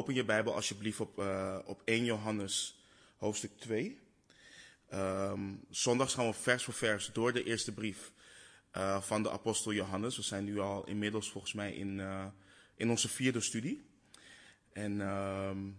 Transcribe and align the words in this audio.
open 0.00 0.14
je 0.14 0.24
Bijbel 0.24 0.54
alsjeblieft 0.54 1.00
op, 1.00 1.18
uh, 1.18 1.58
op 1.64 1.82
1 1.84 2.04
Johannes 2.04 2.84
hoofdstuk 3.16 3.50
2. 3.58 4.00
Um, 4.94 5.64
zondags 5.70 6.14
gaan 6.14 6.26
we 6.26 6.32
vers 6.32 6.64
voor 6.64 6.74
vers 6.74 7.10
door 7.12 7.32
de 7.32 7.44
eerste 7.44 7.72
brief 7.72 8.12
uh, 8.76 9.00
van 9.02 9.22
de 9.22 9.30
apostel 9.30 9.72
Johannes. 9.72 10.16
We 10.16 10.22
zijn 10.22 10.44
nu 10.44 10.58
al 10.58 10.86
inmiddels 10.86 11.30
volgens 11.30 11.52
mij 11.52 11.72
in, 11.72 11.98
uh, 11.98 12.26
in 12.74 12.90
onze 12.90 13.08
vierde 13.08 13.40
studie. 13.40 13.84
En 14.72 15.00
um, 15.00 15.78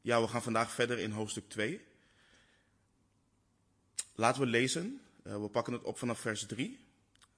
ja, 0.00 0.20
we 0.20 0.28
gaan 0.28 0.42
vandaag 0.42 0.72
verder 0.72 0.98
in 0.98 1.10
hoofdstuk 1.10 1.48
2. 1.48 1.80
Laten 4.14 4.40
we 4.40 4.46
lezen. 4.46 5.00
We 5.22 5.48
pakken 5.48 5.72
het 5.72 5.82
op 5.82 5.98
vanaf 5.98 6.20
vers 6.20 6.46
3. 6.46 6.78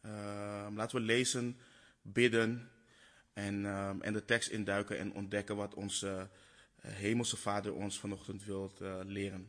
Ehm, 0.00 0.76
laten 0.76 0.98
we 0.98 1.04
lezen, 1.04 1.58
bidden 2.02 2.70
en, 3.32 3.64
en 4.02 4.12
de 4.12 4.24
tekst 4.24 4.50
induiken 4.50 4.98
en 4.98 5.14
ontdekken 5.14 5.56
wat 5.56 5.74
onze 5.74 6.28
hemelse 6.80 7.36
Vader 7.36 7.74
ons 7.74 7.98
vanochtend 7.98 8.44
wilt 8.44 8.80
leren. 9.04 9.48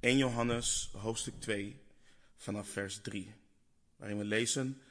1 0.00 0.16
Johannes 0.16 0.90
hoofdstuk 0.92 1.34
2 1.38 1.80
vanaf 2.36 2.68
vers 2.68 3.00
3, 3.00 3.34
waarin 3.96 4.18
we 4.18 4.24
lezen: 4.24 4.82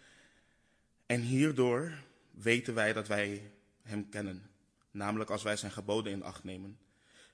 En 1.06 1.22
hierdoor 1.22 1.94
weten 2.32 2.74
wij 2.74 2.94
dat 2.94 3.08
wij 3.08 3.52
Hem 3.82 4.10
kennen, 4.10 4.50
namelijk 4.92 5.30
als 5.30 5.44
wij 5.44 5.58
Zijn 5.58 5.72
geboden 5.72 6.12
in 6.12 6.24
acht 6.24 6.44
nemen. 6.44 6.80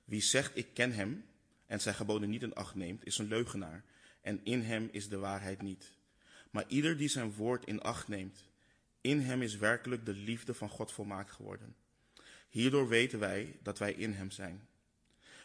Wie 0.06 0.22
zegt 0.22 0.58
ik 0.58 0.74
ken 0.74 0.92
Hem 0.92 1.26
en 1.66 1.82
Zijn 1.82 1.96
geboden 1.96 2.30
niet 2.30 2.44
in 2.44 2.56
acht 2.56 2.76
neemt, 2.76 3.06
is 3.06 3.18
een 3.18 3.28
leugenaar, 3.28 3.84
en 4.22 4.40
in 4.44 4.62
Hem 4.62 4.90
is 4.92 5.10
de 5.10 5.18
waarheid 5.18 5.62
niet. 5.62 5.92
Maar 6.52 6.66
ieder 6.68 6.98
die 6.98 7.10
Zijn 7.10 7.34
woord 7.34 7.66
in 7.66 7.82
acht 7.82 8.08
neemt, 8.08 8.50
in 9.06 9.20
Hem 9.20 9.42
is 9.42 9.58
werkelijk 9.58 10.06
de 10.06 10.14
liefde 10.14 10.54
van 10.54 10.70
God 10.70 10.92
volmaakt 10.92 11.32
geworden. 11.32 11.76
Hierdoor 12.50 12.88
weten 12.88 13.20
wij 13.20 13.60
dat 13.64 13.80
wij 13.80 13.94
in 13.94 14.14
Hem 14.14 14.32
zijn. 14.32 14.68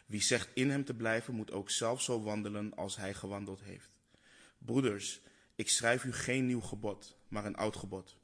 Wie 0.05 0.21
zegt 0.21 0.49
in 0.53 0.69
hem 0.69 0.85
te 0.85 0.93
blijven, 0.93 1.33
moet 1.33 1.51
ook 1.51 1.69
zelf 1.69 2.01
zo 2.01 2.21
wandelen 2.21 2.75
als 2.75 2.95
hij 2.95 3.13
gewandeld 3.13 3.61
heeft. 3.61 3.89
Broeders, 4.57 5.21
ik 5.55 5.69
schrijf 5.69 6.03
u 6.03 6.13
geen 6.13 6.45
nieuw 6.45 6.61
gebod, 6.61 7.17
maar 7.27 7.45
een 7.45 7.55
oud 7.55 7.75
gebod, 7.75 8.17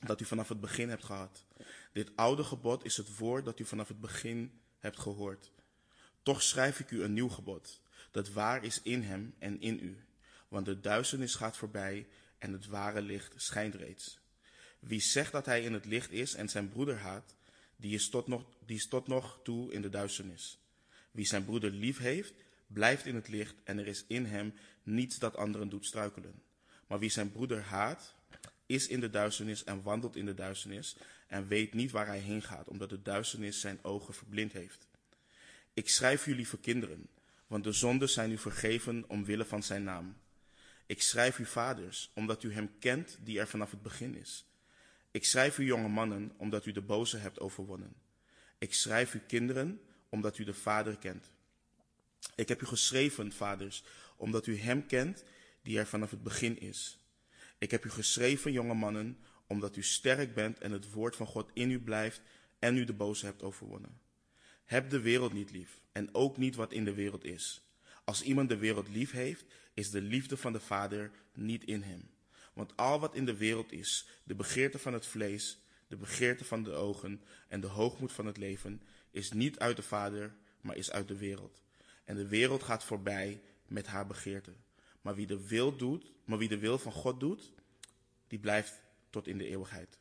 dat 0.00 0.20
u 0.20 0.24
vanaf 0.24 0.48
het 0.48 0.60
begin 0.60 0.88
hebt 0.88 1.04
gehad. 1.04 1.44
Dit 1.92 2.16
oude 2.16 2.44
gebod 2.44 2.84
is 2.84 2.96
het 2.96 3.18
woord 3.18 3.44
dat 3.44 3.58
u 3.58 3.64
vanaf 3.64 3.88
het 3.88 4.00
begin 4.00 4.60
hebt 4.78 4.98
gehoord. 4.98 5.50
Toch 6.22 6.42
schrijf 6.42 6.80
ik 6.80 6.90
u 6.90 7.02
een 7.02 7.12
nieuw 7.12 7.28
gebod, 7.28 7.80
dat 8.10 8.30
waar 8.30 8.64
is 8.64 8.82
in 8.82 9.02
hem 9.02 9.34
en 9.38 9.60
in 9.60 9.78
u. 9.82 10.04
Want 10.48 10.66
de 10.66 10.80
duisternis 10.80 11.34
gaat 11.34 11.56
voorbij 11.56 12.08
en 12.38 12.52
het 12.52 12.66
ware 12.66 13.02
licht 13.02 13.34
schijnt 13.36 13.74
reeds. 13.74 14.22
Wie 14.86 15.00
zegt 15.00 15.32
dat 15.32 15.46
hij 15.46 15.62
in 15.62 15.72
het 15.72 15.84
licht 15.84 16.12
is 16.12 16.34
en 16.34 16.48
zijn 16.48 16.68
broeder 16.68 16.98
haat, 16.98 17.34
die 17.76 17.94
is 17.94 18.08
tot 18.08 18.26
nog, 18.26 18.44
die 18.66 18.76
is 18.76 18.88
tot 18.88 19.06
nog 19.06 19.40
toe 19.42 19.72
in 19.72 19.82
de 19.82 19.88
duisternis. 19.88 20.58
Wie 21.10 21.26
zijn 21.26 21.44
broeder 21.44 21.70
lief 21.70 21.98
heeft, 21.98 22.34
blijft 22.66 23.06
in 23.06 23.14
het 23.14 23.28
licht 23.28 23.54
en 23.64 23.78
er 23.78 23.86
is 23.86 24.04
in 24.06 24.24
hem 24.24 24.54
niets 24.82 25.18
dat 25.18 25.36
anderen 25.36 25.68
doet 25.68 25.86
struikelen. 25.86 26.42
Maar 26.86 26.98
wie 26.98 27.10
zijn 27.10 27.32
broeder 27.32 27.62
haat, 27.62 28.14
is 28.66 28.88
in 28.88 29.00
de 29.00 29.10
duisternis 29.10 29.64
en 29.64 29.82
wandelt 29.82 30.16
in 30.16 30.26
de 30.26 30.34
duisternis 30.34 30.96
en 31.26 31.48
weet 31.48 31.74
niet 31.74 31.90
waar 31.90 32.06
hij 32.06 32.18
heen 32.18 32.42
gaat, 32.42 32.68
omdat 32.68 32.88
de 32.88 33.02
duisternis 33.02 33.60
zijn 33.60 33.78
ogen 33.82 34.14
verblind 34.14 34.52
heeft. 34.52 34.86
Ik 35.74 35.88
schrijf 35.88 36.26
u 36.26 36.34
lieve 36.34 36.58
kinderen, 36.58 37.08
want 37.46 37.64
de 37.64 37.72
zonden 37.72 38.08
zijn 38.08 38.30
u 38.30 38.38
vergeven 38.38 39.04
omwille 39.08 39.44
van 39.44 39.62
zijn 39.62 39.84
naam. 39.84 40.16
Ik 40.86 41.02
schrijf 41.02 41.38
u 41.38 41.46
vaders, 41.46 42.10
omdat 42.14 42.42
u 42.42 42.52
hem 42.52 42.70
kent 42.78 43.18
die 43.20 43.38
er 43.38 43.48
vanaf 43.48 43.70
het 43.70 43.82
begin 43.82 44.16
is. 44.16 44.44
Ik 45.14 45.24
schrijf 45.24 45.58
u 45.58 45.64
jonge 45.64 45.88
mannen, 45.88 46.32
omdat 46.36 46.66
u 46.66 46.72
de 46.72 46.80
boze 46.80 47.16
hebt 47.16 47.40
overwonnen. 47.40 47.94
Ik 48.58 48.74
schrijf 48.74 49.14
u 49.14 49.18
kinderen, 49.18 49.80
omdat 50.08 50.38
u 50.38 50.44
de 50.44 50.54
Vader 50.54 50.98
kent. 50.98 51.30
Ik 52.34 52.48
heb 52.48 52.62
u 52.62 52.66
geschreven, 52.66 53.32
vaders, 53.32 53.84
omdat 54.16 54.46
u 54.46 54.58
Hem 54.58 54.86
kent 54.86 55.24
die 55.62 55.78
er 55.78 55.86
vanaf 55.86 56.10
het 56.10 56.22
begin 56.22 56.60
is. 56.60 56.98
Ik 57.58 57.70
heb 57.70 57.84
u 57.84 57.90
geschreven, 57.90 58.52
jonge 58.52 58.74
mannen, 58.74 59.18
omdat 59.46 59.76
u 59.76 59.82
sterk 59.82 60.34
bent 60.34 60.58
en 60.58 60.72
het 60.72 60.90
woord 60.90 61.16
van 61.16 61.26
God 61.26 61.50
in 61.52 61.70
u 61.70 61.80
blijft 61.80 62.22
en 62.58 62.76
u 62.76 62.84
de 62.84 62.92
boze 62.92 63.26
hebt 63.26 63.42
overwonnen. 63.42 64.00
Heb 64.64 64.90
de 64.90 65.00
wereld 65.00 65.32
niet 65.32 65.50
lief 65.50 65.82
en 65.92 66.14
ook 66.14 66.36
niet 66.36 66.54
wat 66.54 66.72
in 66.72 66.84
de 66.84 66.94
wereld 66.94 67.24
is. 67.24 67.62
Als 68.04 68.22
iemand 68.22 68.48
de 68.48 68.56
wereld 68.56 68.88
lief 68.88 69.10
heeft, 69.10 69.44
is 69.74 69.90
de 69.90 70.00
liefde 70.00 70.36
van 70.36 70.52
de 70.52 70.60
Vader 70.60 71.10
niet 71.34 71.64
in 71.64 71.82
hem. 71.82 72.13
Want 72.54 72.76
al 72.76 73.00
wat 73.00 73.14
in 73.14 73.24
de 73.24 73.36
wereld 73.36 73.72
is, 73.72 74.08
de 74.24 74.34
begeerte 74.34 74.78
van 74.78 74.92
het 74.92 75.06
vlees, 75.06 75.58
de 75.86 75.96
begeerte 75.96 76.44
van 76.44 76.62
de 76.62 76.72
ogen 76.72 77.22
en 77.48 77.60
de 77.60 77.66
hoogmoed 77.66 78.12
van 78.12 78.26
het 78.26 78.36
leven, 78.36 78.82
is 79.10 79.32
niet 79.32 79.58
uit 79.58 79.76
de 79.76 79.82
Vader, 79.82 80.34
maar 80.60 80.76
is 80.76 80.90
uit 80.90 81.08
de 81.08 81.16
wereld. 81.16 81.62
En 82.04 82.16
de 82.16 82.28
wereld 82.28 82.62
gaat 82.62 82.84
voorbij 82.84 83.40
met 83.66 83.86
haar 83.86 84.06
begeerte. 84.06 84.52
Maar 85.00 85.14
wie 85.14 85.26
de 85.26 85.46
wil 85.46 85.76
doet, 85.76 86.12
maar 86.24 86.38
wie 86.38 86.48
de 86.48 86.58
wil 86.58 86.78
van 86.78 86.92
God 86.92 87.20
doet, 87.20 87.52
die 88.26 88.38
blijft 88.38 88.82
tot 89.10 89.26
in 89.26 89.38
de 89.38 89.46
eeuwigheid. 89.46 89.98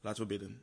Laten 0.00 0.22
we 0.22 0.28
bidden. 0.28 0.62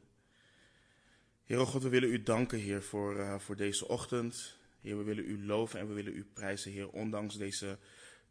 Heer 1.43 1.59
God, 1.59 1.83
we 1.83 1.89
willen 1.89 2.11
u 2.11 2.23
danken, 2.23 2.59
Heer, 2.59 2.83
voor, 2.83 3.17
uh, 3.17 3.39
voor 3.39 3.55
deze 3.55 3.87
ochtend. 3.87 4.57
Heer, 4.81 4.97
we 4.97 5.03
willen 5.03 5.29
u 5.29 5.45
loven 5.45 5.79
en 5.79 5.87
we 5.87 5.93
willen 5.93 6.15
u 6.15 6.25
prijzen, 6.33 6.71
Heer, 6.71 6.89
ondanks 6.89 7.37
deze 7.37 7.77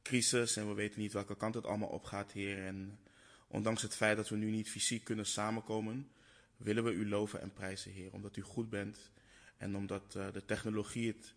crisis. 0.07 0.57
En 0.57 0.69
we 0.69 0.75
weten 0.75 1.01
niet 1.01 1.13
welke 1.13 1.37
kant 1.37 1.55
het 1.55 1.67
allemaal 1.67 1.89
opgaat, 1.89 2.33
Heer. 2.33 2.65
En 2.65 2.99
ondanks 3.47 3.83
het 3.83 3.95
feit 3.95 4.17
dat 4.17 4.29
we 4.29 4.37
nu 4.37 4.51
niet 4.51 4.71
fysiek 4.71 5.05
kunnen 5.05 5.27
samenkomen, 5.27 6.09
willen 6.57 6.85
we 6.85 6.93
u 6.93 7.09
loven 7.09 7.41
en 7.41 7.53
prijzen, 7.53 7.93
Heer, 7.93 8.13
omdat 8.13 8.37
u 8.37 8.43
goed 8.43 8.71
bent 8.71 9.11
en 9.57 9.77
omdat 9.77 10.15
uh, 10.17 10.33
de 10.33 10.45
technologie 10.45 11.09
het 11.09 11.35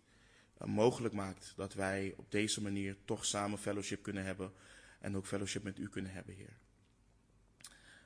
uh, 0.62 0.68
mogelijk 0.68 1.14
maakt 1.14 1.52
dat 1.56 1.74
wij 1.74 2.14
op 2.16 2.30
deze 2.30 2.62
manier 2.62 2.96
toch 3.04 3.24
samen 3.24 3.58
fellowship 3.58 4.02
kunnen 4.02 4.24
hebben 4.24 4.52
en 4.98 5.16
ook 5.16 5.26
fellowship 5.26 5.62
met 5.62 5.78
u 5.78 5.88
kunnen 5.88 6.12
hebben, 6.12 6.34
Heer. 6.34 6.56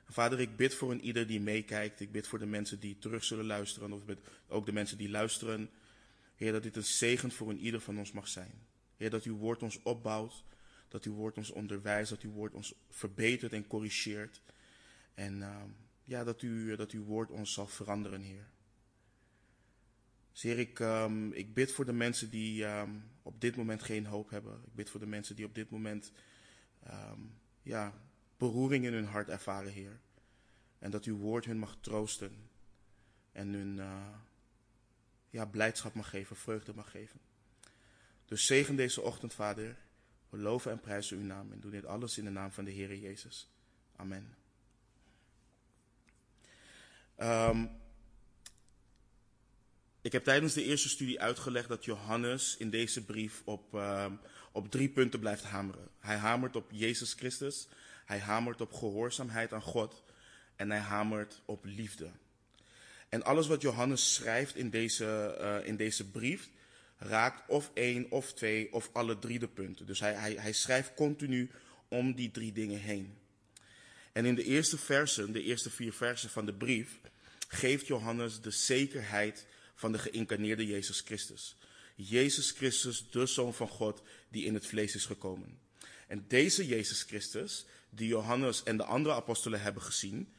Vader, 0.07 0.39
ik 0.39 0.55
bid 0.55 0.75
voor 0.75 0.91
een 0.91 1.01
ieder 1.01 1.27
die 1.27 1.41
meekijkt. 1.41 1.99
Ik 1.99 2.11
bid 2.11 2.27
voor 2.27 2.39
de 2.39 2.45
mensen 2.45 2.79
die 2.79 2.97
terug 2.97 3.23
zullen 3.23 3.45
luisteren, 3.45 3.91
of 3.91 4.01
ook 4.47 4.65
de 4.65 4.73
mensen 4.73 4.97
die 4.97 5.09
luisteren. 5.09 5.69
Heer, 6.35 6.51
dat 6.51 6.63
dit 6.63 6.75
een 6.75 6.83
zegen 6.83 7.31
voor 7.31 7.49
een 7.49 7.59
ieder 7.59 7.81
van 7.81 7.97
ons 7.97 8.11
mag 8.11 8.27
zijn. 8.27 8.51
Heer, 8.97 9.09
dat 9.09 9.23
uw 9.23 9.37
woord 9.37 9.63
ons 9.63 9.81
opbouwt, 9.83 10.43
dat 10.95 11.03
uw 11.03 11.13
woord 11.13 11.37
ons 11.37 11.51
onderwijst, 11.51 12.09
dat 12.09 12.21
uw 12.21 12.31
woord 12.31 12.53
ons 12.53 12.73
verbetert 12.89 13.53
en 13.53 13.67
corrigeert. 13.67 14.41
En 15.13 15.37
uh, 15.37 15.63
ja, 16.03 16.23
dat, 16.23 16.41
u, 16.41 16.75
dat 16.75 16.91
uw 16.91 17.03
woord 17.03 17.31
ons 17.31 17.53
zal 17.53 17.67
veranderen, 17.67 18.21
Heer. 18.21 18.47
Heer, 20.33 20.59
ik, 20.59 20.79
um, 20.79 21.33
ik 21.33 21.53
bid 21.53 21.71
voor 21.71 21.85
de 21.85 21.93
mensen 21.93 22.29
die 22.29 22.65
um, 22.65 23.03
op 23.21 23.41
dit 23.41 23.55
moment 23.55 23.83
geen 23.83 24.05
hoop 24.05 24.29
hebben. 24.29 24.61
Ik 24.65 24.75
bid 24.75 24.89
voor 24.89 24.99
de 24.99 25.05
mensen 25.05 25.35
die 25.35 25.45
op 25.45 25.55
dit 25.55 25.69
moment 25.69 26.11
ja, 27.61 27.93
beroering 28.37 28.85
in 28.85 28.93
hun 28.93 29.07
hart 29.07 29.29
ervaren, 29.29 29.71
Heer. 29.71 29.99
En 30.79 30.91
dat 30.91 31.03
uw 31.03 31.17
woord 31.17 31.45
hun 31.45 31.59
mag 31.59 31.77
troosten. 31.81 32.49
En 33.31 33.53
hun 33.53 33.77
uh, 33.77 34.17
ja, 35.29 35.45
blijdschap 35.45 35.93
mag 35.93 36.09
geven, 36.09 36.35
vreugde 36.35 36.73
mag 36.73 36.91
geven. 36.91 37.19
Dus 38.25 38.45
zegen 38.45 38.75
deze 38.75 39.01
ochtend, 39.01 39.33
Vader. 39.33 39.83
We 40.35 40.41
loven 40.41 40.71
en 40.71 40.79
prijzen 40.79 41.17
uw 41.17 41.23
naam 41.23 41.51
en 41.51 41.59
doen 41.59 41.71
dit 41.71 41.85
alles 41.85 42.17
in 42.17 42.23
de 42.23 42.29
naam 42.29 42.51
van 42.51 42.65
de 42.65 42.71
Heer 42.71 42.95
Jezus. 42.95 43.49
Amen. 43.95 44.35
Um, 47.19 47.69
ik 50.01 50.11
heb 50.11 50.23
tijdens 50.23 50.53
de 50.53 50.63
eerste 50.63 50.89
studie 50.89 51.21
uitgelegd 51.21 51.67
dat 51.67 51.85
Johannes 51.85 52.57
in 52.57 52.69
deze 52.69 53.05
brief 53.05 53.41
op, 53.45 53.73
um, 53.73 54.19
op 54.51 54.71
drie 54.71 54.89
punten 54.89 55.19
blijft 55.19 55.43
hameren. 55.43 55.87
Hij 55.99 56.17
hamert 56.17 56.55
op 56.55 56.71
Jezus 56.71 57.13
Christus, 57.13 57.67
hij 58.05 58.19
hamert 58.19 58.61
op 58.61 58.73
gehoorzaamheid 58.73 59.53
aan 59.53 59.61
God 59.61 60.03
en 60.55 60.69
hij 60.69 60.79
hamert 60.79 61.41
op 61.45 61.65
liefde. 61.65 62.11
En 63.09 63.23
alles 63.23 63.47
wat 63.47 63.61
Johannes 63.61 64.13
schrijft 64.13 64.55
in 64.55 64.69
deze, 64.69 65.37
uh, 65.39 65.67
in 65.67 65.75
deze 65.75 66.09
brief 66.09 66.49
raakt 66.97 67.49
of 67.49 67.71
één 67.73 68.11
of 68.11 68.33
twee 68.33 68.73
of 68.73 68.89
alle 68.93 69.19
drie 69.19 69.39
de 69.39 69.47
punten. 69.47 69.85
Dus 69.85 69.99
hij, 69.99 70.13
hij, 70.13 70.33
hij 70.33 70.53
schrijft 70.53 70.93
continu 70.93 71.51
om 71.87 72.13
die 72.15 72.31
drie 72.31 72.51
dingen 72.51 72.79
heen. 72.79 73.17
En 74.11 74.25
in 74.25 74.35
de 74.35 74.43
eerste 74.43 74.77
versen, 74.77 75.31
de 75.31 75.43
eerste 75.43 75.69
vier 75.69 75.93
versen 75.93 76.29
van 76.29 76.45
de 76.45 76.53
brief, 76.53 76.99
geeft 77.47 77.87
Johannes 77.87 78.41
de 78.41 78.51
zekerheid 78.51 79.45
van 79.75 79.91
de 79.91 79.99
geïncarneerde 79.99 80.65
Jezus 80.65 80.99
Christus. 80.99 81.55
Jezus 81.95 82.51
Christus, 82.51 83.09
de 83.09 83.25
Zoon 83.25 83.53
van 83.53 83.67
God, 83.67 84.01
die 84.29 84.45
in 84.45 84.53
het 84.53 84.67
vlees 84.67 84.95
is 84.95 85.05
gekomen. 85.05 85.59
En 86.07 86.25
deze 86.27 86.67
Jezus 86.67 87.01
Christus, 87.01 87.65
die 87.89 88.07
Johannes 88.07 88.63
en 88.63 88.77
de 88.77 88.83
andere 88.83 89.15
apostelen 89.15 89.61
hebben 89.61 89.81
gezien, 89.81 90.33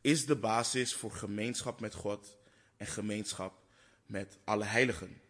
is 0.00 0.26
de 0.26 0.36
basis 0.36 0.94
voor 0.94 1.12
gemeenschap 1.12 1.80
met 1.80 1.94
God 1.94 2.36
en 2.76 2.86
gemeenschap 2.86 3.62
met 4.06 4.38
alle 4.44 4.64
heiligen. 4.64 5.20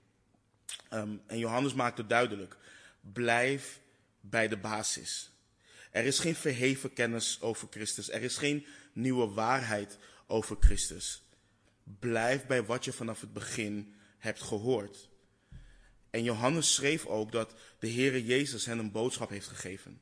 Um, 0.90 1.22
en 1.26 1.38
Johannes 1.38 1.74
maakt 1.74 1.98
het 1.98 2.08
duidelijk: 2.08 2.56
blijf 3.00 3.80
bij 4.20 4.48
de 4.48 4.56
basis. 4.56 5.30
Er 5.90 6.04
is 6.04 6.18
geen 6.18 6.34
verheven 6.34 6.92
kennis 6.92 7.40
over 7.40 7.68
Christus. 7.70 8.10
Er 8.10 8.22
is 8.22 8.36
geen 8.36 8.66
nieuwe 8.92 9.28
waarheid 9.28 9.98
over 10.26 10.56
Christus. 10.60 11.22
blijf 11.98 12.46
bij 12.46 12.64
wat 12.64 12.84
je 12.84 12.92
vanaf 12.92 13.20
het 13.20 13.32
begin 13.32 13.94
hebt 14.18 14.42
gehoord. 14.42 15.08
En 16.10 16.22
Johannes 16.22 16.74
schreef 16.74 17.06
ook 17.06 17.32
dat 17.32 17.54
de 17.78 17.90
Heere 17.90 18.24
Jezus 18.24 18.66
hen 18.66 18.78
een 18.78 18.92
boodschap 18.92 19.28
heeft 19.28 19.46
gegeven. 19.48 20.00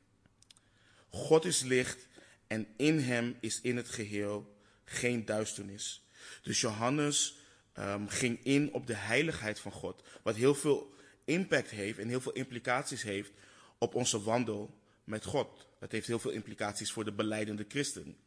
God 1.09 1.45
is 1.45 1.61
licht 1.61 2.07
en 2.47 2.67
in 2.77 2.99
hem 2.99 3.37
is 3.39 3.61
in 3.61 3.77
het 3.77 3.89
geheel 3.89 4.55
geen 4.85 5.25
duisternis. 5.25 6.03
Dus 6.41 6.61
Johannes 6.61 7.38
um, 7.79 8.09
ging 8.09 8.39
in 8.43 8.73
op 8.73 8.87
de 8.87 8.95
heiligheid 8.95 9.59
van 9.59 9.71
God, 9.71 10.03
wat 10.23 10.35
heel 10.35 10.55
veel 10.55 10.93
impact 11.25 11.69
heeft 11.69 11.99
en 11.99 12.07
heel 12.07 12.21
veel 12.21 12.31
implicaties 12.31 13.03
heeft 13.03 13.31
op 13.77 13.95
onze 13.95 14.23
wandel 14.23 14.79
met 15.03 15.25
God. 15.25 15.67
Dat 15.79 15.91
heeft 15.91 16.07
heel 16.07 16.19
veel 16.19 16.31
implicaties 16.31 16.91
voor 16.91 17.05
de 17.05 17.13
beleidende 17.13 17.65
christen. 17.67 18.17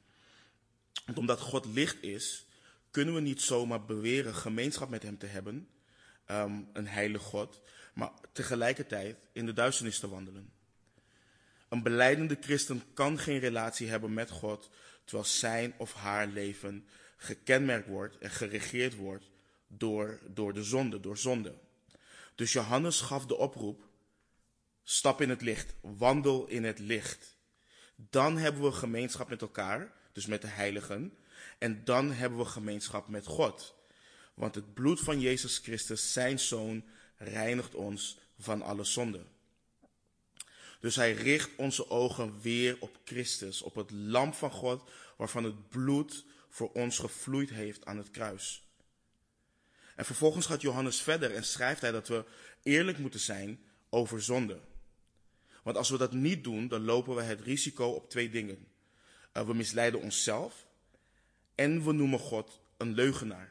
Want 1.06 1.18
omdat 1.18 1.40
God 1.40 1.66
licht 1.66 2.02
is, 2.02 2.46
kunnen 2.90 3.14
we 3.14 3.20
niet 3.20 3.42
zomaar 3.42 3.84
beweren 3.84 4.34
gemeenschap 4.34 4.88
met 4.88 5.02
Hem 5.02 5.18
te 5.18 5.26
hebben, 5.26 5.68
um, 6.30 6.68
een 6.72 6.86
heilige 6.86 7.24
God, 7.24 7.60
maar 7.94 8.10
tegelijkertijd 8.32 9.28
in 9.32 9.46
de 9.46 9.52
duisternis 9.52 9.98
te 9.98 10.08
wandelen. 10.08 10.52
Een 11.68 11.82
beleidende 11.82 12.36
christen 12.40 12.82
kan 12.94 13.18
geen 13.18 13.38
relatie 13.38 13.88
hebben 13.88 14.14
met 14.14 14.30
God, 14.30 14.70
terwijl 15.04 15.28
zijn 15.28 15.74
of 15.76 15.92
haar 15.92 16.26
leven 16.26 16.86
gekenmerkt 17.16 17.88
wordt 17.88 18.18
en 18.18 18.30
geregeerd 18.30 18.96
wordt 18.96 19.31
door, 19.76 20.20
door 20.28 20.52
de 20.52 20.62
zonde, 20.62 21.00
door 21.00 21.18
zonde. 21.18 21.54
Dus 22.34 22.52
Johannes 22.52 23.00
gaf 23.00 23.26
de 23.26 23.36
oproep, 23.36 23.88
stap 24.82 25.20
in 25.20 25.30
het 25.30 25.42
licht, 25.42 25.74
wandel 25.80 26.46
in 26.46 26.64
het 26.64 26.78
licht. 26.78 27.36
Dan 27.96 28.36
hebben 28.36 28.62
we 28.62 28.72
gemeenschap 28.72 29.28
met 29.28 29.42
elkaar, 29.42 29.92
dus 30.12 30.26
met 30.26 30.42
de 30.42 30.48
heiligen, 30.48 31.16
en 31.58 31.84
dan 31.84 32.12
hebben 32.12 32.38
we 32.38 32.44
gemeenschap 32.44 33.08
met 33.08 33.26
God. 33.26 33.74
Want 34.34 34.54
het 34.54 34.74
bloed 34.74 35.00
van 35.00 35.20
Jezus 35.20 35.58
Christus, 35.58 36.12
zijn 36.12 36.38
zoon, 36.38 36.84
reinigt 37.16 37.74
ons 37.74 38.18
van 38.38 38.62
alle 38.62 38.84
zonde. 38.84 39.24
Dus 40.80 40.96
hij 40.96 41.12
richt 41.12 41.50
onze 41.56 41.90
ogen 41.90 42.40
weer 42.40 42.76
op 42.80 42.98
Christus, 43.04 43.62
op 43.62 43.74
het 43.74 43.90
lam 43.90 44.34
van 44.34 44.50
God, 44.50 44.90
waarvan 45.16 45.44
het 45.44 45.68
bloed 45.68 46.24
voor 46.48 46.72
ons 46.72 46.98
gevloeid 46.98 47.50
heeft 47.50 47.84
aan 47.84 47.96
het 47.96 48.10
kruis. 48.10 48.64
En 49.96 50.04
vervolgens 50.04 50.46
gaat 50.46 50.60
Johannes 50.60 51.02
verder 51.02 51.34
en 51.34 51.44
schrijft 51.44 51.80
hij 51.80 51.90
dat 51.90 52.08
we 52.08 52.24
eerlijk 52.62 52.98
moeten 52.98 53.20
zijn 53.20 53.60
over 53.90 54.22
zonde. 54.22 54.60
Want 55.62 55.76
als 55.76 55.90
we 55.90 55.98
dat 55.98 56.12
niet 56.12 56.44
doen, 56.44 56.68
dan 56.68 56.84
lopen 56.84 57.14
we 57.14 57.22
het 57.22 57.40
risico 57.40 57.86
op 57.86 58.10
twee 58.10 58.30
dingen. 58.30 58.66
Uh, 59.36 59.46
we 59.46 59.54
misleiden 59.54 60.00
onszelf 60.00 60.66
en 61.54 61.84
we 61.84 61.92
noemen 61.92 62.18
God 62.18 62.60
een 62.76 62.94
leugenaar. 62.94 63.50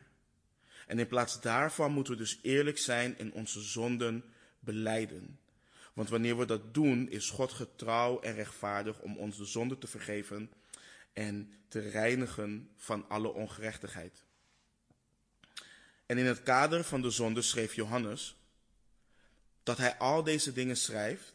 En 0.88 1.00
in 1.00 1.08
plaats 1.08 1.42
daarvan 1.42 1.92
moeten 1.92 2.14
we 2.14 2.20
dus 2.20 2.40
eerlijk 2.42 2.78
zijn 2.78 3.18
en 3.18 3.34
onze 3.34 3.62
zonden 3.62 4.24
beleiden. 4.60 5.40
Want 5.94 6.10
wanneer 6.10 6.38
we 6.38 6.46
dat 6.46 6.74
doen, 6.74 7.10
is 7.10 7.30
God 7.30 7.52
getrouw 7.52 8.20
en 8.20 8.34
rechtvaardig 8.34 9.00
om 9.00 9.18
ons 9.18 9.38
de 9.38 9.46
zonde 9.46 9.78
te 9.78 9.88
vergeven 9.88 10.52
en 11.14 11.54
te 11.68 11.80
reinigen 11.80 12.70
van 12.76 13.10
alle 13.10 13.34
ongerechtigheid. 13.34 14.24
En 16.12 16.18
in 16.18 16.26
het 16.26 16.44
kader 16.44 16.84
van 16.84 17.02
de 17.02 17.10
zonde 17.10 17.42
schreef 17.42 17.74
Johannes 17.76 18.36
dat 19.64 19.78
hij 19.78 19.98
al 19.98 20.24
deze 20.24 20.54
dingen 20.54 20.78
schrijft, 20.78 21.34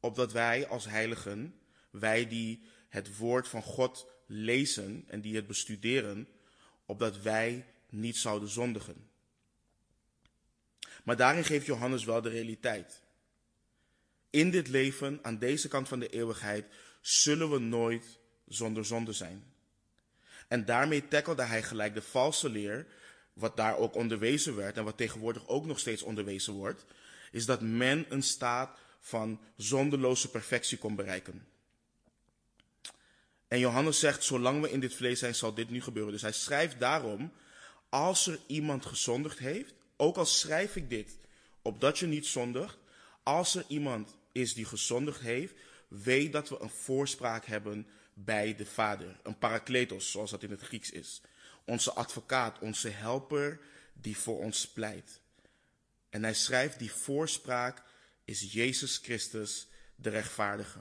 opdat 0.00 0.32
wij 0.32 0.68
als 0.68 0.84
heiligen, 0.84 1.58
wij 1.90 2.28
die 2.28 2.62
het 2.88 3.16
woord 3.16 3.48
van 3.48 3.62
God 3.62 4.06
lezen 4.26 5.04
en 5.06 5.20
die 5.20 5.36
het 5.36 5.46
bestuderen, 5.46 6.28
opdat 6.86 7.22
wij 7.22 7.66
niet 7.88 8.16
zouden 8.16 8.48
zondigen. 8.48 9.10
Maar 11.04 11.16
daarin 11.16 11.44
geeft 11.44 11.66
Johannes 11.66 12.04
wel 12.04 12.22
de 12.22 12.28
realiteit. 12.28 13.02
In 14.30 14.50
dit 14.50 14.68
leven, 14.68 15.18
aan 15.22 15.38
deze 15.38 15.68
kant 15.68 15.88
van 15.88 15.98
de 15.98 16.08
eeuwigheid, 16.08 16.66
zullen 17.00 17.50
we 17.50 17.58
nooit 17.58 18.18
zonder 18.48 18.84
zonde 18.84 19.12
zijn. 19.12 19.44
En 20.48 20.64
daarmee 20.64 21.08
tackelde 21.08 21.42
hij 21.42 21.62
gelijk 21.62 21.94
de 21.94 22.02
valse 22.02 22.48
leer, 22.48 22.86
wat 23.34 23.56
daar 23.56 23.76
ook 23.76 23.94
onderwezen 23.94 24.56
werd 24.56 24.76
en 24.76 24.84
wat 24.84 24.96
tegenwoordig 24.96 25.48
ook 25.48 25.66
nog 25.66 25.78
steeds 25.78 26.02
onderwezen 26.02 26.52
wordt, 26.52 26.84
is 27.30 27.46
dat 27.46 27.60
men 27.60 28.06
een 28.08 28.22
staat 28.22 28.78
van 29.00 29.40
zonderloze 29.56 30.30
perfectie 30.30 30.78
kon 30.78 30.94
bereiken. 30.94 31.46
En 33.48 33.58
Johannes 33.58 33.98
zegt, 33.98 34.24
zolang 34.24 34.60
we 34.60 34.70
in 34.70 34.80
dit 34.80 34.94
vlees 34.94 35.18
zijn, 35.18 35.34
zal 35.34 35.54
dit 35.54 35.70
nu 35.70 35.82
gebeuren. 35.82 36.12
Dus 36.12 36.22
hij 36.22 36.32
schrijft 36.32 36.80
daarom, 36.80 37.32
als 37.88 38.26
er 38.26 38.38
iemand 38.46 38.86
gezondigd 38.86 39.38
heeft, 39.38 39.74
ook 39.96 40.16
al 40.16 40.26
schrijf 40.26 40.76
ik 40.76 40.90
dit, 40.90 41.16
opdat 41.62 41.98
je 41.98 42.06
niet 42.06 42.26
zondigt, 42.26 42.78
als 43.22 43.54
er 43.54 43.64
iemand 43.68 44.16
is 44.32 44.54
die 44.54 44.64
gezondigd 44.64 45.20
heeft, 45.20 45.54
weet 45.88 46.32
dat 46.32 46.48
we 46.48 46.60
een 46.60 46.70
voorspraak 46.70 47.46
hebben 47.46 47.86
bij 48.14 48.56
de 48.56 48.66
Vader. 48.66 49.16
Een 49.22 49.38
parakletos, 49.38 50.10
zoals 50.10 50.30
dat 50.30 50.42
in 50.42 50.50
het 50.50 50.60
Grieks 50.60 50.90
is. 50.90 51.20
Onze 51.64 51.92
advocaat, 51.92 52.58
onze 52.58 52.88
helper 52.88 53.60
die 53.92 54.16
voor 54.16 54.38
ons 54.38 54.68
pleit. 54.68 55.20
En 56.10 56.22
hij 56.22 56.34
schrijft, 56.34 56.78
die 56.78 56.92
voorspraak 56.92 57.82
is 58.24 58.52
Jezus 58.52 59.00
Christus, 59.02 59.68
de 59.96 60.10
rechtvaardige. 60.10 60.78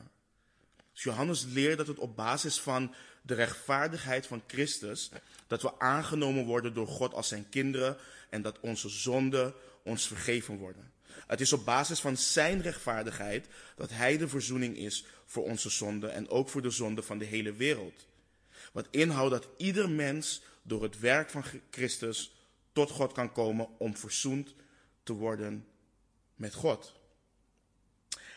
Dus 0.94 1.04
Johannes 1.04 1.44
leert 1.44 1.78
dat 1.78 1.88
het 1.88 2.00
op 2.00 2.16
basis 2.16 2.60
van 2.60 2.96
de 3.22 3.34
rechtvaardigheid 3.34 4.28
van 4.28 4.44
Christus, 4.48 5.10
dat 5.48 5.62
we 5.62 5.80
aangenomen 5.80 6.46
worden 6.46 6.74
door 6.74 6.88
God 6.88 7.14
als 7.14 7.28
zijn 7.28 7.50
kinderen 7.50 7.98
en 8.30 8.42
dat 8.42 8.60
onze 8.60 8.90
zonden 8.90 9.54
ons 9.84 10.08
vergeven 10.08 10.58
worden. 10.58 10.92
Het 11.28 11.42
is 11.42 11.54
op 11.54 11.66
basis 11.66 12.00
van 12.00 12.18
zijn 12.18 12.62
rechtvaardigheid 12.62 13.48
dat 13.76 13.90
hij 13.90 14.18
de 14.18 14.28
verzoening 14.28 14.78
is 14.78 15.06
voor 15.26 15.44
onze 15.44 15.70
zonden 15.70 16.14
en 16.14 16.30
ook 16.30 16.50
voor 16.50 16.62
de 16.62 16.70
zonden 16.70 17.04
van 17.04 17.18
de 17.18 17.26
hele 17.26 17.54
wereld. 17.54 18.08
Wat 18.72 18.88
inhoudt 18.92 19.32
dat 19.32 19.48
ieder 19.58 19.90
mens 19.90 20.42
door 20.64 20.84
het 20.84 21.00
werk 21.00 21.30
van 21.30 21.44
Christus 21.72 22.36
tot 22.72 22.90
God 22.90 23.12
kan 23.12 23.32
komen 23.32 23.68
om 23.78 23.98
verzoend 23.98 24.54
te 25.04 25.14
worden 25.14 25.68
met 26.36 26.54
God. 26.54 26.94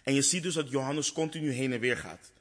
En 0.02 0.14
je 0.14 0.22
ziet 0.22 0.42
dus 0.42 0.54
dat 0.54 0.70
Johannes 0.70 1.12
continu 1.12 1.50
heen 1.50 1.72
en 1.72 1.80
weer 1.80 1.96
gaat. 1.96 2.32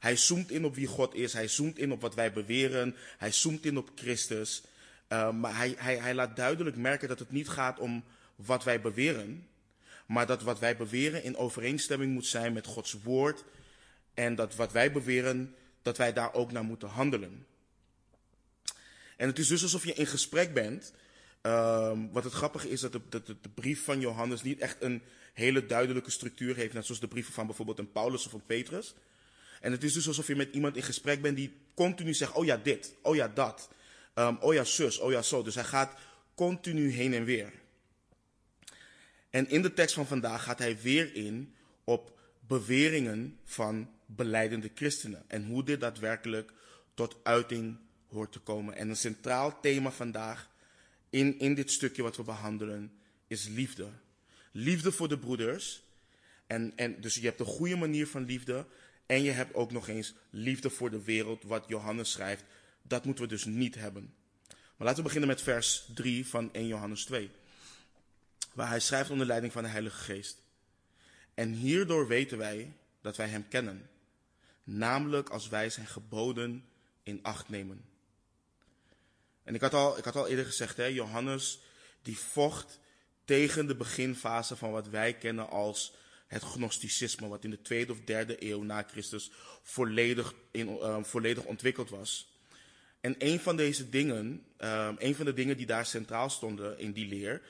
Hij 0.00 0.16
zoomt 0.16 0.50
in 0.50 0.64
op 0.64 0.74
wie 0.74 0.86
God 0.86 1.14
is, 1.14 1.32
hij 1.32 1.48
zoomt 1.48 1.78
in 1.78 1.92
op 1.92 2.00
wat 2.00 2.14
wij 2.14 2.32
beweren, 2.32 2.96
hij 3.18 3.32
zoomt 3.32 3.64
in 3.64 3.76
op 3.76 3.90
Christus. 3.94 4.62
Uh, 5.08 5.32
maar 5.32 5.56
hij, 5.56 5.74
hij, 5.78 5.96
hij 5.96 6.14
laat 6.14 6.36
duidelijk 6.36 6.76
merken 6.76 7.08
dat 7.08 7.18
het 7.18 7.30
niet 7.30 7.48
gaat 7.48 7.78
om 7.78 8.04
wat 8.36 8.64
wij 8.64 8.80
beweren, 8.80 9.48
maar 10.06 10.26
dat 10.26 10.42
wat 10.42 10.58
wij 10.58 10.76
beweren 10.76 11.22
in 11.22 11.36
overeenstemming 11.36 12.12
moet 12.12 12.26
zijn 12.26 12.52
met 12.52 12.66
Gods 12.66 12.92
woord 12.92 13.44
en 14.14 14.34
dat 14.34 14.54
wat 14.54 14.72
wij 14.72 14.92
beweren, 14.92 15.54
dat 15.82 15.96
wij 15.96 16.12
daar 16.12 16.34
ook 16.34 16.52
naar 16.52 16.64
moeten 16.64 16.88
handelen. 16.88 17.46
En 19.22 19.28
het 19.28 19.38
is 19.38 19.48
dus 19.48 19.62
alsof 19.62 19.84
je 19.84 19.94
in 19.94 20.06
gesprek 20.06 20.54
bent. 20.54 20.92
Um, 21.42 22.12
wat 22.12 22.24
het 22.24 22.32
grappige 22.32 22.70
is 22.70 22.80
dat 22.80 22.92
de, 22.92 23.00
de, 23.08 23.22
de, 23.24 23.48
brief 23.54 23.84
van 23.84 24.00
Johannes 24.00 24.42
niet 24.42 24.58
echt 24.58 24.76
een 24.80 25.02
hele 25.32 25.66
duidelijke 25.66 26.10
structuur 26.10 26.56
heeft, 26.56 26.72
net 26.72 26.84
zoals 26.84 27.00
de 27.00 27.08
brieven 27.08 27.32
van 27.32 27.46
bijvoorbeeld 27.46 27.78
een 27.78 27.92
Paulus 27.92 28.26
of 28.26 28.32
een 28.32 28.46
Petrus. 28.46 28.94
En 29.60 29.72
het 29.72 29.84
is 29.84 29.92
dus 29.92 30.06
alsof 30.06 30.26
je 30.26 30.36
met 30.36 30.54
iemand 30.54 30.76
in 30.76 30.82
gesprek 30.82 31.22
bent 31.22 31.36
die 31.36 31.52
continu 31.74 32.14
zegt, 32.14 32.32
oh 32.32 32.44
ja 32.44 32.56
dit, 32.56 32.94
oh 33.02 33.14
ja 33.14 33.28
dat, 33.28 33.68
um, 34.14 34.36
oh 34.40 34.54
ja 34.54 34.64
zus, 34.64 34.98
oh 34.98 35.10
ja 35.10 35.22
zo. 35.22 35.42
Dus 35.42 35.54
hij 35.54 35.64
gaat 35.64 35.98
continu 36.34 36.90
heen 36.90 37.14
en 37.14 37.24
weer. 37.24 37.52
En 39.30 39.48
in 39.48 39.62
de 39.62 39.72
tekst 39.72 39.94
van 39.94 40.06
vandaag 40.06 40.42
gaat 40.42 40.58
hij 40.58 40.80
weer 40.80 41.14
in 41.14 41.54
op 41.84 42.18
beweringen 42.46 43.38
van 43.44 43.90
beleidende 44.06 44.70
christenen 44.74 45.24
en 45.26 45.44
hoe 45.44 45.64
dit 45.64 45.80
daadwerkelijk 45.80 46.52
tot 46.94 47.16
uiting 47.22 47.78
hoort 48.12 48.32
te 48.32 48.38
komen. 48.38 48.74
En 48.74 48.88
een 48.88 48.96
centraal 48.96 49.60
thema 49.60 49.90
vandaag 49.90 50.50
in, 51.10 51.38
in 51.38 51.54
dit 51.54 51.70
stukje 51.70 52.02
wat 52.02 52.16
we 52.16 52.22
behandelen 52.22 52.92
is 53.26 53.48
liefde. 53.48 53.88
Liefde 54.52 54.92
voor 54.92 55.08
de 55.08 55.18
broeders. 55.18 55.82
En, 56.46 56.72
en 56.76 57.00
dus 57.00 57.14
je 57.14 57.26
hebt 57.26 57.40
een 57.40 57.46
goede 57.46 57.76
manier 57.76 58.06
van 58.06 58.24
liefde. 58.24 58.66
En 59.06 59.22
je 59.22 59.30
hebt 59.30 59.54
ook 59.54 59.72
nog 59.72 59.88
eens 59.88 60.14
liefde 60.30 60.70
voor 60.70 60.90
de 60.90 61.02
wereld, 61.02 61.42
wat 61.42 61.64
Johannes 61.68 62.10
schrijft. 62.10 62.44
Dat 62.82 63.04
moeten 63.04 63.24
we 63.24 63.30
dus 63.30 63.44
niet 63.44 63.74
hebben. 63.74 64.14
Maar 64.48 64.86
laten 64.86 64.96
we 64.96 65.02
beginnen 65.02 65.28
met 65.28 65.42
vers 65.42 65.88
3 65.94 66.26
van 66.26 66.52
1 66.52 66.66
Johannes 66.66 67.04
2. 67.04 67.30
Waar 68.52 68.68
hij 68.68 68.80
schrijft 68.80 69.10
onder 69.10 69.26
leiding 69.26 69.52
van 69.52 69.62
de 69.62 69.68
Heilige 69.68 69.96
Geest. 69.96 70.42
En 71.34 71.52
hierdoor 71.52 72.06
weten 72.06 72.38
wij 72.38 72.72
dat 73.00 73.16
wij 73.16 73.28
hem 73.28 73.48
kennen. 73.48 73.90
Namelijk 74.64 75.28
als 75.28 75.48
wij 75.48 75.70
zijn 75.70 75.86
geboden 75.86 76.64
in 77.02 77.18
acht 77.22 77.48
nemen. 77.48 77.91
En 79.44 79.54
ik 79.54 79.60
had 79.60 79.74
al, 79.74 79.98
ik 79.98 80.04
had 80.04 80.16
al 80.16 80.28
eerder 80.28 80.44
gezegd, 80.44 80.76
hè, 80.76 80.84
Johannes 80.84 81.60
die 82.02 82.18
vocht 82.18 82.80
tegen 83.24 83.66
de 83.66 83.74
beginfase 83.74 84.56
van 84.56 84.70
wat 84.70 84.88
wij 84.88 85.14
kennen 85.14 85.50
als 85.50 85.94
het 86.26 86.42
gnosticisme, 86.42 87.28
wat 87.28 87.44
in 87.44 87.50
de 87.50 87.62
tweede 87.62 87.92
of 87.92 88.00
derde 88.04 88.50
eeuw 88.50 88.62
na 88.62 88.82
Christus 88.82 89.30
volledig, 89.62 90.34
in, 90.50 90.68
uh, 90.68 91.02
volledig 91.02 91.44
ontwikkeld 91.44 91.90
was. 91.90 92.32
En 93.00 93.14
een 93.18 93.40
van 93.40 93.56
deze 93.56 93.88
dingen, 93.88 94.44
um, 94.58 94.96
een 94.98 95.14
van 95.14 95.24
de 95.24 95.34
dingen 95.34 95.56
die 95.56 95.66
daar 95.66 95.86
centraal 95.86 96.30
stonden 96.30 96.78
in 96.78 96.92
die 96.92 97.06
leer, 97.06 97.42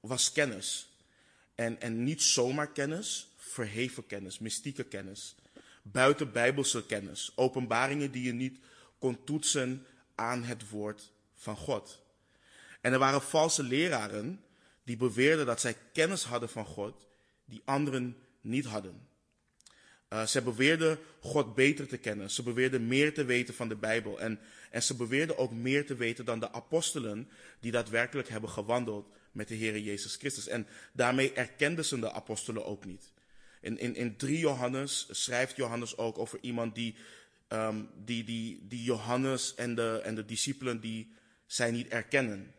was 0.00 0.32
kennis. 0.32 0.88
En, 1.54 1.80
en 1.80 2.04
niet 2.04 2.22
zomaar 2.22 2.72
kennis, 2.72 3.28
verheven 3.36 4.06
kennis, 4.06 4.38
mystieke 4.38 4.84
kennis. 4.84 5.34
Buiten 5.82 6.32
bijbelse 6.32 6.86
kennis. 6.86 7.32
Openbaringen 7.34 8.10
die 8.10 8.22
je 8.22 8.32
niet 8.32 8.58
kon 8.98 9.24
toetsen 9.24 9.86
aan 10.14 10.42
het 10.42 10.68
woord 10.68 11.10
van 11.36 11.56
God. 11.56 12.02
En 12.80 12.92
er 12.92 12.98
waren 12.98 13.22
valse 13.22 13.62
leraren 13.62 14.44
die 14.84 14.96
beweerden 14.96 15.46
dat 15.46 15.60
zij 15.60 15.76
kennis 15.92 16.24
hadden 16.24 16.48
van 16.48 16.64
God 16.64 17.06
die 17.44 17.62
anderen 17.64 18.16
niet 18.40 18.64
hadden. 18.64 19.08
Uh, 20.08 20.26
ze 20.26 20.42
beweerden 20.42 20.98
God 21.20 21.54
beter 21.54 21.86
te 21.86 21.96
kennen. 21.96 22.30
Ze 22.30 22.42
beweerden 22.42 22.86
meer 22.86 23.14
te 23.14 23.24
weten 23.24 23.54
van 23.54 23.68
de 23.68 23.76
Bijbel. 23.76 24.20
En, 24.20 24.40
en 24.70 24.82
ze 24.82 24.94
beweerden 24.94 25.38
ook 25.38 25.52
meer 25.52 25.86
te 25.86 25.94
weten 25.94 26.24
dan 26.24 26.40
de 26.40 26.52
apostelen 26.52 27.28
die 27.60 27.72
daadwerkelijk 27.72 28.28
hebben 28.28 28.50
gewandeld 28.50 29.08
met 29.32 29.48
de 29.48 29.54
Heer 29.54 29.78
Jezus 29.78 30.16
Christus. 30.16 30.48
En 30.48 30.66
daarmee 30.92 31.32
erkenden 31.32 31.84
ze 31.84 31.98
de 31.98 32.12
apostelen 32.12 32.64
ook 32.64 32.84
niet. 32.84 33.12
In, 33.60 33.78
in, 33.78 33.94
in 33.94 34.16
3 34.16 34.38
Johannes 34.38 35.08
schrijft 35.10 35.56
Johannes 35.56 35.96
ook 35.96 36.18
over 36.18 36.38
iemand 36.40 36.74
die, 36.74 36.96
um, 37.48 37.88
die, 38.04 38.24
die, 38.24 38.66
die 38.68 38.82
Johannes 38.82 39.54
en 39.54 39.74
de, 39.74 40.00
en 40.04 40.14
de 40.14 40.24
discipelen 40.24 40.80
die 40.80 41.14
zij 41.46 41.70
niet 41.70 41.88
erkennen. 41.88 42.54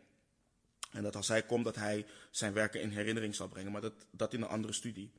En 0.90 1.02
dat 1.02 1.16
als 1.16 1.28
hij 1.28 1.42
komt, 1.42 1.64
dat 1.64 1.76
hij 1.76 2.06
zijn 2.30 2.52
werken 2.52 2.80
in 2.80 2.90
herinnering 2.90 3.34
zal 3.34 3.48
brengen. 3.48 3.72
Maar 3.72 3.80
dat, 3.80 4.06
dat 4.10 4.32
in 4.32 4.42
een 4.42 4.48
andere 4.48 4.72
studie. 4.72 5.10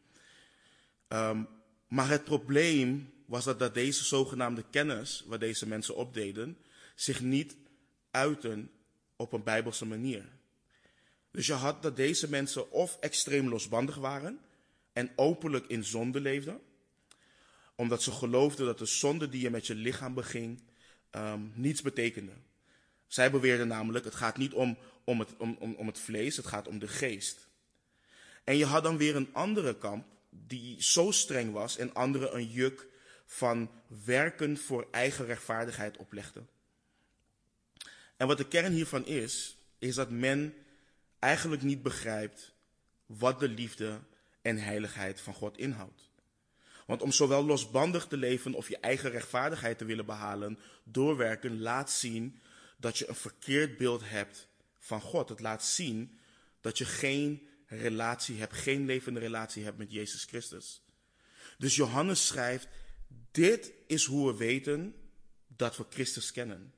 Um, 1.08 1.48
maar 1.88 2.10
het 2.10 2.24
probleem 2.24 3.14
was 3.26 3.44
dat, 3.44 3.60
dat 3.60 3.74
deze 3.74 4.04
zogenaamde 4.04 4.66
kennis, 4.70 5.24
waar 5.26 5.40
deze 5.40 5.68
mensen 5.68 5.96
opdeden, 5.96 6.58
zich 6.96 7.22
niet 7.22 7.56
uiten 8.12 8.72
op 9.16 9.34
een 9.34 9.44
bijbelse 9.44 9.86
manier. 9.86 10.26
Dus 11.32 11.48
je 11.48 11.54
had 11.54 11.82
dat 11.82 11.96
deze 11.96 12.30
mensen 12.30 12.72
of 12.72 12.98
extreem 13.00 13.50
losbandig 13.50 13.96
waren 13.96 14.40
en 14.94 15.12
openlijk 15.16 15.68
in 15.68 15.84
zonde 15.84 16.20
leefden, 16.20 16.62
omdat 17.76 18.04
ze 18.04 18.12
geloofden 18.12 18.66
dat 18.66 18.78
de 18.78 18.86
zonde 18.86 19.30
die 19.30 19.42
je 19.42 19.50
met 19.50 19.68
je 19.68 19.76
lichaam 19.76 20.14
beging 20.14 20.62
um, 21.12 21.52
niets 21.56 21.82
betekende. 21.82 22.34
Zij 23.10 23.32
beweerden 23.32 23.68
namelijk, 23.68 24.06
het 24.06 24.16
gaat 24.16 24.38
niet 24.38 24.54
om, 24.54 24.78
om, 25.04 25.20
het, 25.20 25.30
om, 25.38 25.58
om, 25.60 25.75
om 25.75 25.88
het 25.88 26.00
vlees, 26.00 26.38
het 26.38 26.48
gaat 26.48 26.68
om 26.68 26.80
de 26.80 26.88
geest. 26.88 27.48
En 28.44 28.58
je 28.58 28.66
had 28.66 28.84
dan 28.84 28.98
weer 28.98 29.16
een 29.16 29.30
andere 29.34 29.78
kamp, 29.78 30.06
die 30.30 30.84
zo 30.84 31.12
streng 31.12 31.51
was 31.54 31.78
en 31.78 31.94
anderen 31.94 32.36
een 32.36 32.48
juk 32.48 32.88
van 33.25 33.72
werken 34.06 34.58
voor 34.58 34.88
eigen 34.92 35.25
rechtvaardigheid 35.25 35.98
oplegde. 35.98 36.44
En 38.18 38.28
wat 38.28 38.38
de 38.38 38.48
kern 38.48 38.74
hiervan 38.74 39.06
is, 39.06 39.58
is 39.80 39.96
dat 39.96 40.10
men 40.10 40.54
eigenlijk 41.20 41.62
niet 41.62 41.84
begrijpt 41.84 42.54
wat 43.06 43.39
de 43.39 43.50
liefde 43.50 44.00
en 44.42 44.58
heiligheid 44.58 45.22
van 45.22 45.34
God 45.34 45.58
inhoudt. 45.58 46.10
Want 46.86 47.01
om 47.01 47.12
zowel 47.12 47.46
losbandig 47.46 48.08
te 48.08 48.18
leven 48.18 48.54
of 48.54 48.70
je 48.70 48.78
eigen 48.78 49.12
rechtvaardigheid 49.12 49.78
te 49.78 49.86
willen 49.86 50.06
behalen, 50.06 50.60
doorwerken 50.84 51.62
laat 51.62 51.92
zien 51.92 52.39
dat 52.79 52.98
je 52.98 53.09
een 53.09 53.15
verkeerd 53.15 53.77
beeld 53.77 54.09
hebt 54.09 54.48
van 54.79 55.01
God. 55.01 55.29
Het 55.29 55.39
laat 55.39 55.63
zien 55.63 56.19
dat 56.62 56.77
je 56.77 56.86
geen 56.86 57.48
relatie 57.65 58.39
hebt, 58.39 58.53
geen 58.53 58.86
levende 58.86 59.19
relatie 59.19 59.63
hebt 59.63 59.77
met 59.77 59.91
Jezus 59.91 60.24
Christus. 60.24 60.81
Dus 61.57 61.75
Johannes 61.75 62.27
schrijft, 62.27 62.67
dit 63.31 63.74
is 63.88 64.05
hoe 64.05 64.31
we 64.31 64.38
weten 64.38 64.95
dat 65.48 65.77
we 65.77 65.86
Christus 65.89 66.31
kennen. 66.31 66.74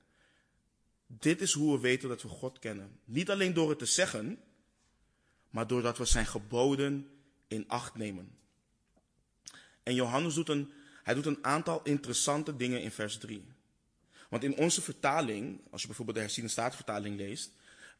Dit 1.07 1.41
is 1.41 1.53
hoe 1.53 1.75
we 1.75 1.81
weten 1.81 2.09
dat 2.09 2.21
we 2.21 2.27
God 2.27 2.59
kennen. 2.59 2.99
Niet 3.05 3.29
alleen 3.29 3.53
door 3.53 3.69
het 3.69 3.79
te 3.79 3.85
zeggen, 3.85 4.39
maar 5.49 5.67
doordat 5.67 5.97
we 5.97 6.05
zijn 6.05 6.25
geboden 6.25 7.09
in 7.47 7.67
acht 7.67 7.95
nemen. 7.95 8.37
En 9.83 9.95
Johannes 9.95 10.33
doet 10.33 10.49
een, 10.49 10.71
hij 11.03 11.13
doet 11.13 11.25
een 11.25 11.43
aantal 11.45 11.81
interessante 11.83 12.55
dingen 12.55 12.81
in 12.81 12.91
vers 12.91 13.17
3. 13.17 13.45
Want 14.31 14.43
in 14.43 14.55
onze 14.55 14.81
vertaling, 14.81 15.61
als 15.69 15.81
je 15.81 15.87
bijvoorbeeld 15.87 16.17
de 16.17 16.23
herziene 16.23 16.49
staatvertaling 16.49 17.17
leest, 17.17 17.51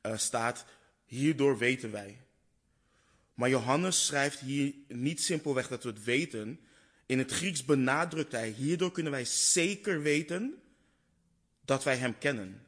uh, 0.01 0.17
staat, 0.17 0.65
hierdoor 1.05 1.57
weten 1.57 1.91
wij. 1.91 2.17
Maar 3.33 3.49
Johannes 3.49 4.05
schrijft 4.05 4.39
hier 4.39 4.73
niet 4.87 5.21
simpelweg 5.21 5.67
dat 5.67 5.83
we 5.83 5.89
het 5.89 6.03
weten. 6.03 6.59
In 7.05 7.17
het 7.17 7.31
Grieks 7.31 7.65
benadrukt 7.65 8.31
hij, 8.31 8.49
hierdoor 8.49 8.91
kunnen 8.91 9.11
wij 9.11 9.25
zeker 9.25 10.01
weten 10.01 10.61
dat 11.65 11.83
wij 11.83 11.97
Hem 11.97 12.17
kennen. 12.17 12.67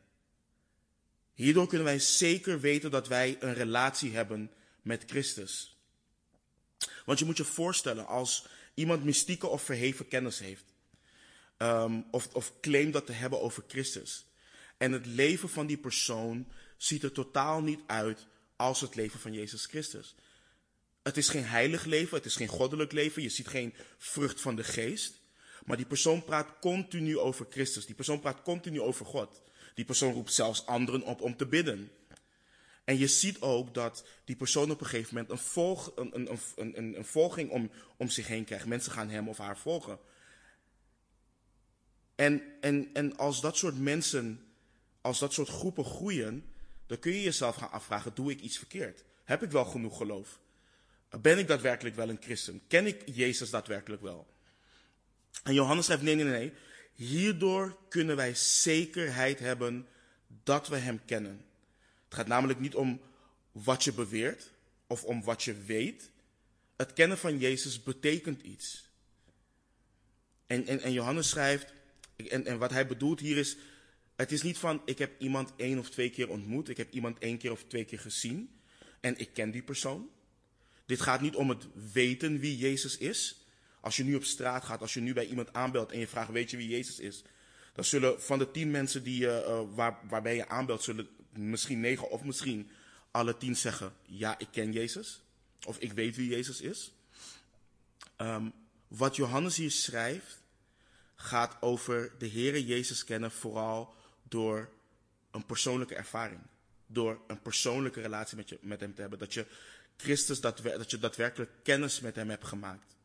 Hierdoor 1.34 1.68
kunnen 1.68 1.88
wij 1.88 2.00
zeker 2.00 2.60
weten 2.60 2.92
dat 2.92 3.08
wij 3.08 3.38
een 3.40 3.54
relatie 3.54 4.12
hebben 4.12 4.52
met 4.82 5.04
Christus. 5.08 5.78
Want 7.06 7.20
je 7.20 7.26
moet 7.26 7.38
je 7.38 7.46
voorstellen, 7.46 8.08
als 8.08 8.48
iemand 8.74 9.04
mystieke 9.04 9.48
of 9.48 9.62
verheven 9.62 10.08
kennis 10.08 10.40
heeft, 10.40 10.73
um, 11.58 12.06
of, 12.12 12.30
of 12.34 12.54
claimt 12.62 12.94
dat 12.94 13.06
te 13.06 13.12
hebben 13.12 13.42
over 13.42 13.64
Christus, 13.68 14.26
en 14.78 14.92
het 14.92 15.06
leven 15.06 15.50
van 15.50 15.68
die 15.68 15.78
persoon 15.78 16.48
ziet 16.78 17.04
er 17.04 17.12
totaal 17.12 17.62
niet 17.62 17.80
uit 17.88 18.28
als 18.56 18.82
het 18.82 18.96
leven 18.96 19.20
van 19.20 19.34
Jezus 19.34 19.66
Christus. 19.66 20.16
Het 21.04 21.18
is 21.18 21.30
geen 21.30 21.46
heilig 21.46 21.86
leven, 21.86 22.18
het 22.18 22.26
is 22.26 22.36
geen 22.36 22.48
goddelijk 22.48 22.92
leven. 22.92 23.22
Je 23.22 23.30
ziet 23.30 23.48
geen 23.48 23.74
vrucht 23.98 24.42
van 24.42 24.56
de 24.56 24.64
geest. 24.64 25.22
Maar 25.66 25.78
die 25.78 25.86
persoon 25.86 26.24
praat 26.24 26.60
continu 26.62 27.18
over 27.18 27.46
Christus. 27.50 27.86
Die 27.86 27.96
persoon 27.96 28.20
praat 28.20 28.42
continu 28.42 28.82
over 28.82 29.06
God. 29.06 29.42
Die 29.74 29.86
persoon 29.86 30.14
roept 30.14 30.34
zelfs 30.34 30.66
anderen 30.66 31.02
op 31.02 31.22
om 31.22 31.38
te 31.38 31.46
bidden. 31.46 31.92
En 32.84 32.98
je 32.98 33.08
ziet 33.08 33.42
ook 33.42 33.74
dat 33.74 34.06
die 34.26 34.36
persoon 34.36 34.72
op 34.72 34.80
een 34.82 34.86
gegeven 34.86 35.16
moment 35.16 35.42
een, 35.96 36.30
een, 36.56 36.78
een, 36.78 36.98
een 36.98 37.06
volging 37.06 37.50
om, 37.50 37.72
om 37.98 38.10
zich 38.10 38.28
heen 38.28 38.46
krijgt. 38.46 38.66
Mensen 38.66 38.92
gaan 38.92 39.10
hem 39.10 39.30
of 39.30 39.38
haar 39.38 39.58
volgen. 39.58 40.00
En, 42.16 42.42
en, 42.62 42.90
en 42.94 43.18
als 43.18 43.42
dat 43.42 43.58
soort 43.58 43.80
mensen, 43.80 44.46
als 45.02 45.20
dat 45.20 45.34
soort 45.34 45.50
groepen 45.50 45.86
groeien, 45.86 46.46
dan 46.86 47.00
kun 47.00 47.12
je 47.12 47.22
jezelf 47.22 47.56
gaan 47.56 47.72
afvragen: 47.72 48.12
doe 48.14 48.32
ik 48.32 48.42
iets 48.42 48.58
verkeerd? 48.58 49.04
Heb 49.24 49.44
ik 49.44 49.52
wel 49.52 49.66
genoeg 49.66 49.98
geloof? 49.98 50.40
Ben 51.22 51.38
ik 51.38 51.48
daadwerkelijk 51.48 51.96
wel 51.96 52.10
een 52.10 52.22
christen? 52.22 52.62
Ken 52.68 52.86
ik 52.88 53.02
Jezus 53.06 53.50
daadwerkelijk 53.50 54.02
wel? 54.02 54.28
En 55.44 55.54
Johannes 55.54 55.86
schrijft, 55.86 56.04
nee, 56.04 56.16
nee, 56.16 56.26
nee. 56.26 56.54
Hierdoor 56.94 57.78
kunnen 57.90 58.16
wij 58.16 58.36
zekerheid 58.36 59.40
hebben 59.40 59.88
dat 60.44 60.68
we 60.68 60.76
Hem 60.76 61.06
kennen. 61.06 61.46
Het 62.06 62.14
gaat 62.14 62.28
namelijk 62.28 62.60
niet 62.60 62.76
om 62.76 63.02
wat 63.52 63.84
je 63.84 63.94
beweert 63.94 64.52
of 64.88 65.04
om 65.04 65.24
wat 65.24 65.44
je 65.44 65.54
weet. 65.54 66.10
Het 66.76 66.94
kennen 66.94 67.18
van 67.18 67.38
Jezus 67.38 67.84
betekent 67.84 68.42
iets. 68.42 68.90
En, 70.48 70.66
en, 70.68 70.80
en 70.80 70.92
Johannes 70.92 71.30
schrijft, 71.30 71.74
en, 72.16 72.46
en 72.46 72.58
wat 72.58 72.72
hij 72.72 72.88
bedoelt 72.88 73.20
hier 73.20 73.38
is, 73.38 73.58
het 74.16 74.32
is 74.32 74.42
niet 74.42 74.58
van 74.58 74.82
ik 74.86 74.98
heb 74.98 75.22
iemand 75.22 75.54
één 75.56 75.80
of 75.80 75.90
twee 75.90 76.10
keer 76.10 76.30
ontmoet, 76.30 76.70
ik 76.70 76.78
heb 76.78 76.92
iemand 76.92 77.20
één 77.20 77.38
keer 77.38 77.52
of 77.52 77.64
twee 77.68 77.86
keer 77.86 78.00
gezien 78.00 78.50
en 79.00 79.18
ik 79.18 79.34
ken 79.34 79.52
die 79.52 79.64
persoon. 79.64 80.10
Dit 80.86 81.02
gaat 81.02 81.22
niet 81.22 81.36
om 81.36 81.50
het 81.50 81.68
weten 81.92 82.40
wie 82.40 82.58
Jezus 82.58 82.98
is. 82.98 83.46
Als 83.82 83.96
je 83.96 84.04
nu 84.04 84.16
op 84.16 84.24
straat 84.24 84.64
gaat, 84.64 84.82
als 84.82 84.94
je 84.94 85.00
nu 85.00 85.14
bij 85.14 85.26
iemand 85.26 85.54
aanbelt 85.54 85.92
en 85.92 86.00
je 86.00 86.08
vraagt, 86.08 86.32
weet 86.32 86.52
je 86.52 86.58
wie 86.58 86.68
Jezus 86.68 87.00
is? 87.00 87.24
Dan 87.74 87.84
zullen 87.84 88.22
van 88.22 88.40
de 88.40 88.52
tien 88.52 88.72
mensen 88.72 89.04
die, 89.04 89.22
uh, 89.22 89.62
waar, 89.74 90.00
waarbij 90.10 90.36
je 90.36 90.48
aanbelt, 90.48 90.84
zullen 90.84 91.08
misschien 91.30 91.80
negen 91.80 92.10
of 92.10 92.24
misschien 92.24 92.70
alle 93.12 93.38
tien 93.38 93.56
zeggen, 93.56 93.94
ja, 94.06 94.40
ik 94.40 94.48
ken 94.52 94.72
Jezus. 94.72 95.22
Of 95.66 95.78
ik 95.78 95.92
weet 95.94 96.16
wie 96.16 96.30
Jezus 96.30 96.62
is. 96.62 96.94
Um, 98.18 98.54
wat 98.88 99.16
Johannes 99.16 99.56
hier 99.56 99.72
schrijft, 99.72 100.43
gaat 101.16 101.58
over 101.62 102.12
de 102.18 102.30
Heere 102.30 102.66
Jezus 102.66 103.04
kennen 103.04 103.32
vooral 103.32 103.96
door 104.24 104.70
een 105.32 105.46
persoonlijke 105.46 105.96
ervaring. 105.96 106.42
Door 106.88 107.22
een 107.28 107.42
persoonlijke 107.42 108.02
relatie 108.02 108.38
met, 108.38 108.50
je, 108.50 108.58
met 108.62 108.80
hem 108.80 108.94
te 108.96 109.02
hebben. 109.02 109.20
Dat 109.20 109.34
je 109.34 109.46
Christus, 109.98 110.42
dat, 110.42 110.58
dat 110.58 110.92
je 110.92 111.00
daadwerkelijk 111.00 111.52
kennis 111.64 112.00
met 112.00 112.16
Hem 112.16 112.30
hebt 112.30 112.46
gemaakt. 112.46 112.96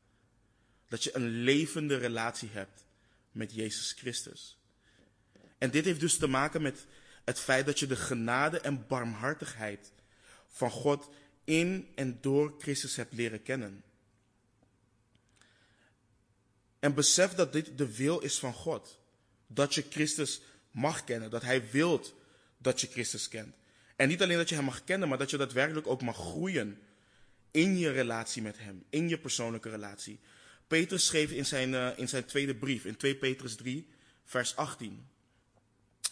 Dat 0.88 1.04
je 1.04 1.16
een 1.16 1.28
levende 1.28 1.96
relatie 1.96 2.48
hebt 2.52 2.84
met 3.32 3.54
Jezus 3.54 3.92
Christus. 3.92 4.58
En 5.58 5.70
dit 5.70 5.84
heeft 5.84 6.00
dus 6.00 6.16
te 6.16 6.26
maken 6.26 6.62
met 6.62 6.86
het 7.24 7.40
feit 7.40 7.66
dat 7.66 7.78
je 7.78 7.86
de 7.86 7.96
genade 7.96 8.60
en 8.60 8.86
barmhartigheid 8.86 9.92
van 10.46 10.70
God 10.70 11.08
in 11.44 11.88
en 11.94 12.18
door 12.20 12.54
Christus 12.58 12.96
hebt 12.96 13.12
leren 13.12 13.42
kennen. 13.42 13.82
En 16.78 16.94
besef 16.94 17.34
dat 17.34 17.52
dit 17.52 17.78
de 17.78 17.96
wil 17.96 18.18
is 18.18 18.38
van 18.38 18.52
God. 18.52 18.98
Dat 19.46 19.74
je 19.74 19.84
Christus 19.90 20.40
mag 20.70 21.04
kennen. 21.04 21.30
Dat 21.30 21.42
Hij 21.42 21.70
wilt 21.70 22.14
dat 22.58 22.80
je 22.80 22.86
Christus 22.86 23.28
kent. 23.28 23.54
En 23.96 24.08
niet 24.08 24.22
alleen 24.22 24.36
dat 24.36 24.48
je 24.48 24.54
Hem 24.54 24.64
mag 24.64 24.84
kennen, 24.84 25.08
maar 25.08 25.18
dat 25.18 25.30
je 25.30 25.36
daadwerkelijk 25.36 25.86
ook 25.86 26.02
mag 26.02 26.16
groeien 26.16 26.78
in 27.50 27.78
je 27.78 27.90
relatie 27.90 28.42
met 28.42 28.58
Hem, 28.58 28.84
in 28.90 29.08
je 29.08 29.18
persoonlijke 29.18 29.70
relatie. 29.70 30.20
Petrus 30.66 31.06
schreef 31.06 31.30
in 31.30 31.46
zijn, 31.46 31.72
uh, 31.72 31.88
in 31.96 32.08
zijn 32.08 32.24
tweede 32.24 32.54
brief, 32.54 32.84
in 32.84 32.96
2 32.96 33.16
Petrus 33.16 33.56
3, 33.56 33.88
vers 34.24 34.56
18. 34.56 35.08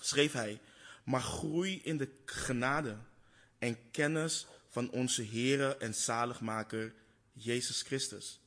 schreef 0.00 0.32
hij, 0.32 0.60
maar 1.04 1.20
groei 1.20 1.80
in 1.82 1.96
de 1.96 2.08
genade 2.24 2.96
en 3.58 3.90
kennis 3.90 4.46
van 4.68 4.90
onze 4.90 5.26
Heere 5.26 5.76
en 5.76 5.94
Zaligmaker 5.94 6.94
Jezus 7.32 7.82
Christus. 7.82 8.40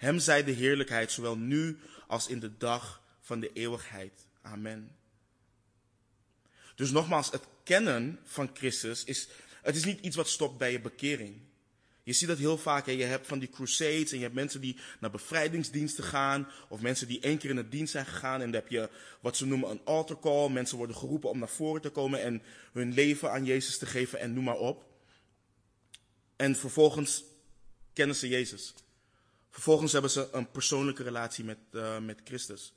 Hem 0.00 0.18
zij 0.18 0.44
de 0.44 0.52
heerlijkheid, 0.52 1.12
zowel 1.12 1.36
nu 1.36 1.78
als 2.06 2.28
in 2.28 2.40
de 2.40 2.56
dag 2.56 3.02
van 3.20 3.40
de 3.40 3.52
eeuwigheid. 3.52 4.12
Amen. 4.42 4.96
Dus 6.74 6.90
nogmaals, 6.90 7.30
het 7.30 7.44
kennen 7.64 8.18
van 8.24 8.50
Christus 8.54 9.04
is, 9.04 9.28
het 9.62 9.76
is 9.76 9.84
niet 9.84 10.00
iets 10.00 10.16
wat 10.16 10.28
stopt 10.28 10.58
bij 10.58 10.72
je 10.72 10.80
bekering. 10.80 11.40
Je 12.02 12.12
ziet 12.12 12.28
dat 12.28 12.38
heel 12.38 12.58
vaak. 12.58 12.86
Je 12.86 13.02
hebt 13.02 13.26
van 13.26 13.38
die 13.38 13.48
crusades 13.48 14.10
en 14.10 14.16
je 14.16 14.22
hebt 14.22 14.34
mensen 14.34 14.60
die 14.60 14.76
naar 15.00 15.10
bevrijdingsdiensten 15.10 16.04
gaan. 16.04 16.48
Of 16.68 16.80
mensen 16.80 17.08
die 17.08 17.20
één 17.20 17.38
keer 17.38 17.50
in 17.50 17.56
het 17.56 17.70
dienst 17.70 17.92
zijn 17.92 18.06
gegaan. 18.06 18.40
En 18.40 18.50
dan 18.50 18.60
heb 18.60 18.68
je 18.68 18.90
wat 19.20 19.36
ze 19.36 19.46
noemen 19.46 19.70
een 19.70 19.84
altar 19.84 20.20
call. 20.20 20.48
Mensen 20.48 20.76
worden 20.76 20.96
geroepen 20.96 21.30
om 21.30 21.38
naar 21.38 21.48
voren 21.48 21.82
te 21.82 21.90
komen 21.90 22.22
en 22.22 22.42
hun 22.72 22.92
leven 22.92 23.30
aan 23.30 23.44
Jezus 23.44 23.78
te 23.78 23.86
geven 23.86 24.18
en 24.18 24.32
noem 24.32 24.44
maar 24.44 24.58
op. 24.58 24.84
En 26.36 26.56
vervolgens 26.56 27.24
kennen 27.92 28.16
ze 28.16 28.28
Jezus. 28.28 28.74
Vervolgens 29.60 29.92
hebben 29.92 30.10
ze 30.10 30.28
een 30.32 30.50
persoonlijke 30.50 31.02
relatie 31.02 31.44
met, 31.44 31.58
uh, 31.70 31.98
met 31.98 32.20
Christus. 32.24 32.74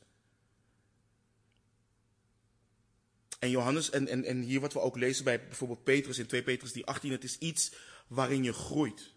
En 3.39 3.49
Johannes, 3.49 3.89
en, 3.89 4.07
en, 4.07 4.23
en 4.23 4.41
hier 4.41 4.59
wat 4.59 4.73
we 4.73 4.79
ook 4.79 4.97
lezen 4.97 5.23
bij 5.23 5.47
bijvoorbeeld 5.47 5.83
Petrus 5.83 6.17
in 6.17 6.25
2 6.25 6.43
Petrus 6.43 6.71
die 6.71 6.85
18, 6.85 7.11
het 7.11 7.23
is 7.23 7.37
iets 7.37 7.73
waarin 8.07 8.43
je 8.43 8.53
groeit. 8.53 9.13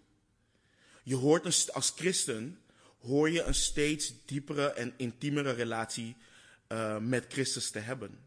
Je 1.03 1.15
hoort 1.15 1.73
als 1.73 1.93
christen, 1.97 2.61
hoor 2.99 3.31
je 3.31 3.43
een 3.43 3.55
steeds 3.55 4.13
diepere 4.25 4.73
en 4.73 4.95
intiemere 4.97 5.53
relatie 5.53 6.17
uh, 6.69 6.99
met 6.99 7.27
Christus 7.29 7.71
te 7.71 7.79
hebben. 7.79 8.19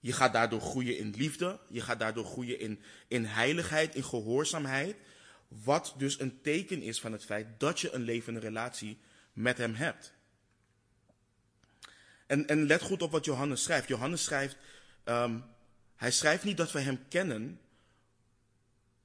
Je 0.00 0.12
gaat 0.12 0.32
daardoor 0.32 0.60
groeien 0.60 0.98
in 0.98 1.14
liefde, 1.16 1.60
je 1.68 1.80
gaat 1.80 1.98
daardoor 1.98 2.24
groeien 2.24 2.60
in, 2.60 2.80
in 3.08 3.24
heiligheid, 3.24 3.94
in 3.94 4.04
gehoorzaamheid. 4.04 4.96
Wat 5.48 5.94
dus 5.96 6.20
een 6.20 6.40
teken 6.40 6.82
is 6.82 7.00
van 7.00 7.12
het 7.12 7.24
feit 7.24 7.60
dat 7.60 7.80
je 7.80 7.92
een 7.92 8.02
levende 8.02 8.40
relatie 8.40 8.98
met 9.32 9.58
hem 9.58 9.74
hebt. 9.74 10.12
En, 12.26 12.46
en 12.46 12.66
let 12.66 12.82
goed 12.82 13.02
op 13.02 13.10
wat 13.10 13.24
Johannes 13.24 13.62
schrijft. 13.62 13.88
Johannes 13.88 14.24
schrijft, 14.24 14.56
um, 15.04 15.44
hij 15.96 16.10
schrijft 16.10 16.44
niet 16.44 16.56
dat 16.56 16.72
we 16.72 16.80
hem 16.80 17.08
kennen 17.08 17.60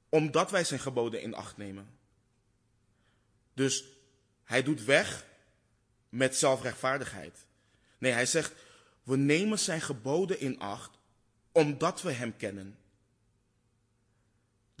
omdat 0.08 0.50
wij 0.50 0.64
zijn 0.64 0.80
geboden 0.80 1.22
in 1.22 1.34
acht 1.34 1.56
nemen. 1.56 1.98
Dus 3.54 3.84
hij 4.44 4.62
doet 4.62 4.84
weg 4.84 5.26
met 6.08 6.36
zelfrechtvaardigheid. 6.36 7.46
Nee, 7.98 8.12
hij 8.12 8.26
zegt, 8.26 8.54
we 9.02 9.16
nemen 9.16 9.58
zijn 9.58 9.80
geboden 9.80 10.40
in 10.40 10.58
acht 10.58 10.98
omdat 11.52 12.02
we 12.02 12.12
hem 12.12 12.36
kennen. 12.36 12.78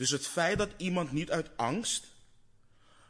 Dus 0.00 0.10
het 0.10 0.26
feit 0.26 0.58
dat 0.58 0.70
iemand 0.76 1.12
niet 1.12 1.30
uit 1.30 1.56
angst, 1.56 2.06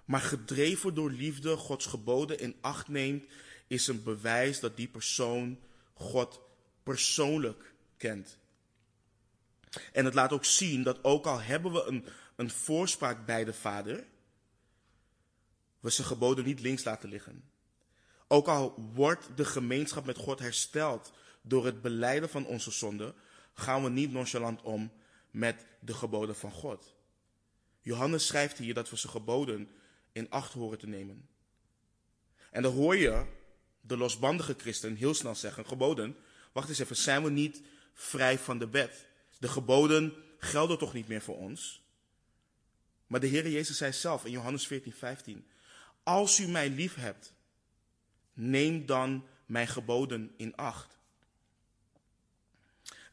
maar 0.04 0.20
gedreven 0.20 0.94
door 0.94 1.10
liefde 1.10 1.56
Gods 1.56 1.86
geboden 1.86 2.38
in 2.38 2.56
acht 2.60 2.88
neemt, 2.88 3.24
is 3.66 3.86
een 3.86 4.02
bewijs 4.02 4.60
dat 4.60 4.76
die 4.76 4.88
persoon 4.88 5.58
God 5.94 6.40
persoonlijk 6.82 7.74
kent. 7.96 8.38
En 9.92 10.04
het 10.04 10.14
laat 10.14 10.32
ook 10.32 10.44
zien 10.44 10.82
dat 10.82 11.04
ook 11.04 11.26
al 11.26 11.40
hebben 11.40 11.72
we 11.72 11.84
een, 11.84 12.04
een 12.36 12.50
voorspraak 12.50 13.26
bij 13.26 13.44
de 13.44 13.54
Vader, 13.54 14.04
we 15.80 15.90
zijn 15.90 16.06
geboden 16.06 16.44
niet 16.44 16.60
links 16.60 16.84
laten 16.84 17.08
liggen. 17.08 17.50
Ook 18.28 18.48
al 18.48 18.90
wordt 18.94 19.28
de 19.36 19.44
gemeenschap 19.44 20.06
met 20.06 20.18
God 20.18 20.38
hersteld 20.38 21.12
door 21.42 21.64
het 21.64 21.82
beleiden 21.82 22.28
van 22.28 22.46
onze 22.46 22.70
zonde, 22.70 23.14
gaan 23.54 23.82
we 23.82 23.90
niet 23.90 24.12
nonchalant 24.12 24.62
om 24.62 24.92
met 25.30 25.66
de 25.80 25.94
geboden 25.94 26.36
van 26.36 26.52
God. 26.52 26.94
Johannes 27.80 28.26
schrijft 28.26 28.58
hier 28.58 28.74
dat 28.74 28.90
we 28.90 28.96
zijn 28.96 29.12
geboden 29.12 29.68
in 30.12 30.30
acht 30.30 30.52
horen 30.52 30.78
te 30.78 30.86
nemen. 30.86 31.28
En 32.50 32.62
dan 32.62 32.72
hoor 32.72 32.96
je 32.96 33.26
de 33.80 33.96
losbandige 33.96 34.54
christen 34.58 34.94
heel 34.94 35.14
snel 35.14 35.34
zeggen, 35.34 35.66
geboden, 35.66 36.16
wacht 36.52 36.68
eens 36.68 36.78
even, 36.78 36.96
zijn 36.96 37.22
we 37.22 37.30
niet 37.30 37.62
vrij 37.94 38.38
van 38.38 38.58
de 38.58 38.68
wet? 38.68 39.06
De 39.38 39.48
geboden 39.48 40.14
gelden 40.38 40.78
toch 40.78 40.92
niet 40.92 41.08
meer 41.08 41.22
voor 41.22 41.36
ons? 41.36 41.82
Maar 43.06 43.20
de 43.20 43.26
Heer 43.26 43.48
Jezus 43.48 43.76
zei 43.76 43.92
zelf 43.92 44.24
in 44.24 44.30
Johannes 44.30 44.66
14, 44.66 44.92
15, 44.92 45.46
als 46.02 46.38
u 46.38 46.48
mij 46.48 46.70
lief 46.70 46.94
hebt, 46.94 47.34
neem 48.32 48.86
dan 48.86 49.26
mijn 49.46 49.68
geboden 49.68 50.34
in 50.36 50.56
acht. 50.56 50.98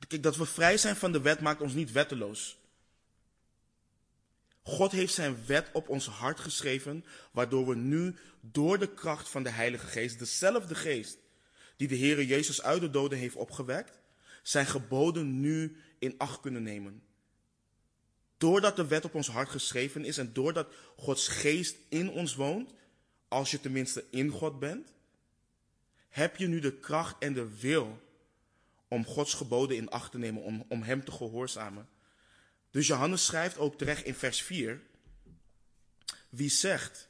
Kijk, 0.07 0.23
dat 0.23 0.35
we 0.35 0.45
vrij 0.45 0.77
zijn 0.77 0.95
van 0.95 1.11
de 1.11 1.21
wet 1.21 1.39
maakt 1.39 1.61
ons 1.61 1.73
niet 1.73 1.91
wetteloos. 1.91 2.57
God 4.61 4.91
heeft 4.91 5.13
zijn 5.13 5.45
wet 5.45 5.69
op 5.73 5.89
ons 5.89 6.07
hart 6.07 6.39
geschreven, 6.39 7.05
waardoor 7.31 7.67
we 7.67 7.75
nu 7.75 8.15
door 8.41 8.79
de 8.79 8.93
kracht 8.93 9.29
van 9.29 9.43
de 9.43 9.49
Heilige 9.49 9.87
Geest, 9.87 10.19
dezelfde 10.19 10.75
Geest 10.75 11.17
die 11.75 11.87
de 11.87 11.97
Heere 11.97 12.25
Jezus 12.25 12.61
uit 12.61 12.81
de 12.81 12.89
doden 12.89 13.17
heeft 13.17 13.35
opgewekt, 13.35 13.99
zijn 14.43 14.65
geboden 14.65 15.39
nu 15.39 15.77
in 15.99 16.15
acht 16.17 16.39
kunnen 16.39 16.63
nemen. 16.63 17.03
Doordat 18.37 18.75
de 18.75 18.87
wet 18.87 19.05
op 19.05 19.15
ons 19.15 19.27
hart 19.27 19.49
geschreven 19.49 20.05
is 20.05 20.17
en 20.17 20.33
doordat 20.33 20.73
Gods 20.95 21.27
Geest 21.27 21.77
in 21.89 22.09
ons 22.09 22.35
woont, 22.35 22.73
als 23.27 23.51
je 23.51 23.59
tenminste 23.59 24.05
in 24.09 24.29
God 24.29 24.59
bent, 24.59 24.93
heb 26.09 26.37
je 26.37 26.47
nu 26.47 26.59
de 26.59 26.73
kracht 26.73 27.15
en 27.19 27.33
de 27.33 27.59
wil 27.59 28.01
om 28.87 29.05
Gods 29.05 29.33
geboden 29.33 29.77
in 29.77 29.89
acht 29.89 30.11
te 30.11 30.17
nemen, 30.17 30.43
om, 30.43 30.65
om 30.67 30.81
Hem 30.81 31.03
te 31.03 31.11
gehoorzamen. 31.11 31.89
Dus 32.71 32.87
Johannes 32.87 33.25
schrijft 33.25 33.57
ook 33.57 33.77
terecht 33.77 34.05
in 34.05 34.13
vers 34.13 34.41
4, 34.41 34.81
wie 36.29 36.49
zegt, 36.49 37.09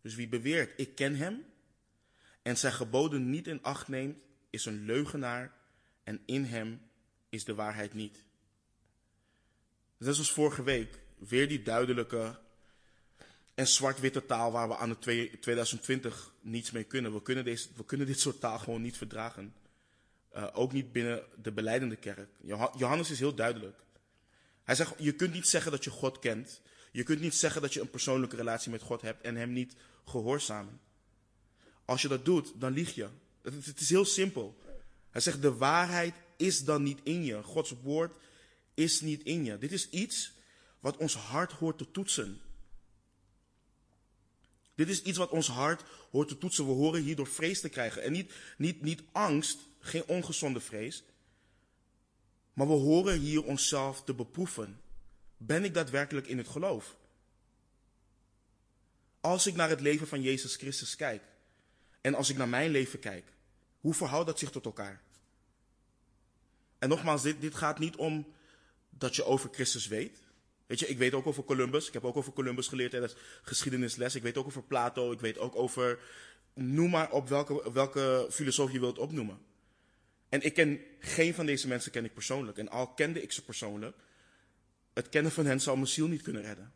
dus 0.00 0.14
wie 0.14 0.28
beweert, 0.28 0.80
ik 0.80 0.94
ken 0.94 1.16
Hem, 1.16 1.44
en 2.42 2.58
zijn 2.58 2.72
geboden 2.72 3.30
niet 3.30 3.46
in 3.46 3.62
acht 3.62 3.88
neemt, 3.88 4.18
is 4.50 4.64
een 4.64 4.84
leugenaar 4.84 5.52
en 6.04 6.20
in 6.26 6.44
Hem 6.44 6.80
is 7.28 7.44
de 7.44 7.54
waarheid 7.54 7.94
niet. 7.94 8.24
Net 9.96 10.14
zoals 10.14 10.32
vorige 10.32 10.62
week, 10.62 10.98
weer 11.18 11.48
die 11.48 11.62
duidelijke 11.62 12.38
en 13.54 13.66
zwart-witte 13.66 14.26
taal 14.26 14.52
waar 14.52 14.68
we 14.68 14.76
aan 14.76 14.88
het 14.88 15.00
2020 15.00 16.32
niets 16.40 16.70
mee 16.70 16.84
kunnen. 16.84 17.12
We 17.12 17.22
kunnen, 17.22 17.44
deze, 17.44 17.68
we 17.76 17.84
kunnen 17.84 18.06
dit 18.06 18.20
soort 18.20 18.40
taal 18.40 18.58
gewoon 18.58 18.82
niet 18.82 18.96
verdragen. 18.96 19.54
Uh, 20.36 20.46
ook 20.52 20.72
niet 20.72 20.92
binnen 20.92 21.22
de 21.42 21.52
beleidende 21.52 21.96
kerk. 21.96 22.30
Johannes 22.76 23.10
is 23.10 23.18
heel 23.18 23.34
duidelijk. 23.34 23.78
Hij 24.64 24.74
zegt, 24.74 24.94
je 24.98 25.12
kunt 25.12 25.32
niet 25.32 25.48
zeggen 25.48 25.70
dat 25.70 25.84
je 25.84 25.90
God 25.90 26.18
kent. 26.18 26.60
Je 26.92 27.02
kunt 27.02 27.20
niet 27.20 27.34
zeggen 27.34 27.62
dat 27.62 27.74
je 27.74 27.80
een 27.80 27.90
persoonlijke 27.90 28.36
relatie 28.36 28.70
met 28.70 28.82
God 28.82 29.02
hebt 29.02 29.22
en 29.22 29.36
hem 29.36 29.52
niet 29.52 29.74
gehoorzamen. 30.04 30.80
Als 31.84 32.02
je 32.02 32.08
dat 32.08 32.24
doet, 32.24 32.52
dan 32.60 32.72
lieg 32.72 32.94
je. 32.94 33.08
Het, 33.42 33.66
het 33.66 33.80
is 33.80 33.90
heel 33.90 34.04
simpel. 34.04 34.58
Hij 35.10 35.20
zegt, 35.20 35.42
de 35.42 35.54
waarheid 35.54 36.14
is 36.36 36.64
dan 36.64 36.82
niet 36.82 37.00
in 37.02 37.24
je. 37.24 37.42
Gods 37.42 37.74
woord 37.82 38.12
is 38.74 39.00
niet 39.00 39.22
in 39.22 39.44
je. 39.44 39.58
Dit 39.58 39.72
is 39.72 39.90
iets 39.90 40.32
wat 40.80 40.96
ons 40.96 41.14
hart 41.14 41.52
hoort 41.52 41.78
te 41.78 41.90
toetsen. 41.90 42.40
Dit 44.74 44.88
is 44.88 45.02
iets 45.02 45.18
wat 45.18 45.30
ons 45.30 45.48
hart 45.48 45.82
hoort 46.10 46.28
te 46.28 46.38
toetsen. 46.38 46.66
We 46.66 46.72
horen 46.72 47.02
hierdoor 47.02 47.26
vrees 47.26 47.60
te 47.60 47.68
krijgen. 47.68 48.02
En 48.02 48.12
niet, 48.12 48.32
niet, 48.56 48.82
niet 48.82 49.02
angst, 49.12 49.58
geen 49.80 50.04
ongezonde 50.06 50.60
vrees. 50.60 51.04
Maar 52.52 52.66
we 52.66 52.72
horen 52.72 53.18
hier 53.18 53.44
onszelf 53.44 54.04
te 54.04 54.14
beproeven. 54.14 54.80
Ben 55.36 55.64
ik 55.64 55.74
daadwerkelijk 55.74 56.26
in 56.26 56.38
het 56.38 56.48
geloof? 56.48 56.96
Als 59.20 59.46
ik 59.46 59.54
naar 59.54 59.68
het 59.68 59.80
leven 59.80 60.06
van 60.06 60.22
Jezus 60.22 60.56
Christus 60.56 60.96
kijk. 60.96 61.22
En 62.00 62.14
als 62.14 62.30
ik 62.30 62.36
naar 62.36 62.48
mijn 62.48 62.70
leven 62.70 62.98
kijk. 62.98 63.32
Hoe 63.80 63.94
verhoudt 63.94 64.26
dat 64.26 64.38
zich 64.38 64.50
tot 64.50 64.64
elkaar? 64.64 65.02
En 66.78 66.88
nogmaals, 66.88 67.22
dit, 67.22 67.54
gaat 67.54 67.78
niet 67.78 67.96
om 67.96 68.26
dat 68.90 69.16
je 69.16 69.24
over 69.24 69.50
Christus 69.52 69.86
weet. 69.86 70.18
Weet 70.66 70.78
je, 70.78 70.86
ik 70.86 70.98
weet 70.98 71.14
ook 71.14 71.26
over 71.26 71.44
Columbus. 71.44 71.86
Ik 71.86 71.92
heb 71.92 72.04
ook 72.04 72.16
over 72.16 72.32
Columbus 72.32 72.68
geleerd 72.68 72.90
tijdens 72.90 73.14
geschiedenisles. 73.42 74.14
Ik 74.14 74.22
weet 74.22 74.36
ook 74.36 74.46
over 74.46 74.62
Plato. 74.62 75.12
Ik 75.12 75.20
weet 75.20 75.38
ook 75.38 75.56
over, 75.56 75.98
noem 76.54 76.90
maar 76.90 77.10
op 77.10 77.28
welke, 77.28 77.72
welke 77.72 78.26
filosoof 78.30 78.72
je 78.72 78.80
wilt 78.80 78.98
opnoemen. 78.98 79.38
En 80.30 80.42
ik 80.42 80.54
ken 80.54 80.80
geen 80.98 81.34
van 81.34 81.46
deze 81.46 81.68
mensen 81.68 81.90
ken 81.90 82.04
ik 82.04 82.14
persoonlijk. 82.14 82.58
En 82.58 82.68
al 82.68 82.88
kende 82.88 83.22
ik 83.22 83.32
ze 83.32 83.44
persoonlijk, 83.44 83.96
het 84.92 85.08
kennen 85.08 85.32
van 85.32 85.46
hen 85.46 85.60
zou 85.60 85.76
mijn 85.76 85.88
ziel 85.88 86.06
niet 86.06 86.22
kunnen 86.22 86.42
redden. 86.42 86.72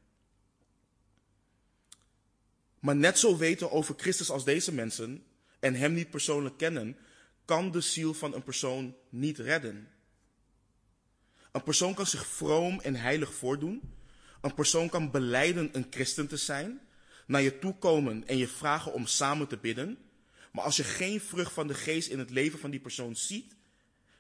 Maar 2.79 2.97
net 2.97 3.19
zo 3.19 3.37
weten 3.37 3.71
over 3.71 3.95
Christus 3.97 4.31
als 4.31 4.45
deze 4.45 4.73
mensen 4.73 5.25
en 5.61 5.75
hem 5.75 5.93
niet 5.93 6.11
persoonlijk 6.11 6.57
kennen, 6.57 6.97
kan 7.45 7.71
de 7.71 7.81
ziel 7.81 8.14
van 8.14 8.35
een 8.35 8.43
persoon 8.43 8.97
niet 9.09 9.38
redden. 9.38 9.88
Een 11.53 11.62
persoon 11.62 11.95
kan 11.95 12.07
zich 12.07 12.27
vroom 12.27 12.81
en 12.81 12.95
heilig 12.95 13.35
voordoen. 13.35 13.93
Een 14.40 14.55
persoon 14.55 14.88
kan 14.88 15.11
beleiden 15.11 15.69
een 15.73 15.87
christen 15.90 16.29
te 16.29 16.37
zijn, 16.37 16.81
naar 17.27 17.43
je 17.43 17.59
toe 17.59 17.79
komen 17.79 18.27
en 18.27 18.37
je 18.37 18.49
vragen 18.49 18.93
om 18.93 19.07
samen 19.07 19.49
te 19.49 19.57
bidden. 19.57 19.99
Maar 20.55 20.64
als 20.64 20.77
je 20.77 20.85
geen 20.85 21.21
vrucht 21.21 21.53
van 21.53 21.67
de 21.67 21.75
geest 21.75 22.09
in 22.09 22.19
het 22.19 22.31
leven 22.31 22.59
van 22.59 22.71
die 22.71 22.81
persoon 22.81 23.17
ziet, 23.17 23.55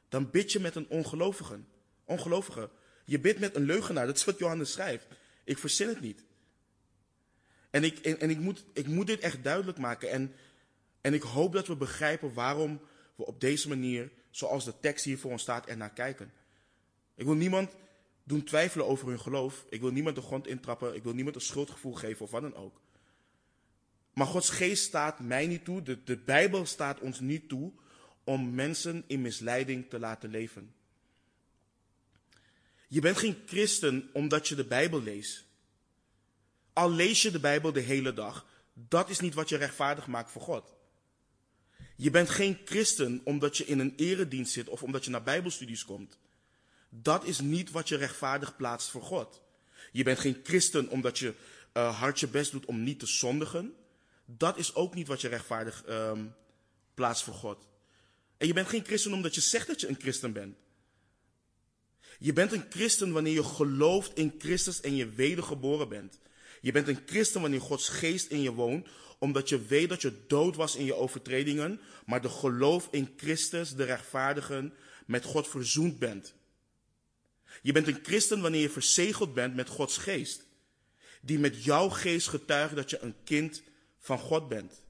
dan 0.08 0.30
bid 0.30 0.52
je 0.52 0.60
met 0.60 0.74
een 0.74 0.88
ongelovige. 0.88 1.60
Ongelovige. 2.04 2.70
Je 3.04 3.20
bidt 3.20 3.38
met 3.40 3.54
een 3.54 3.64
leugenaar. 3.64 4.06
Dat 4.06 4.16
is 4.16 4.24
wat 4.24 4.38
Johannes 4.38 4.72
schrijft. 4.72 5.06
Ik 5.44 5.58
verzin 5.58 5.88
het 5.88 6.00
niet. 6.00 6.24
En 7.70 7.84
ik, 7.84 7.98
en, 7.98 8.30
ik, 8.30 8.38
moet, 8.38 8.64
ik 8.72 8.86
moet 8.86 9.06
dit 9.06 9.20
echt 9.20 9.44
duidelijk 9.44 9.78
maken. 9.78 10.10
En, 10.10 10.34
en 11.00 11.14
ik 11.14 11.22
hoop 11.22 11.52
dat 11.52 11.66
we 11.66 11.76
begrijpen 11.76 12.34
waarom 12.34 12.80
we 13.14 13.26
op 13.26 13.40
deze 13.40 13.68
manier, 13.68 14.10
zoals 14.30 14.64
de 14.64 14.80
tekst 14.80 15.04
hier 15.04 15.18
voor 15.18 15.30
ons 15.30 15.42
staat, 15.42 15.68
er 15.68 15.76
naar 15.76 15.92
kijken. 15.92 16.32
Ik 17.14 17.24
wil 17.24 17.34
niemand 17.34 17.72
doen 18.24 18.44
twijfelen 18.44 18.86
over 18.86 19.08
hun 19.08 19.20
geloof. 19.20 19.64
Ik 19.68 19.80
wil 19.80 19.90
niemand 19.90 20.16
de 20.16 20.22
grond 20.22 20.46
intrappen. 20.46 20.94
Ik 20.94 21.02
wil 21.02 21.14
niemand 21.14 21.36
een 21.36 21.42
schuldgevoel 21.42 21.94
geven 21.94 22.24
of 22.24 22.30
wat 22.30 22.42
dan 22.42 22.54
ook. 22.54 22.80
Maar 24.14 24.26
Gods 24.26 24.50
geest 24.50 24.84
staat 24.84 25.20
mij 25.20 25.46
niet 25.46 25.64
toe, 25.64 25.82
de, 25.82 26.02
de 26.04 26.16
Bijbel 26.16 26.66
staat 26.66 27.00
ons 27.00 27.20
niet 27.20 27.48
toe 27.48 27.72
om 28.24 28.54
mensen 28.54 29.04
in 29.06 29.22
misleiding 29.22 29.90
te 29.90 29.98
laten 29.98 30.30
leven. 30.30 30.74
Je 32.88 33.00
bent 33.00 33.16
geen 33.16 33.36
christen 33.46 34.10
omdat 34.12 34.48
je 34.48 34.54
de 34.54 34.64
Bijbel 34.64 35.02
leest. 35.02 35.44
Al 36.72 36.90
lees 36.90 37.22
je 37.22 37.30
de 37.30 37.40
Bijbel 37.40 37.72
de 37.72 37.80
hele 37.80 38.14
dag, 38.14 38.46
dat 38.72 39.10
is 39.10 39.20
niet 39.20 39.34
wat 39.34 39.48
je 39.48 39.56
rechtvaardig 39.56 40.06
maakt 40.06 40.30
voor 40.30 40.42
God. 40.42 40.72
Je 41.96 42.10
bent 42.10 42.30
geen 42.30 42.58
christen 42.64 43.20
omdat 43.24 43.56
je 43.56 43.64
in 43.64 43.78
een 43.78 43.92
eredienst 43.96 44.52
zit 44.52 44.68
of 44.68 44.82
omdat 44.82 45.04
je 45.04 45.10
naar 45.10 45.22
Bijbelstudies 45.22 45.84
komt. 45.84 46.18
Dat 46.88 47.24
is 47.24 47.40
niet 47.40 47.70
wat 47.70 47.88
je 47.88 47.96
rechtvaardig 47.96 48.56
plaatst 48.56 48.90
voor 48.90 49.02
God. 49.02 49.42
Je 49.92 50.02
bent 50.02 50.18
geen 50.18 50.40
christen 50.42 50.88
omdat 50.88 51.18
je 51.18 51.34
uh, 51.74 51.98
hard 52.00 52.20
je 52.20 52.28
best 52.28 52.50
doet 52.52 52.64
om 52.64 52.82
niet 52.82 52.98
te 52.98 53.06
zondigen. 53.06 53.74
Dat 54.24 54.56
is 54.56 54.74
ook 54.74 54.94
niet 54.94 55.06
wat 55.06 55.20
je 55.20 55.28
rechtvaardig 55.28 55.84
um, 55.88 56.34
plaatst 56.94 57.24
voor 57.24 57.34
God. 57.34 57.66
En 58.36 58.46
je 58.46 58.52
bent 58.52 58.68
geen 58.68 58.84
christen 58.84 59.12
omdat 59.12 59.34
je 59.34 59.40
zegt 59.40 59.66
dat 59.66 59.80
je 59.80 59.88
een 59.88 60.00
christen 60.00 60.32
bent. 60.32 60.56
Je 62.18 62.32
bent 62.32 62.52
een 62.52 62.64
christen 62.70 63.12
wanneer 63.12 63.32
je 63.32 63.44
gelooft 63.44 64.16
in 64.16 64.34
Christus 64.38 64.80
en 64.80 64.96
je 64.96 65.08
wedergeboren 65.08 65.88
bent. 65.88 66.18
Je 66.60 66.72
bent 66.72 66.88
een 66.88 67.02
christen 67.06 67.40
wanneer 67.40 67.60
Gods 67.60 67.88
geest 67.88 68.26
in 68.30 68.40
je 68.40 68.52
woont, 68.52 68.86
omdat 69.18 69.48
je 69.48 69.66
weet 69.66 69.88
dat 69.88 70.02
je 70.02 70.24
dood 70.26 70.56
was 70.56 70.76
in 70.76 70.84
je 70.84 70.94
overtredingen, 70.94 71.80
maar 72.06 72.22
de 72.22 72.28
geloof 72.28 72.88
in 72.90 73.12
Christus, 73.16 73.74
de 73.74 73.84
rechtvaardigen, 73.84 74.74
met 75.06 75.24
God 75.24 75.48
verzoend 75.48 75.98
bent. 75.98 76.34
Je 77.62 77.72
bent 77.72 77.86
een 77.86 77.98
christen 78.02 78.40
wanneer 78.40 78.60
je 78.60 78.70
verzegeld 78.70 79.34
bent 79.34 79.54
met 79.54 79.68
Gods 79.68 79.96
geest, 79.96 80.46
die 81.20 81.38
met 81.38 81.64
jouw 81.64 81.88
geest 81.88 82.28
getuigt 82.28 82.76
dat 82.76 82.90
je 82.90 82.98
een 83.00 83.14
kind 83.24 83.62
van 84.04 84.18
God 84.18 84.48
bent. 84.48 84.82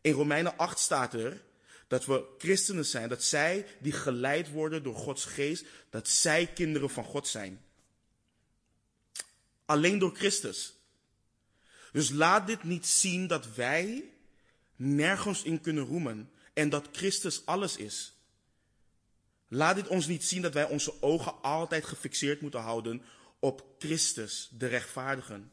In 0.00 0.12
Romeinen 0.12 0.56
8 0.56 0.78
staat 0.78 1.14
er 1.14 1.42
dat 1.88 2.04
we 2.04 2.24
christenen 2.38 2.86
zijn, 2.86 3.08
dat 3.08 3.22
zij 3.22 3.66
die 3.80 3.92
geleid 3.92 4.50
worden 4.50 4.82
door 4.82 4.94
Gods 4.94 5.24
geest, 5.24 5.64
dat 5.90 6.08
zij 6.08 6.46
kinderen 6.46 6.90
van 6.90 7.04
God 7.04 7.28
zijn. 7.28 7.64
Alleen 9.64 9.98
door 9.98 10.16
Christus. 10.16 10.74
Dus 11.92 12.10
laat 12.10 12.46
dit 12.46 12.62
niet 12.62 12.86
zien 12.86 13.26
dat 13.26 13.54
wij 13.54 14.12
nergens 14.76 15.42
in 15.42 15.60
kunnen 15.60 15.84
roemen 15.84 16.30
en 16.52 16.68
dat 16.68 16.88
Christus 16.92 17.46
alles 17.46 17.76
is. 17.76 18.14
Laat 19.48 19.76
dit 19.76 19.88
ons 19.88 20.06
niet 20.06 20.24
zien 20.24 20.42
dat 20.42 20.54
wij 20.54 20.68
onze 20.68 21.02
ogen 21.02 21.42
altijd 21.42 21.84
gefixeerd 21.84 22.40
moeten 22.40 22.60
houden 22.60 23.02
op 23.38 23.64
Christus, 23.78 24.48
de 24.52 24.66
rechtvaardigen. 24.66 25.52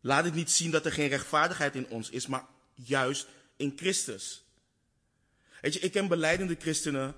Laat 0.00 0.24
dit 0.24 0.34
niet 0.34 0.50
zien 0.50 0.70
dat 0.70 0.84
er 0.84 0.92
geen 0.92 1.08
rechtvaardigheid 1.08 1.74
in 1.74 1.88
ons 1.88 2.10
is, 2.10 2.26
maar 2.26 2.46
juist 2.74 3.28
in 3.56 3.72
Christus. 3.76 4.44
Weet 5.60 5.74
je, 5.74 5.80
ik 5.80 5.92
ken 5.92 6.08
beleidende 6.08 6.56
christenen 6.58 7.14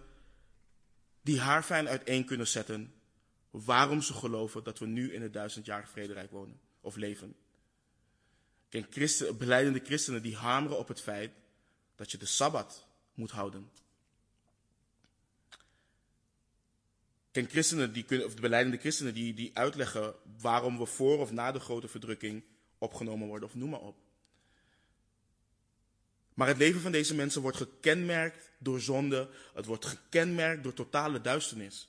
die 1.22 1.40
haar 1.40 1.62
fijn 1.62 1.88
uiteen 1.88 2.24
kunnen 2.24 2.48
zetten 2.48 2.94
waarom 3.50 4.02
ze 4.02 4.14
geloven 4.14 4.64
dat 4.64 4.78
we 4.78 4.86
nu 4.86 5.12
in 5.12 5.22
het 5.22 5.32
duizendjarig 5.32 5.90
vrederijk 5.90 6.30
wonen 6.30 6.60
of 6.80 6.96
leven. 6.96 7.28
Ik 8.68 8.82
ken 8.82 8.86
christen, 8.90 9.36
beleidende 9.36 9.80
christenen 9.84 10.22
die 10.22 10.36
hameren 10.36 10.78
op 10.78 10.88
het 10.88 11.00
feit 11.00 11.32
dat 11.96 12.10
je 12.10 12.18
de 12.18 12.26
Sabbat 12.26 12.86
moet 13.14 13.30
houden. 13.30 13.70
Ik 17.26 17.42
ken 17.42 17.48
christenen 17.48 17.92
die 17.92 18.02
kunnen, 18.02 18.26
of 18.26 18.34
beleidende 18.34 18.78
christenen 18.78 19.14
die, 19.14 19.34
die 19.34 19.50
uitleggen 19.54 20.14
waarom 20.40 20.78
we 20.78 20.86
voor 20.86 21.18
of 21.18 21.32
na 21.32 21.52
de 21.52 21.60
grote 21.60 21.88
verdrukking 21.88 22.44
opgenomen 22.82 23.28
worden 23.28 23.48
of 23.48 23.54
noem 23.54 23.70
maar 23.70 23.80
op. 23.80 23.96
Maar 26.34 26.48
het 26.48 26.56
leven 26.56 26.80
van 26.80 26.92
deze 26.92 27.14
mensen 27.14 27.42
wordt 27.42 27.56
gekenmerkt 27.56 28.50
door 28.58 28.80
zonde. 28.80 29.28
Het 29.54 29.66
wordt 29.66 29.86
gekenmerkt 29.86 30.62
door 30.62 30.72
totale 30.72 31.20
duisternis. 31.20 31.88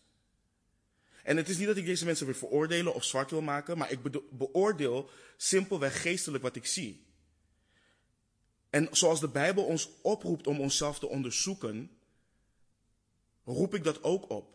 En 1.24 1.38
het 1.38 1.50
is 1.50 1.58
niet 1.58 1.68
dat 1.68 1.78
ik 1.78 1.86
deze 1.86 2.06
mensen 2.06 2.26
wil 2.26 2.36
veroordelen 2.36 2.94
of 2.94 3.04
zwart 3.04 3.32
wil 3.32 3.42
maken, 3.42 3.78
maar 3.78 3.92
ik 3.92 4.00
beoordeel 4.32 5.10
simpelweg 5.38 6.02
geestelijk 6.02 6.44
wat 6.44 6.56
ik 6.56 6.66
zie. 6.66 7.06
En 8.70 8.88
zoals 8.92 9.20
de 9.20 9.30
Bijbel 9.30 9.64
ons 9.66 9.90
oproept 10.02 10.48
om 10.48 10.60
onszelf 10.60 11.00
te 11.00 11.08
onderzoeken, 11.08 11.98
roep 13.44 13.76
ik 13.76 13.84
dat 13.84 14.04
ook 14.04 14.30
op. 14.30 14.54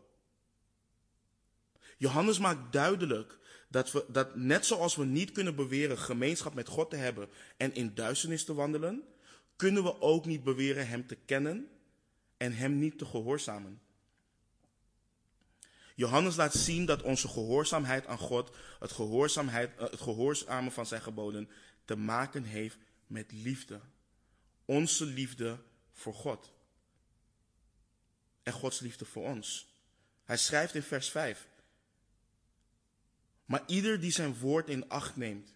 Johannes 1.96 2.38
maakt 2.38 2.72
duidelijk 2.72 3.38
dat, 3.68 3.92
we, 3.92 4.04
dat 4.08 4.36
net 4.36 4.66
zoals 4.66 4.96
we 4.96 5.04
niet 5.04 5.32
kunnen 5.32 5.54
beweren 5.54 5.98
gemeenschap 5.98 6.54
met 6.54 6.68
God 6.68 6.90
te 6.90 6.96
hebben 6.96 7.28
en 7.56 7.74
in 7.74 7.94
duisternis 7.94 8.44
te 8.44 8.54
wandelen, 8.54 9.04
kunnen 9.56 9.82
we 9.82 10.00
ook 10.00 10.26
niet 10.26 10.44
beweren 10.44 10.88
Hem 10.88 11.06
te 11.06 11.14
kennen 11.14 11.70
en 12.36 12.52
Hem 12.52 12.78
niet 12.78 12.98
te 12.98 13.04
gehoorzamen. 13.04 13.80
Johannes 15.94 16.36
laat 16.36 16.54
zien 16.54 16.86
dat 16.86 17.02
onze 17.02 17.28
gehoorzaamheid 17.28 18.06
aan 18.06 18.18
God, 18.18 18.56
het, 18.78 18.92
gehoorzaamheid, 18.92 19.76
eh, 19.76 19.90
het 19.90 20.00
gehoorzamen 20.00 20.72
van 20.72 20.86
zijn 20.86 21.02
geboden, 21.02 21.48
te 21.84 21.96
maken 21.96 22.44
heeft 22.44 22.78
met 23.06 23.32
liefde. 23.32 23.80
Onze 24.64 25.04
liefde 25.04 25.58
voor 25.92 26.14
God. 26.14 26.52
En 28.42 28.52
Gods 28.52 28.80
liefde 28.80 29.04
voor 29.04 29.24
ons. 29.24 29.74
Hij 30.24 30.36
schrijft 30.36 30.74
in 30.74 30.82
vers 30.82 31.10
5. 31.10 31.48
Maar 33.48 33.62
ieder 33.66 34.00
die 34.00 34.10
zijn 34.10 34.38
woord 34.38 34.68
in 34.68 34.88
acht 34.88 35.16
neemt, 35.16 35.52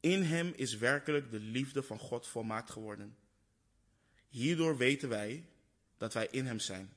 in 0.00 0.22
hem 0.22 0.52
is 0.56 0.76
werkelijk 0.76 1.30
de 1.30 1.40
liefde 1.40 1.82
van 1.82 1.98
God 1.98 2.26
volmaakt 2.26 2.70
geworden. 2.70 3.16
Hierdoor 4.28 4.76
weten 4.76 5.08
wij 5.08 5.44
dat 5.96 6.12
wij 6.12 6.28
in 6.30 6.46
hem 6.46 6.58
zijn. 6.58 6.92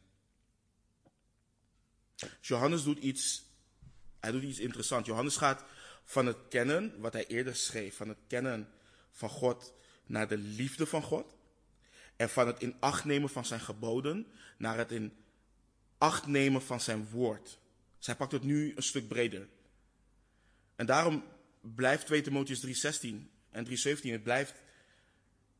Johannes 2.41 2.83
doet 2.83 2.97
iets, 2.97 3.43
hij 4.19 4.31
doet 4.31 4.43
iets 4.43 4.59
interessants. 4.59 5.07
Johannes 5.07 5.37
gaat 5.37 5.63
van 6.03 6.25
het 6.25 6.37
kennen, 6.49 6.99
wat 6.99 7.13
hij 7.13 7.27
eerder 7.27 7.55
schreef, 7.55 7.95
van 7.95 8.07
het 8.07 8.19
kennen 8.27 8.69
van 9.11 9.29
God 9.29 9.73
naar 10.05 10.27
de 10.27 10.37
liefde 10.37 10.85
van 10.85 11.01
God. 11.03 11.35
En 12.15 12.29
van 12.29 12.47
het 12.47 12.61
in 12.61 12.75
acht 12.79 13.05
nemen 13.05 13.29
van 13.29 13.45
zijn 13.45 13.59
geboden 13.59 14.27
naar 14.57 14.77
het 14.77 14.91
in 14.91 15.13
acht 15.97 16.27
nemen 16.27 16.61
van 16.61 16.81
zijn 16.81 17.09
woord. 17.09 17.59
Zij 17.97 18.15
pakt 18.15 18.31
het 18.31 18.43
nu 18.43 18.73
een 18.75 18.83
stuk 18.83 19.07
breder. 19.07 19.47
En 20.83 20.89
daarom 20.89 21.23
blijft 21.61 22.05
2 22.05 22.21
Timotheus 22.21 22.59
3:16 22.59 23.31
en 23.51 23.65
3:17, 23.65 24.11
het 24.11 24.23
blijft, 24.23 24.53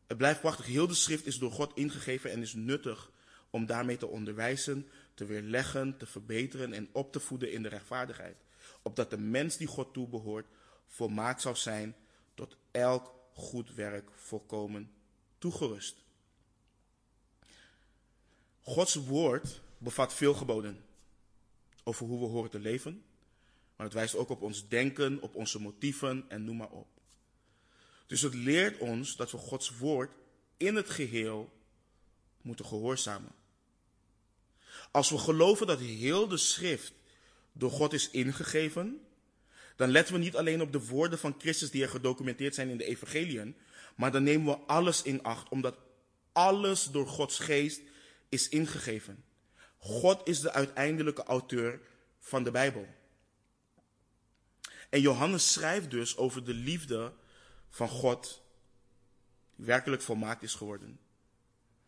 het 0.08 0.18
blijft 0.18 0.40
prachtig. 0.40 0.66
Heel 0.66 0.88
de 0.88 0.94
schrift 0.94 1.26
is 1.26 1.38
door 1.38 1.52
God 1.52 1.72
ingegeven 1.76 2.32
en 2.32 2.42
is 2.42 2.54
nuttig 2.54 3.12
om 3.50 3.66
daarmee 3.66 3.98
te 3.98 4.08
onderwijzen, 4.08 4.88
te 5.14 5.26
weerleggen, 5.26 5.98
te 5.98 6.06
verbeteren 6.06 6.74
en 6.74 6.90
op 6.92 7.12
te 7.12 7.20
voeden 7.20 7.52
in 7.52 7.64
de 7.64 7.70
rechtvaardigheid. 7.70 8.38
Opdat 8.82 9.10
de 9.10 9.18
mens 9.18 9.58
die 9.58 9.68
God 9.68 9.94
toebehoort 9.94 10.46
volmaakt 10.88 11.42
zou 11.42 11.56
zijn 11.56 11.96
tot 12.34 12.58
elk 12.72 13.14
goed 13.34 13.74
werk 13.74 14.10
volkomen 14.16 14.92
toegerust. 15.38 15.96
Gods 18.62 18.96
woord 18.96 19.62
bevat 19.78 20.14
veel 20.14 20.34
geboden 20.34 20.86
over 21.84 22.06
hoe 22.06 22.20
we 22.20 22.26
horen 22.26 22.50
te 22.50 22.60
leven, 22.60 23.04
maar 23.84 23.92
het 23.92 24.02
wijst 24.02 24.16
ook 24.16 24.30
op 24.30 24.42
ons 24.42 24.68
denken, 24.68 25.22
op 25.22 25.36
onze 25.36 25.60
motieven 25.60 26.26
en 26.28 26.44
noem 26.44 26.58
maar 26.58 26.70
op. 26.70 26.88
Dus 28.08 28.22
het 28.22 28.34
leert 28.34 28.78
ons 28.78 29.16
dat 29.16 29.32
we 29.32 29.38
Gods 29.38 29.78
woord 29.78 30.12
in 30.58 30.76
het 30.76 30.90
geheel 30.90 31.54
moeten 32.42 32.66
gehoorzamen. 32.66 33.32
Als 34.92 35.10
we 35.10 35.18
geloven 35.18 35.68
dat 35.68 35.80
heel 35.80 36.28
de 36.28 36.38
schrift 36.38 36.94
door 37.52 37.72
God 37.72 37.94
is 37.94 38.10
ingegeven, 38.10 39.02
dan 39.76 39.90
letten 39.90 40.14
we 40.14 40.20
niet 40.20 40.36
alleen 40.36 40.62
op 40.62 40.72
de 40.72 40.86
woorden 40.86 41.20
van 41.20 41.36
Christus 41.38 41.72
die 41.72 41.84
er 41.84 41.90
gedocumenteerd 41.90 42.56
zijn 42.56 42.70
in 42.70 42.78
de 42.78 42.86
evangeliën, 42.86 43.56
maar 43.96 44.12
dan 44.12 44.24
nemen 44.24 44.46
we 44.46 44.66
alles 44.66 45.02
in 45.02 45.24
acht, 45.24 45.50
omdat 45.50 45.76
alles 46.32 46.92
door 46.92 47.08
Gods 47.08 47.40
geest 47.40 47.82
is 48.30 48.50
ingegeven. 48.50 49.24
God 49.78 50.28
is 50.28 50.40
de 50.40 50.52
uiteindelijke 50.52 51.24
auteur 51.24 51.80
van 52.20 52.44
de 52.44 52.52
Bijbel. 52.52 53.02
En 54.94 55.02
Johannes 55.02 55.52
schrijft 55.52 55.92
dus 55.92 56.18
over 56.18 56.44
de 56.44 56.54
liefde 56.54 57.14
van 57.70 57.90
God, 57.90 58.42
die 59.56 59.66
werkelijk 59.66 60.02
volmaakt 60.02 60.44
is 60.44 60.54
geworden. 60.54 61.00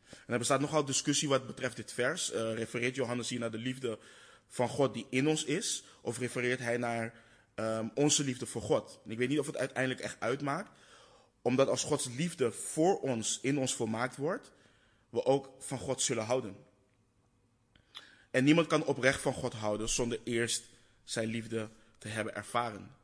En 0.09 0.33
er 0.33 0.37
bestaat 0.37 0.59
nogal 0.59 0.85
discussie 0.85 1.29
wat 1.29 1.47
betreft 1.47 1.75
dit 1.75 1.91
vers. 1.93 2.33
Uh, 2.33 2.53
refereert 2.53 2.95
Johannes 2.95 3.29
hier 3.29 3.39
naar 3.39 3.51
de 3.51 3.57
liefde 3.57 3.99
van 4.47 4.69
God 4.69 4.93
die 4.93 5.07
in 5.09 5.27
ons 5.27 5.43
is? 5.43 5.83
Of 6.01 6.17
refereert 6.17 6.59
hij 6.59 6.77
naar 6.77 7.13
um, 7.55 7.91
onze 7.95 8.23
liefde 8.23 8.45
voor 8.45 8.61
God? 8.61 8.99
En 9.05 9.11
ik 9.11 9.17
weet 9.17 9.29
niet 9.29 9.39
of 9.39 9.45
het 9.45 9.57
uiteindelijk 9.57 10.01
echt 10.01 10.19
uitmaakt. 10.19 10.71
Omdat 11.41 11.67
als 11.67 11.83
Gods 11.83 12.05
liefde 12.05 12.51
voor 12.51 12.99
ons, 12.99 13.39
in 13.41 13.57
ons 13.57 13.75
volmaakt 13.75 14.15
wordt, 14.15 14.51
we 15.09 15.25
ook 15.25 15.49
van 15.59 15.79
God 15.79 16.01
zullen 16.01 16.25
houden. 16.25 16.55
En 18.31 18.43
niemand 18.43 18.67
kan 18.67 18.85
oprecht 18.85 19.21
van 19.21 19.33
God 19.33 19.53
houden 19.53 19.89
zonder 19.89 20.19
eerst 20.23 20.63
zijn 21.03 21.27
liefde 21.27 21.69
te 21.97 22.07
hebben 22.07 22.35
ervaren. 22.35 22.94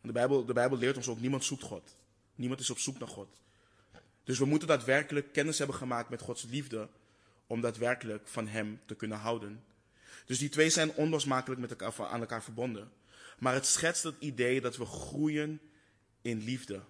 De 0.00 0.12
Bijbel, 0.12 0.44
de 0.44 0.52
Bijbel 0.52 0.78
leert 0.78 0.96
ons 0.96 1.08
ook, 1.08 1.20
niemand 1.20 1.44
zoekt 1.44 1.62
God. 1.62 1.96
Niemand 2.34 2.60
is 2.60 2.70
op 2.70 2.78
zoek 2.78 2.98
naar 2.98 3.08
God. 3.08 3.40
Dus 4.24 4.38
we 4.38 4.44
moeten 4.44 4.68
daadwerkelijk 4.68 5.32
kennis 5.32 5.58
hebben 5.58 5.76
gemaakt 5.76 6.08
met 6.08 6.20
Gods 6.20 6.42
liefde 6.42 6.88
om 7.46 7.60
daadwerkelijk 7.60 8.28
van 8.28 8.48
Hem 8.48 8.80
te 8.86 8.94
kunnen 8.94 9.18
houden. 9.18 9.64
Dus 10.26 10.38
die 10.38 10.48
twee 10.48 10.70
zijn 10.70 10.92
onlosmakelijk 10.92 11.60
met 11.60 11.70
elkaar, 11.70 12.06
aan 12.06 12.20
elkaar 12.20 12.42
verbonden. 12.42 12.92
Maar 13.38 13.54
het 13.54 13.66
schetst 13.66 14.02
het 14.02 14.14
idee 14.18 14.60
dat 14.60 14.76
we 14.76 14.84
groeien 14.84 15.60
in 16.22 16.38
liefde. 16.44 16.80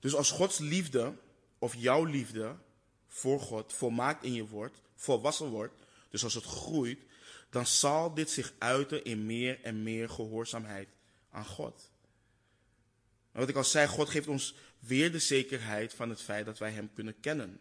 Dus 0.00 0.14
als 0.14 0.30
Gods 0.30 0.58
liefde 0.58 1.14
of 1.58 1.74
jouw 1.74 2.04
liefde 2.04 2.56
voor 3.06 3.40
God 3.40 3.72
volmaakt 3.72 4.24
in 4.24 4.32
je 4.32 4.46
wordt, 4.46 4.80
volwassen 4.94 5.48
wordt, 5.48 5.74
dus 6.10 6.24
als 6.24 6.34
het 6.34 6.44
groeit, 6.44 6.98
dan 7.50 7.66
zal 7.66 8.14
dit 8.14 8.30
zich 8.30 8.52
uiten 8.58 9.04
in 9.04 9.26
meer 9.26 9.60
en 9.62 9.82
meer 9.82 10.08
gehoorzaamheid 10.08 10.88
aan 11.30 11.44
God. 11.44 11.90
En 13.32 13.40
wat 13.40 13.48
ik 13.48 13.56
al 13.56 13.64
zei, 13.64 13.86
God 13.86 14.08
geeft 14.08 14.28
ons 14.28 14.54
weer 14.78 15.12
de 15.12 15.18
zekerheid 15.18 15.94
van 15.94 16.08
het 16.08 16.22
feit 16.22 16.46
dat 16.46 16.58
wij 16.58 16.70
Hem 16.70 16.90
kunnen 16.94 17.20
kennen. 17.20 17.60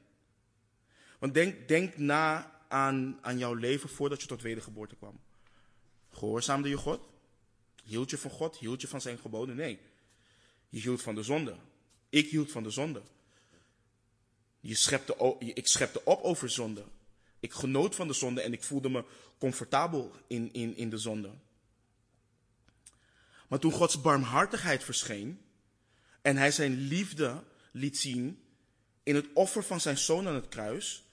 Want 1.20 1.34
denk, 1.34 1.68
denk 1.68 1.98
na 1.98 2.52
aan, 2.68 3.20
aan 3.22 3.38
jouw 3.38 3.54
leven 3.54 3.90
voordat 3.90 4.22
je 4.22 4.28
tot 4.28 4.42
wedergeboorte 4.42 4.96
kwam. 4.96 5.20
Gehoorzaamde 6.12 6.70
je 6.70 6.78
God? 6.78 7.08
Hield 7.84 8.10
je 8.10 8.18
van 8.18 8.32
God? 8.32 8.58
Hield 8.58 8.82
je 8.82 8.88
van 8.88 9.02
zijn 9.02 9.18
geboden? 9.18 9.56
Nee. 9.56 9.80
Je 10.70 10.80
hield 10.80 11.02
van 11.02 11.16
de 11.16 11.24
zonde. 11.24 11.56
Ik 12.10 12.30
hield 12.30 12.52
van 12.52 12.64
de 12.64 12.70
zonde. 12.70 13.02
Je 14.60 14.76
schepte, 14.76 15.36
ik 15.40 15.68
schepte 15.68 16.04
op 16.04 16.22
over 16.22 16.50
zonde. 16.50 16.84
Ik 17.40 17.54
genoot 17.54 17.96
van 17.96 18.08
de 18.08 18.14
zonde 18.14 18.42
en 18.42 18.54
ik 18.54 18.64
voelde 18.64 18.90
me 18.90 19.04
comfortabel 19.38 20.12
in, 20.28 20.54
in, 20.54 20.78
in 20.78 20.90
de 20.90 20.98
zonde. 20.98 21.32
Maar 23.48 23.60
toen 23.60 23.72
Gods 23.72 24.02
barmhartigheid 24.02 24.84
verscheen 24.84 25.42
en 26.22 26.38
hij 26.38 26.52
zijn 26.52 26.74
liefde 26.74 27.44
liet 27.72 27.98
zien 27.98 28.42
in 29.04 29.16
het 29.16 29.28
offer 29.34 29.64
van 29.64 29.82
zijn 29.82 29.98
zoon 29.98 30.28
aan 30.28 30.36
het 30.36 30.48
kruis, 30.48 31.08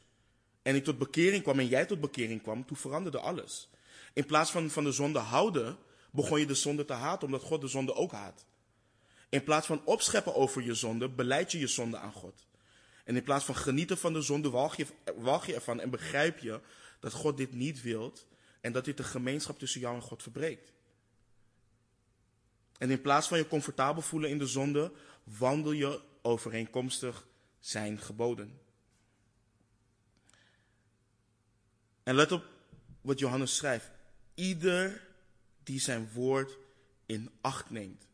en 0.62 0.74
ik 0.74 0.84
tot 0.84 0.98
bekering 0.98 1.42
kwam 1.42 1.58
en 1.58 1.66
jij 1.66 1.86
tot 1.86 2.00
bekering 2.00 2.42
kwam, 2.42 2.66
toen 2.66 2.76
veranderde 2.76 3.18
alles. 3.18 3.70
In 4.12 4.26
plaats 4.26 4.50
van 4.50 4.70
van 4.70 4.84
de 4.84 4.92
zonde 4.92 5.18
houden, 5.18 5.78
begon 6.10 6.40
je 6.40 6.46
de 6.46 6.54
zonde 6.54 6.84
te 6.84 6.92
haten, 6.92 7.26
omdat 7.26 7.42
God 7.42 7.60
de 7.60 7.68
zonde 7.68 7.94
ook 7.94 8.12
haat. 8.12 8.44
In 9.28 9.44
plaats 9.44 9.66
van 9.66 9.84
opscheppen 9.84 10.34
over 10.34 10.62
je 10.62 10.74
zonde, 10.74 11.08
beleid 11.08 11.52
je 11.52 11.58
je 11.58 11.66
zonde 11.66 11.98
aan 11.98 12.12
God. 12.12 12.46
En 13.04 13.16
in 13.16 13.22
plaats 13.22 13.44
van 13.44 13.56
genieten 13.56 13.98
van 13.98 14.12
de 14.12 14.22
zonde, 14.22 14.50
walg 14.50 14.76
je, 14.76 14.86
je 15.46 15.54
ervan 15.54 15.80
en 15.80 15.90
begrijp 15.90 16.38
je 16.38 16.60
dat 17.00 17.12
God 17.12 17.36
dit 17.36 17.52
niet 17.52 17.82
wilt 17.82 18.26
en 18.60 18.72
dat 18.72 18.84
dit 18.84 18.96
de 18.96 19.04
gemeenschap 19.04 19.58
tussen 19.58 19.80
jou 19.80 19.94
en 19.94 20.02
God 20.02 20.22
verbreekt. 20.22 20.72
En 22.78 22.90
in 22.90 23.00
plaats 23.00 23.28
van 23.28 23.38
je 23.38 23.48
comfortabel 23.48 24.02
voelen 24.02 24.30
in 24.30 24.38
de 24.38 24.46
zonde, 24.46 24.92
wandel 25.24 25.72
je 25.72 26.00
overeenkomstig 26.22 27.26
zijn 27.60 27.98
geboden. 27.98 28.60
En 32.02 32.14
let 32.14 32.32
op 32.32 32.44
wat 33.00 33.18
Johannes 33.18 33.56
schrijft. 33.56 33.90
Ieder 34.34 35.06
die 35.62 35.80
zijn 35.80 36.10
woord 36.12 36.58
in 37.06 37.30
acht 37.40 37.70
neemt. 37.70 38.08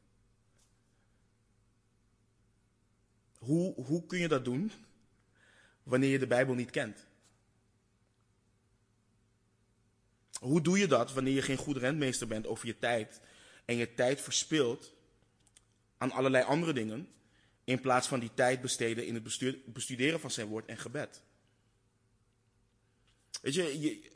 Hoe, 3.41 3.75
hoe 3.75 4.07
kun 4.07 4.19
je 4.19 4.29
dat 4.29 4.45
doen 4.45 4.73
wanneer 5.83 6.11
je 6.11 6.19
de 6.19 6.27
Bijbel 6.27 6.55
niet 6.55 6.71
kent? 6.71 7.07
Hoe 10.41 10.61
doe 10.61 10.79
je 10.79 10.87
dat 10.87 11.13
wanneer 11.13 11.35
je 11.35 11.43
geen 11.43 11.57
goed 11.57 11.77
rentmeester 11.77 12.27
bent 12.27 12.47
over 12.47 12.67
je 12.67 12.79
tijd 12.79 13.21
en 13.65 13.77
je 13.77 13.95
tijd 13.95 14.21
verspilt 14.21 14.93
aan 15.99 16.11
allerlei 16.11 16.45
andere 16.45 16.73
dingen, 16.73 17.09
in 17.65 17.81
plaats 17.81 18.09
van 18.09 18.21
die 18.21 18.35
tijd 18.35 18.61
besteden 18.61 19.07
in 19.07 19.15
het 19.15 19.23
bestuderen 19.65 20.21
van 20.21 20.31
zijn 20.31 20.47
woord 20.47 20.67
en 20.67 20.79
gebed? 20.79 21.23
Weet 23.43 23.55
je, 23.55 23.81
je, 23.81 24.11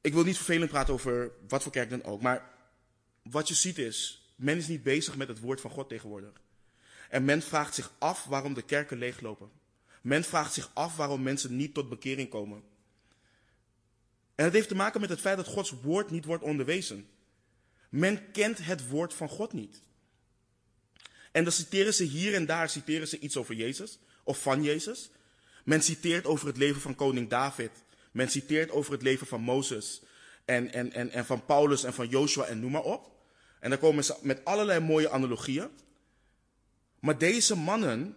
ik 0.00 0.12
wil 0.12 0.24
niet 0.24 0.36
vervelend 0.36 0.70
praten 0.70 0.94
over 0.94 1.32
wat 1.48 1.62
voor 1.62 1.72
kerk 1.72 1.90
dan 1.90 2.04
ook, 2.04 2.22
maar 2.22 2.50
wat 3.22 3.48
je 3.48 3.54
ziet 3.54 3.78
is, 3.78 4.28
men 4.36 4.56
is 4.56 4.68
niet 4.68 4.82
bezig 4.82 5.16
met 5.16 5.28
het 5.28 5.40
woord 5.40 5.60
van 5.60 5.70
God 5.70 5.88
tegenwoordig. 5.88 6.40
En 7.10 7.24
men 7.24 7.42
vraagt 7.42 7.74
zich 7.74 7.92
af 7.98 8.24
waarom 8.24 8.54
de 8.54 8.62
kerken 8.62 8.98
leeglopen. 8.98 9.50
Men 10.02 10.24
vraagt 10.24 10.54
zich 10.54 10.70
af 10.74 10.96
waarom 10.96 11.22
mensen 11.22 11.56
niet 11.56 11.74
tot 11.74 11.88
bekering 11.88 12.28
komen. 12.28 12.62
En 14.34 14.44
het 14.44 14.54
heeft 14.54 14.68
te 14.68 14.74
maken 14.74 15.00
met 15.00 15.10
het 15.10 15.20
feit 15.20 15.36
dat 15.36 15.46
Gods 15.46 15.74
woord 15.82 16.10
niet 16.10 16.24
wordt 16.24 16.42
onderwezen. 16.42 17.08
Men 17.88 18.30
kent 18.30 18.58
het 18.64 18.88
woord 18.88 19.14
van 19.14 19.28
God 19.28 19.52
niet. 19.52 19.82
En 21.32 21.44
dan 21.44 21.52
citeren 21.52 21.94
ze 21.94 22.04
hier 22.04 22.34
en 22.34 22.46
daar 22.46 22.68
citeren 22.68 23.08
ze 23.08 23.18
iets 23.18 23.36
over 23.36 23.54
Jezus 23.54 23.98
of 24.24 24.42
van 24.42 24.62
Jezus. 24.62 25.10
Men 25.64 25.82
citeert 25.82 26.26
over 26.26 26.46
het 26.46 26.56
leven 26.56 26.80
van 26.80 26.94
koning 26.94 27.28
David. 27.28 27.70
Men 28.12 28.30
citeert 28.30 28.70
over 28.70 28.92
het 28.92 29.02
leven 29.02 29.26
van 29.26 29.40
Mozes 29.40 30.02
en, 30.44 30.72
en, 30.72 30.92
en, 30.92 31.10
en 31.10 31.26
van 31.26 31.44
Paulus 31.44 31.84
en 31.84 31.94
van 31.94 32.08
Joshua 32.08 32.44
en 32.44 32.60
noem 32.60 32.70
maar 32.70 32.82
op. 32.82 33.10
En 33.60 33.70
dan 33.70 33.78
komen 33.78 34.04
ze 34.04 34.16
met 34.22 34.44
allerlei 34.44 34.80
mooie 34.80 35.10
analogieën. 35.10 35.68
Maar 37.00 37.18
deze 37.18 37.56
mannen 37.56 38.16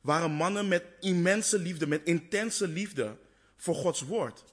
waren 0.00 0.30
mannen 0.30 0.68
met 0.68 0.84
immense 1.00 1.58
liefde, 1.58 1.86
met 1.86 2.04
intense 2.04 2.68
liefde 2.68 3.16
voor 3.56 3.74
Gods 3.74 4.00
woord. 4.00 4.44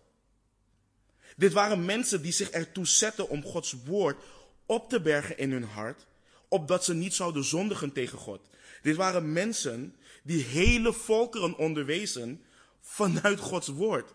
Dit 1.35 1.53
waren 1.53 1.85
mensen 1.85 2.21
die 2.21 2.31
zich 2.31 2.49
ertoe 2.49 2.85
zetten 2.85 3.29
om 3.29 3.43
Gods 3.43 3.75
woord 3.85 4.23
op 4.65 4.89
te 4.89 5.01
bergen 5.01 5.37
in 5.37 5.51
hun 5.51 5.63
hart, 5.63 6.05
opdat 6.47 6.85
ze 6.85 6.93
niet 6.93 7.13
zouden 7.13 7.43
zondigen 7.43 7.91
tegen 7.91 8.17
God. 8.17 8.41
Dit 8.81 8.95
waren 8.95 9.33
mensen 9.33 9.95
die 10.23 10.43
hele 10.43 10.93
volkeren 10.93 11.57
onderwezen 11.57 12.43
vanuit 12.81 13.39
Gods 13.39 13.67
woord. 13.67 14.13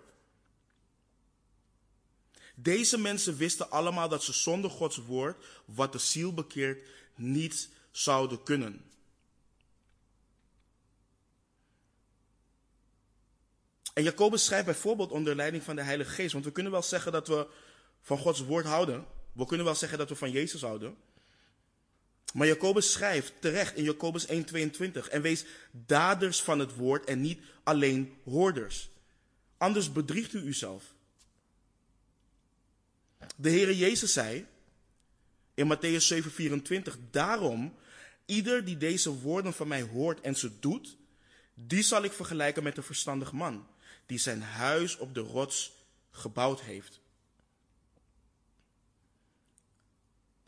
Deze 2.54 2.98
mensen 2.98 3.36
wisten 3.36 3.70
allemaal 3.70 4.08
dat 4.08 4.22
ze 4.22 4.32
zonder 4.32 4.70
Gods 4.70 4.96
woord, 4.96 5.44
wat 5.64 5.92
de 5.92 5.98
ziel 5.98 6.34
bekeert, 6.34 6.86
niet 7.14 7.68
zouden 7.90 8.42
kunnen. 8.42 8.91
En 13.92 14.02
Jacobus 14.02 14.44
schrijft 14.44 14.64
bijvoorbeeld 14.64 15.10
onder 15.10 15.36
leiding 15.36 15.62
van 15.62 15.76
de 15.76 15.82
Heilige 15.82 16.10
Geest, 16.10 16.32
want 16.32 16.44
we 16.44 16.52
kunnen 16.52 16.72
wel 16.72 16.82
zeggen 16.82 17.12
dat 17.12 17.28
we 17.28 17.46
van 18.00 18.18
Gods 18.18 18.40
woord 18.40 18.66
houden. 18.66 19.06
We 19.32 19.46
kunnen 19.46 19.66
wel 19.66 19.74
zeggen 19.74 19.98
dat 19.98 20.08
we 20.08 20.14
van 20.14 20.30
Jezus 20.30 20.60
houden. 20.60 20.96
Maar 22.32 22.46
Jacobus 22.46 22.92
schrijft 22.92 23.32
terecht 23.38 23.76
in 23.76 23.84
Jacobus 23.84 24.26
1:22 24.26 25.08
en 25.10 25.22
wees 25.22 25.44
daders 25.70 26.42
van 26.42 26.58
het 26.58 26.74
woord 26.74 27.04
en 27.04 27.20
niet 27.20 27.40
alleen 27.62 28.14
hoorders. 28.24 28.90
Anders 29.56 29.92
bedriegt 29.92 30.32
u 30.32 30.38
uzelf. 30.38 30.84
De 33.36 33.50
Heere 33.50 33.76
Jezus 33.76 34.12
zei 34.12 34.46
in 35.54 35.76
Matthäus 35.76 36.06
7:24, 36.06 36.98
daarom, 37.10 37.74
ieder 38.26 38.64
die 38.64 38.76
deze 38.76 39.10
woorden 39.10 39.52
van 39.52 39.68
mij 39.68 39.82
hoort 39.82 40.20
en 40.20 40.36
ze 40.36 40.58
doet, 40.58 40.96
die 41.54 41.82
zal 41.82 42.02
ik 42.02 42.12
vergelijken 42.12 42.62
met 42.62 42.76
een 42.76 42.82
verstandig 42.82 43.32
man 43.32 43.66
die 44.12 44.20
zijn 44.20 44.42
huis 44.42 44.96
op 44.96 45.14
de 45.14 45.20
rots 45.20 45.72
gebouwd 46.10 46.60
heeft. 46.60 47.00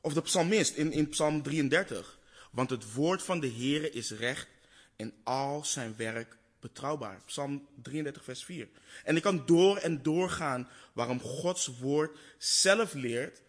Of 0.00 0.12
de 0.14 0.22
psalmist 0.22 0.74
in, 0.74 0.92
in 0.92 1.08
Psalm 1.08 1.42
33. 1.42 2.18
Want 2.50 2.70
het 2.70 2.92
woord 2.92 3.22
van 3.22 3.40
de 3.40 3.50
Heere 3.50 3.90
is 3.90 4.10
recht 4.10 4.48
en 4.96 5.14
al 5.22 5.64
zijn 5.64 5.96
werk 5.96 6.36
betrouwbaar. 6.60 7.20
Psalm 7.26 7.66
33, 7.82 8.24
vers 8.24 8.44
4. 8.44 8.68
En 9.04 9.16
ik 9.16 9.22
kan 9.22 9.46
door 9.46 9.76
en 9.76 10.02
door 10.02 10.30
gaan 10.30 10.68
waarom 10.92 11.20
Gods 11.20 11.66
woord 11.66 12.18
zelf 12.38 12.92
leert 12.92 13.42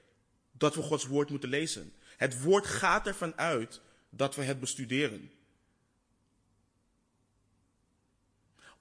dat 0.51 0.75
we 0.75 0.81
Gods 0.81 1.05
woord 1.05 1.29
moeten 1.29 1.49
lezen. 1.49 1.93
Het 2.17 2.41
woord 2.41 2.65
gaat 2.65 3.07
ervan 3.07 3.37
uit 3.37 3.81
dat 4.09 4.35
we 4.35 4.43
het 4.43 4.59
bestuderen. 4.59 5.31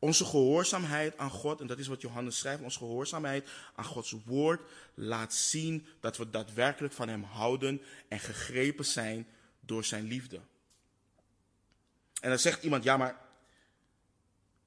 Onze 0.05 0.25
gehoorzaamheid 0.25 1.19
aan 1.19 1.31
God, 1.31 1.61
en 1.61 1.67
dat 1.67 1.79
is 1.79 1.87
wat 1.87 2.01
Johannes 2.01 2.39
schrijft, 2.39 2.63
onze 2.63 2.79
gehoorzaamheid 2.79 3.49
aan 3.75 3.85
Gods 3.85 4.15
woord 4.25 4.61
laat 4.95 5.35
zien 5.35 5.87
dat 6.01 6.17
we 6.17 6.31
daadwerkelijk 6.31 6.95
van 6.95 7.09
Hem 7.09 7.23
houden 7.23 7.81
en 8.09 8.19
gegrepen 8.19 8.85
zijn 8.85 9.27
door 9.61 9.85
Zijn 9.85 10.05
liefde. 10.05 10.41
En 12.21 12.29
dan 12.29 12.39
zegt 12.39 12.63
iemand, 12.63 12.85
ja 12.85 12.97
maar 12.97 13.21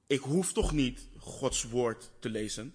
ik 0.06 0.20
hoef 0.20 0.52
toch 0.52 0.72
niet 0.72 1.08
Gods 1.18 1.62
woord 1.62 2.10
te 2.18 2.28
lezen. 2.28 2.74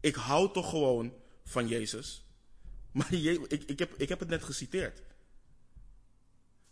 Ik 0.00 0.14
hou 0.14 0.52
toch 0.52 0.70
gewoon 0.70 1.14
van 1.44 1.68
Jezus. 1.68 2.24
Maar 2.92 3.12
ik, 3.12 3.62
ik, 3.66 3.78
heb, 3.78 3.94
ik 3.96 4.08
heb 4.08 4.20
het 4.20 4.28
net 4.28 4.44
geciteerd. 4.44 5.02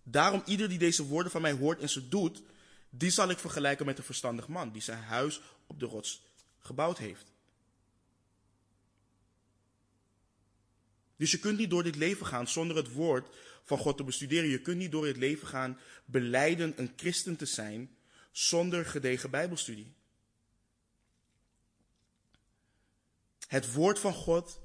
Daarom 0.02 0.42
ieder 0.44 0.68
die 0.68 0.78
deze 0.78 1.06
woorden 1.06 1.32
van 1.32 1.42
mij 1.42 1.52
hoort 1.52 1.80
en 1.80 1.88
ze 1.88 2.08
doet, 2.08 2.42
die 2.90 3.10
zal 3.10 3.30
ik 3.30 3.38
vergelijken 3.38 3.86
met 3.86 3.98
een 3.98 4.04
verstandig 4.04 4.48
man 4.48 4.72
die 4.72 4.82
zijn 4.82 5.02
huis 5.02 5.40
op 5.66 5.80
de 5.80 5.86
rots 5.86 6.22
gebouwd 6.58 6.98
heeft. 6.98 7.32
Dus 11.16 11.30
je 11.30 11.38
kunt 11.38 11.58
niet 11.58 11.70
door 11.70 11.82
dit 11.82 11.96
leven 11.96 12.26
gaan 12.26 12.48
zonder 12.48 12.76
het 12.76 12.92
woord 12.92 13.36
van 13.62 13.78
God 13.78 13.96
te 13.96 14.04
bestuderen. 14.04 14.48
Je 14.48 14.60
kunt 14.60 14.76
niet 14.76 14.90
door 14.90 15.04
dit 15.04 15.16
leven 15.16 15.48
gaan 15.48 15.78
beleiden 16.04 16.72
een 16.76 16.92
christen 16.96 17.36
te 17.36 17.46
zijn 17.46 17.96
zonder 18.30 18.86
gedegen 18.86 19.30
bijbelstudie. 19.30 19.94
Het 23.46 23.72
woord 23.72 23.98
van 23.98 24.14
God 24.14 24.60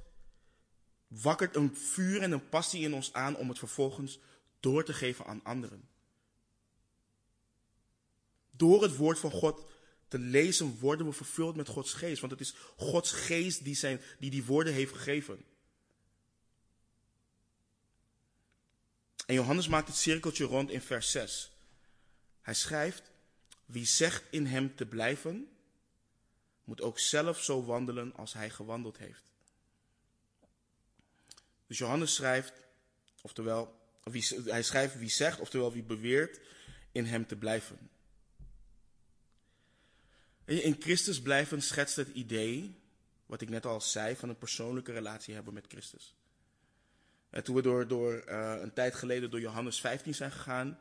wakkert 1.07 1.55
een 1.55 1.75
vuur 1.75 2.21
en 2.21 2.31
een 2.31 2.49
passie 2.49 2.83
in 2.83 2.93
ons 2.93 3.13
aan 3.13 3.35
om 3.35 3.49
het 3.49 3.59
vervolgens 3.59 4.19
door 4.59 4.83
te 4.83 4.93
geven 4.93 5.25
aan 5.25 5.43
anderen. 5.43 5.89
Door 8.58 8.84
het 8.84 8.96
woord 8.96 9.20
van 9.20 9.32
God 9.32 9.65
te 10.08 10.20
lezen 10.20 10.80
worden 10.80 11.06
we 11.06 11.13
vervuld 11.13 11.56
met 11.56 11.68
Gods 11.68 11.94
geest. 11.94 12.20
Want 12.20 12.32
het 12.32 12.41
is 12.41 12.56
Gods 12.78 13.12
geest 13.12 13.63
die, 13.63 13.76
zijn, 13.76 14.02
die 14.20 14.30
die 14.30 14.46
woorden 14.46 14.74
heeft 14.74 14.94
gegeven. 14.94 15.46
En 19.26 19.34
Johannes 19.34 19.68
maakt 19.68 19.88
het 19.88 19.98
cirkeltje 19.98 20.46
rond 20.46 20.70
in 20.70 20.82
vers 20.82 21.12
6. 21.12 21.52
Hij 22.41 22.54
schrijft, 22.54 23.12
wie 23.65 23.86
zegt 23.86 24.24
in 24.30 24.46
hem 24.46 24.76
te 24.76 24.86
blijven, 24.86 25.50
moet 26.63 26.82
ook 26.82 27.00
zelf 27.00 27.44
zo 27.44 27.65
wandelen 27.65 28.15
als 28.15 28.34
hij 28.34 28.50
gewandeld 28.50 28.98
heeft. 28.98 29.32
Dus 31.68 31.78
Johannes 31.78 32.15
schrijft, 32.15 32.54
oftewel, 33.22 33.80
wie, 34.04 34.26
hij 34.46 34.63
schrijft 34.63 34.98
wie 34.98 35.10
zegt, 35.10 35.39
oftewel 35.39 35.74
wie 35.74 35.84
beweert 35.84 36.39
in 36.91 37.06
hem 37.06 37.28
te 37.28 37.36
blijven. 37.36 37.89
In 40.45 40.75
Christus 40.79 41.21
blijven 41.21 41.62
schetst 41.62 41.95
het 41.95 42.08
idee, 42.08 42.79
wat 43.25 43.41
ik 43.41 43.49
net 43.49 43.65
al 43.65 43.81
zei, 43.81 44.15
van 44.15 44.29
een 44.29 44.38
persoonlijke 44.38 44.91
relatie 44.91 45.34
hebben 45.34 45.53
met 45.53 45.65
Christus. 45.67 46.15
En 47.29 47.43
toen 47.43 47.55
we 47.55 47.62
door, 47.62 47.88
door 47.88 48.23
uh, 48.27 48.55
een 48.62 48.73
tijd 48.73 48.95
geleden 48.95 49.31
door 49.31 49.39
Johannes 49.39 49.79
15 49.79 50.15
zijn 50.15 50.31
gegaan, 50.31 50.79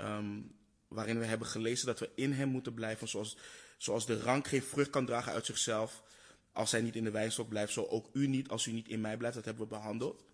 um, 0.00 0.56
waarin 0.88 1.18
we 1.18 1.24
hebben 1.24 1.46
gelezen 1.46 1.86
dat 1.86 1.98
we 1.98 2.10
in 2.14 2.32
hem 2.32 2.48
moeten 2.48 2.74
blijven, 2.74 3.08
zoals, 3.08 3.36
zoals 3.76 4.06
de 4.06 4.20
rank 4.20 4.46
geen 4.46 4.62
vrucht 4.62 4.90
kan 4.90 5.06
dragen 5.06 5.32
uit 5.32 5.46
zichzelf, 5.46 6.02
als 6.52 6.70
hij 6.70 6.80
niet 6.80 6.96
in 6.96 7.04
de 7.04 7.10
wijnstok 7.10 7.48
blijft, 7.48 7.72
zo 7.72 7.84
ook 7.84 8.08
u 8.12 8.26
niet 8.26 8.48
als 8.48 8.66
u 8.66 8.72
niet 8.72 8.88
in 8.88 9.00
mij 9.00 9.16
blijft. 9.16 9.36
Dat 9.36 9.44
hebben 9.44 9.62
we 9.62 9.68
behandeld. 9.68 10.24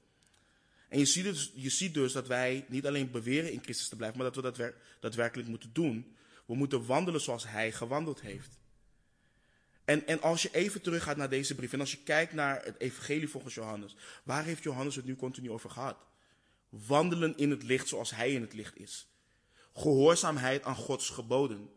En 0.88 0.98
je 0.98 1.04
ziet, 1.04 1.24
dus, 1.24 1.52
je 1.54 1.70
ziet 1.70 1.94
dus 1.94 2.12
dat 2.12 2.26
wij 2.26 2.64
niet 2.68 2.86
alleen 2.86 3.10
beweren 3.10 3.52
in 3.52 3.62
Christus 3.62 3.88
te 3.88 3.96
blijven, 3.96 4.18
maar 4.18 4.26
dat 4.26 4.36
we 4.36 4.42
dat 4.42 4.56
wer 4.56 4.74
daadwerkelijk 5.00 5.48
moeten 5.48 5.70
doen. 5.72 6.16
We 6.46 6.54
moeten 6.54 6.86
wandelen 6.86 7.20
zoals 7.20 7.48
hij 7.48 7.72
gewandeld 7.72 8.20
heeft. 8.20 8.58
En, 9.84 10.06
en 10.06 10.20
als 10.20 10.42
je 10.42 10.48
even 10.52 10.80
teruggaat 10.80 11.16
naar 11.16 11.28
deze 11.28 11.54
brief 11.54 11.72
en 11.72 11.80
als 11.80 11.90
je 11.90 12.02
kijkt 12.04 12.32
naar 12.32 12.64
het 12.64 12.80
evangelie 12.80 13.28
volgens 13.28 13.54
Johannes, 13.54 13.96
waar 14.22 14.44
heeft 14.44 14.62
Johannes 14.62 14.96
het 14.96 15.04
nu 15.04 15.16
continu 15.16 15.50
over 15.50 15.70
gehad? 15.70 15.96
Wandelen 16.68 17.36
in 17.36 17.50
het 17.50 17.62
licht 17.62 17.88
zoals 17.88 18.10
hij 18.10 18.32
in 18.32 18.40
het 18.40 18.52
licht 18.52 18.78
is. 18.78 19.08
Gehoorzaamheid 19.74 20.62
aan 20.62 20.74
Gods 20.74 21.10
geboden. 21.10 21.70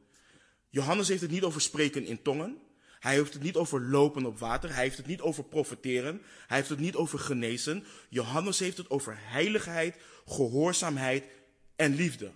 Johannes 0.69 1.07
heeft 1.07 1.21
het 1.21 1.31
niet 1.31 1.43
over 1.43 1.61
spreken 1.61 2.05
in 2.05 2.21
tongen. 2.21 2.57
Hij 2.99 3.13
heeft 3.13 3.33
het 3.33 3.43
niet 3.43 3.55
over 3.55 3.81
lopen 3.81 4.25
op 4.25 4.39
water. 4.39 4.73
Hij 4.73 4.83
heeft 4.83 4.97
het 4.97 5.05
niet 5.05 5.21
over 5.21 5.43
profeteren. 5.43 6.21
Hij 6.47 6.57
heeft 6.57 6.69
het 6.69 6.79
niet 6.79 6.95
over 6.95 7.19
genezen. 7.19 7.85
Johannes 8.09 8.59
heeft 8.59 8.77
het 8.77 8.89
over 8.89 9.17
heiligheid, 9.19 9.95
gehoorzaamheid 10.25 11.25
en 11.75 11.95
liefde. 11.95 12.31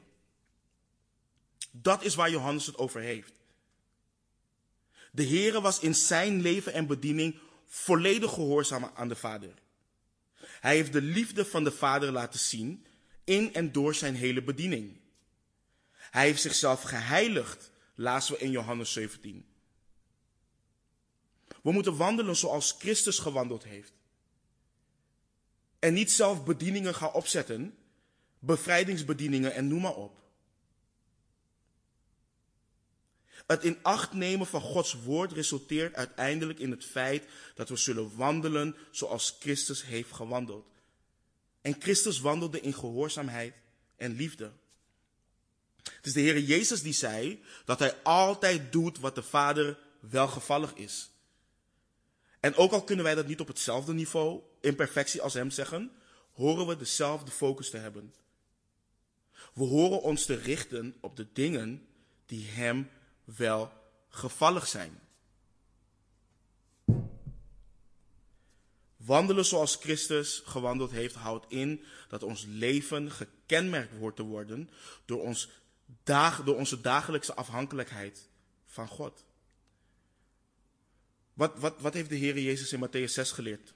Dat 1.72 2.04
is 2.04 2.16
waar 2.16 2.30
Johannes 2.30 2.66
het 2.66 2.78
over 2.78 3.02
heeft. 3.02 3.34
De 5.12 5.28
Heere 5.28 5.62
was 5.62 5.80
in 5.80 5.96
zijn 5.96 6.42
leven 6.42 6.74
en 6.74 6.88
bediening 6.88 7.40
volledig 7.66 8.34
gehoorzaam 8.34 8.92
aan 8.94 9.08
de 9.08 9.16
Vader. 9.16 9.54
Hij 10.40 10.76
heeft 10.76 10.94
de 10.94 11.02
liefde 11.02 11.46
van 11.46 11.64
de 11.64 11.72
Vader 11.72 12.12
laten 12.12 12.40
zien 12.40 12.86
in 13.24 13.54
en 13.54 13.72
door 13.72 13.96
zijn 13.96 14.16
hele 14.16 14.44
bediening. 14.44 15.00
Hij 15.92 16.26
heeft 16.26 16.42
zichzelf 16.42 16.82
geheiligd, 16.82 17.72
lazen 17.96 18.34
we 18.34 18.40
in 18.40 18.52
Johannes 18.52 18.94
17. 18.94 19.46
We 21.64 21.72
moeten 21.72 21.98
wandelen 21.98 22.36
zoals 22.36 22.76
Christus 22.80 23.20
gewandeld 23.20 23.64
heeft. 23.64 23.94
En 25.80 25.94
niet 25.94 26.12
zelf 26.12 26.46
bedieningen 26.46 26.96
gaan 26.96 27.14
opzetten, 27.14 27.78
bevrijdingsbedieningen 28.40 29.54
en 29.54 29.68
noem 29.68 29.82
maar 29.82 29.96
op. 29.96 30.21
Het 33.48 33.64
in 33.64 33.78
acht 33.82 34.14
nemen 34.14 34.48
van 34.48 34.62
Gods 34.62 34.94
woord 34.94 35.32
resulteert 35.32 35.96
uiteindelijk 35.96 36.60
in 36.60 36.72
het 36.72 36.86
feit 36.86 37.24
dat 37.56 37.70
we 37.70 37.76
zullen 37.76 38.16
wandelen 38.16 38.76
zoals 38.92 39.38
Christus 39.40 39.86
heeft 39.86 40.12
gewandeld. 40.12 40.66
En 41.62 41.76
Christus 41.80 42.20
wandelde 42.20 42.62
in 42.62 42.74
gehoorzaamheid 42.74 43.54
en 43.96 44.16
liefde. 44.16 44.52
Het 45.84 46.06
is 46.06 46.14
de 46.14 46.20
Heer 46.20 46.40
Jezus 46.40 46.82
die 46.82 46.94
zei 46.94 47.44
dat 47.66 47.80
hij 47.80 48.02
altijd 48.04 48.72
doet 48.72 49.00
wat 49.00 49.16
de 49.16 49.24
Vader 49.24 49.78
welgevallig 50.00 50.74
is. 50.74 51.10
En 52.40 52.56
ook 52.56 52.72
al 52.72 52.84
kunnen 52.84 53.06
wij 53.06 53.16
dat 53.16 53.28
niet 53.28 53.40
op 53.40 53.48
hetzelfde 53.48 53.94
niveau, 53.94 54.42
in 54.62 54.76
perfectie 54.76 55.22
als 55.22 55.34
Hem 55.34 55.52
zeggen, 55.52 55.92
horen 56.32 56.68
we 56.68 56.78
dezelfde 56.78 57.32
focus 57.32 57.70
te 57.70 57.78
hebben. 57.78 58.14
We 59.54 59.64
horen 59.64 60.02
ons 60.02 60.26
te 60.26 60.36
richten 60.36 60.96
op 61.00 61.16
de 61.16 61.28
dingen 61.34 61.88
die 62.26 62.46
Hem 62.46 62.90
wel 63.24 63.72
gevallig 64.10 64.68
zijn. 64.68 65.00
Wandelen 68.98 69.46
zoals 69.46 69.76
Christus 69.76 70.42
gewandeld 70.46 70.92
heeft, 70.92 71.16
houdt 71.16 71.46
in 71.52 71.84
dat 72.08 72.24
ons 72.24 72.46
leven 72.48 73.12
gekenmerkt 73.12 73.98
wordt 73.98 74.16
te 74.16 74.24
worden 74.24 74.70
door, 75.06 75.22
ons 75.22 75.50
dag, 76.04 76.44
door 76.44 76.56
onze 76.56 76.82
dagelijkse 76.82 77.34
afhankelijkheid 77.34 78.30
van 78.66 78.88
God. 78.88 79.26
Wat, 81.34 81.60
wat, 81.60 81.80
wat 81.80 81.94
heeft 81.94 82.10
de 82.10 82.16
Heer 82.16 82.40
Jezus 82.40 82.74
in 82.74 82.88
Matthäus 82.88 83.12
6 83.12 83.32
geleerd? 83.32 83.74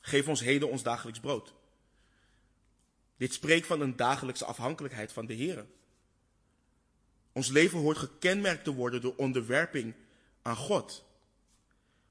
Geef 0.00 0.28
ons 0.28 0.40
heden 0.40 0.70
ons 0.70 0.82
dagelijks 0.82 1.20
brood. 1.20 1.54
Dit 3.16 3.32
spreekt 3.32 3.66
van 3.66 3.80
een 3.80 3.96
dagelijkse 3.96 4.44
afhankelijkheid 4.44 5.12
van 5.12 5.26
de 5.26 5.34
Heer. 5.34 5.66
Ons 7.38 7.48
leven 7.48 7.78
hoort 7.78 7.98
gekenmerkt 7.98 8.64
te 8.64 8.74
worden 8.74 9.00
door 9.00 9.14
onderwerping 9.16 9.94
aan 10.42 10.56
God. 10.56 11.04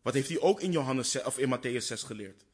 Wat 0.02 0.13
heeft 0.13 0.30
hij 0.30 0.40
ook 0.40 0.62
in, 0.62 0.72
Johannes, 0.72 1.24
of 1.24 1.38
in 1.38 1.58
Matthäus 1.58 1.86
6 1.86 2.04
geleerd? 2.04 2.46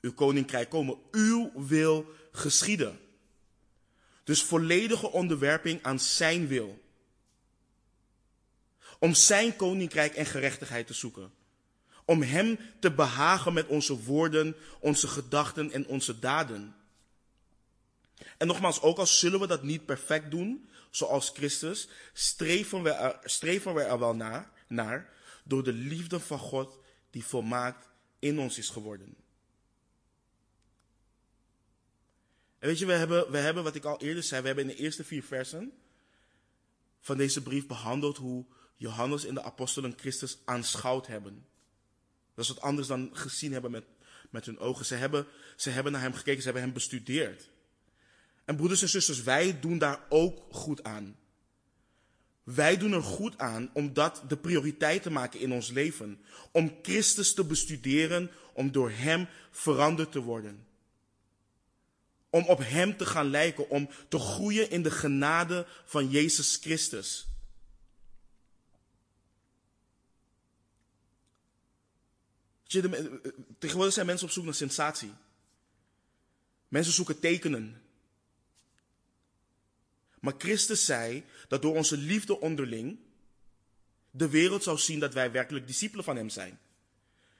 Uw 0.00 0.12
koninkrijk 0.12 0.68
komen, 0.68 0.98
uw 1.10 1.52
wil 1.54 2.06
geschieden. 2.32 3.00
Dus 4.24 4.42
volledige 4.42 5.10
onderwerping 5.10 5.82
aan 5.82 6.00
zijn 6.00 6.46
wil. 6.46 6.82
Om 8.98 9.14
zijn 9.14 9.56
koninkrijk 9.56 10.14
en 10.14 10.26
gerechtigheid 10.26 10.86
te 10.86 10.94
zoeken. 10.94 11.32
Om 12.04 12.22
hem 12.22 12.58
te 12.80 12.92
behagen 12.92 13.52
met 13.52 13.66
onze 13.66 14.02
woorden, 14.02 14.56
onze 14.80 15.08
gedachten 15.08 15.72
en 15.72 15.86
onze 15.86 16.18
daden. 16.18 16.74
En 18.38 18.46
nogmaals, 18.46 18.80
ook 18.80 18.98
al 18.98 19.06
zullen 19.06 19.40
we 19.40 19.46
dat 19.46 19.62
niet 19.62 19.86
perfect 19.86 20.30
doen, 20.30 20.68
zoals 20.90 21.30
Christus, 21.30 21.88
streven 22.12 22.82
we 22.82 22.90
er, 22.90 23.18
streven 23.24 23.74
we 23.74 23.82
er 23.82 23.98
wel 23.98 24.14
naar, 24.14 24.50
naar 24.68 25.12
door 25.44 25.64
de 25.64 25.72
liefde 25.72 26.20
van 26.20 26.38
God 26.38 26.78
die 27.10 27.24
volmaakt 27.24 27.88
in 28.18 28.38
ons 28.38 28.58
is 28.58 28.68
geworden. 28.68 29.16
En 32.58 32.68
weet 32.68 32.78
je, 32.78 32.86
we 32.86 32.92
hebben, 32.92 33.30
we 33.30 33.38
hebben 33.38 33.64
wat 33.64 33.74
ik 33.74 33.84
al 33.84 34.00
eerder 34.00 34.22
zei, 34.22 34.40
we 34.40 34.46
hebben 34.46 34.68
in 34.68 34.76
de 34.76 34.82
eerste 34.82 35.04
vier 35.04 35.22
versen 35.22 35.72
van 37.00 37.16
deze 37.16 37.42
brief 37.42 37.66
behandeld 37.66 38.16
hoe 38.16 38.44
Johannes 38.76 39.24
en 39.24 39.34
de 39.34 39.42
apostelen 39.42 39.94
Christus 39.96 40.38
aanschouwd 40.44 41.06
hebben. 41.06 41.46
Dat 42.34 42.44
is 42.44 42.50
wat 42.50 42.60
anders 42.60 42.88
dan 42.88 43.10
gezien 43.12 43.52
hebben 43.52 43.70
met, 43.70 43.84
met 44.30 44.46
hun 44.46 44.58
ogen. 44.58 44.84
Ze 44.84 44.94
hebben, 44.94 45.26
ze 45.56 45.70
hebben 45.70 45.92
naar 45.92 46.00
hem 46.00 46.14
gekeken, 46.14 46.38
ze 46.38 46.44
hebben 46.44 46.62
hem 46.62 46.72
bestudeerd. 46.72 47.50
En 48.50 48.56
broeders 48.56 48.82
en 48.82 48.88
zusters, 48.88 49.22
wij 49.22 49.60
doen 49.60 49.78
daar 49.78 50.06
ook 50.08 50.42
goed 50.50 50.82
aan. 50.82 51.16
Wij 52.42 52.76
doen 52.76 52.92
er 52.92 53.02
goed 53.02 53.38
aan 53.38 53.70
om 53.72 53.92
dat 53.92 54.22
de 54.28 54.36
prioriteit 54.36 55.02
te 55.02 55.10
maken 55.10 55.40
in 55.40 55.52
ons 55.52 55.70
leven. 55.70 56.24
Om 56.52 56.78
Christus 56.82 57.34
te 57.34 57.44
bestuderen, 57.44 58.30
om 58.52 58.72
door 58.72 58.90
Hem 58.90 59.28
veranderd 59.50 60.12
te 60.12 60.20
worden. 60.20 60.66
Om 62.30 62.44
op 62.44 62.58
Hem 62.58 62.96
te 62.96 63.06
gaan 63.06 63.30
lijken, 63.30 63.68
om 63.68 63.90
te 64.08 64.18
groeien 64.18 64.70
in 64.70 64.82
de 64.82 64.90
genade 64.90 65.66
van 65.84 66.08
Jezus 66.08 66.56
Christus. 66.56 67.28
Tegenwoordig 73.58 73.94
zijn 73.94 74.06
mensen 74.06 74.26
op 74.26 74.32
zoek 74.32 74.44
naar 74.44 74.54
sensatie. 74.54 75.12
Mensen 76.68 76.92
zoeken 76.92 77.20
tekenen. 77.20 77.88
Maar 80.20 80.34
Christus 80.38 80.84
zei 80.84 81.24
dat 81.48 81.62
door 81.62 81.76
onze 81.76 81.96
liefde 81.96 82.40
onderling 82.40 82.98
de 84.10 84.28
wereld 84.28 84.62
zou 84.62 84.78
zien 84.78 84.98
dat 84.98 85.14
wij 85.14 85.30
werkelijk 85.32 85.66
discipelen 85.66 86.04
van 86.04 86.16
Hem 86.16 86.28
zijn. 86.28 86.58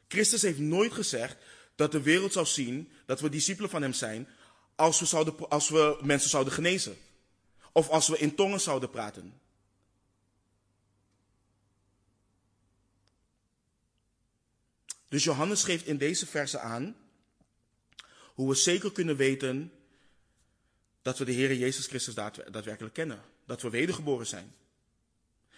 Christus 0.09 0.43
heeft 0.43 0.59
nooit 0.59 0.93
gezegd 0.93 1.37
dat 1.75 1.93
de 1.93 2.03
wereld 2.03 2.33
zou 2.33 2.47
zien 2.47 2.91
dat 3.07 3.21
we 3.21 3.29
discipelen 3.29 3.71
van 3.71 3.83
Hem 3.83 3.93
zijn 3.93 4.29
als 4.75 5.01
we, 5.01 5.07
zouden, 5.07 5.49
als 5.49 5.69
we 5.69 5.99
mensen 6.03 6.31
zouden 6.31 6.53
genezen. 6.53 6.97
Of 7.73 7.89
als 7.89 8.09
we 8.09 8.19
in 8.19 8.35
tongen 8.35 8.61
zouden 8.61 8.91
praten. 8.91 9.41
Dus 15.09 15.25
Johannes 15.25 15.63
geeft 15.63 15.87
in 15.87 15.99
deze 15.99 16.27
verse 16.27 16.59
aan 16.59 16.97
hoe 18.35 18.49
we 18.49 18.55
zeker 18.55 18.93
kunnen 18.93 19.17
weten 19.17 19.73
dat 21.03 21.19
we 21.19 21.25
de 21.25 21.33
Heer 21.33 21.55
Jezus 21.55 21.87
Christus 21.87 22.15
daadwerkelijk 22.15 22.95
kennen. 22.95 23.21
Dat 23.47 23.63
we 23.63 23.71
wedergeboren 23.71 24.27
zijn. 24.27 24.55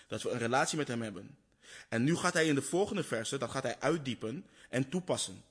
Dat 0.08 0.22
we 0.22 0.30
een 0.30 0.38
relatie 0.38 0.78
met 0.78 0.88
Hem 0.88 1.02
hebben. 1.02 1.36
En 1.88 2.04
nu 2.04 2.16
gaat 2.16 2.32
hij 2.32 2.46
in 2.46 2.54
de 2.54 2.62
volgende 2.62 3.04
verse, 3.04 3.38
dat 3.38 3.50
gaat 3.50 3.62
hij 3.62 3.80
uitdiepen 3.80 4.46
en 4.68 4.88
toepassen. 4.88 5.44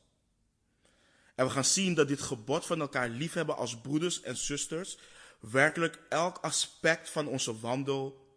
En 1.35 1.45
we 1.45 1.51
gaan 1.51 1.65
zien 1.65 1.93
dat 1.93 2.07
dit 2.07 2.21
gebod 2.21 2.65
van 2.65 2.81
elkaar 2.81 3.09
liefhebben 3.09 3.57
als 3.57 3.77
broeders 3.77 4.21
en 4.21 4.37
zusters 4.37 4.97
werkelijk 5.39 5.99
elk 6.09 6.37
aspect 6.37 7.09
van 7.09 7.27
onze 7.27 7.59
wandel 7.59 8.27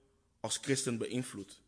als 0.41 0.59
christen 0.63 0.99
beïnvloedt. 0.99 1.61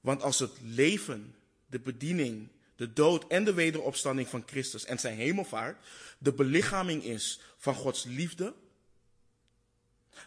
Want 0.00 0.22
als 0.22 0.38
het 0.38 0.52
leven, 0.60 1.34
de 1.66 1.80
bediening, 1.80 2.48
de 2.76 2.92
dood 2.92 3.26
en 3.26 3.44
de 3.44 3.54
wederopstanding 3.54 4.28
van 4.28 4.42
Christus 4.46 4.84
en 4.84 4.98
zijn 4.98 5.16
hemelvaart 5.16 5.84
de 6.18 6.32
belichaming 6.32 7.02
is 7.02 7.40
van 7.56 7.74
Gods 7.74 8.04
liefde, 8.04 8.54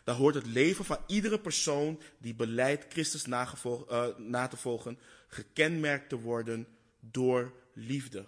dan 0.04 0.16
hoort 0.16 0.36
het 0.36 0.45
leven 0.45 0.86
van 0.86 0.97
iedere 1.08 1.39
persoon 1.39 2.02
die 2.18 2.36
beleidt 2.36 2.86
Christus 2.89 3.26
uh, 3.26 4.08
na 4.18 4.47
te 4.47 4.58
volgen 4.58 5.00
gekenmerkt 5.28 6.10
te 6.10 6.20
worden 6.20 6.68
door 7.00 7.54
liefde. 7.74 8.26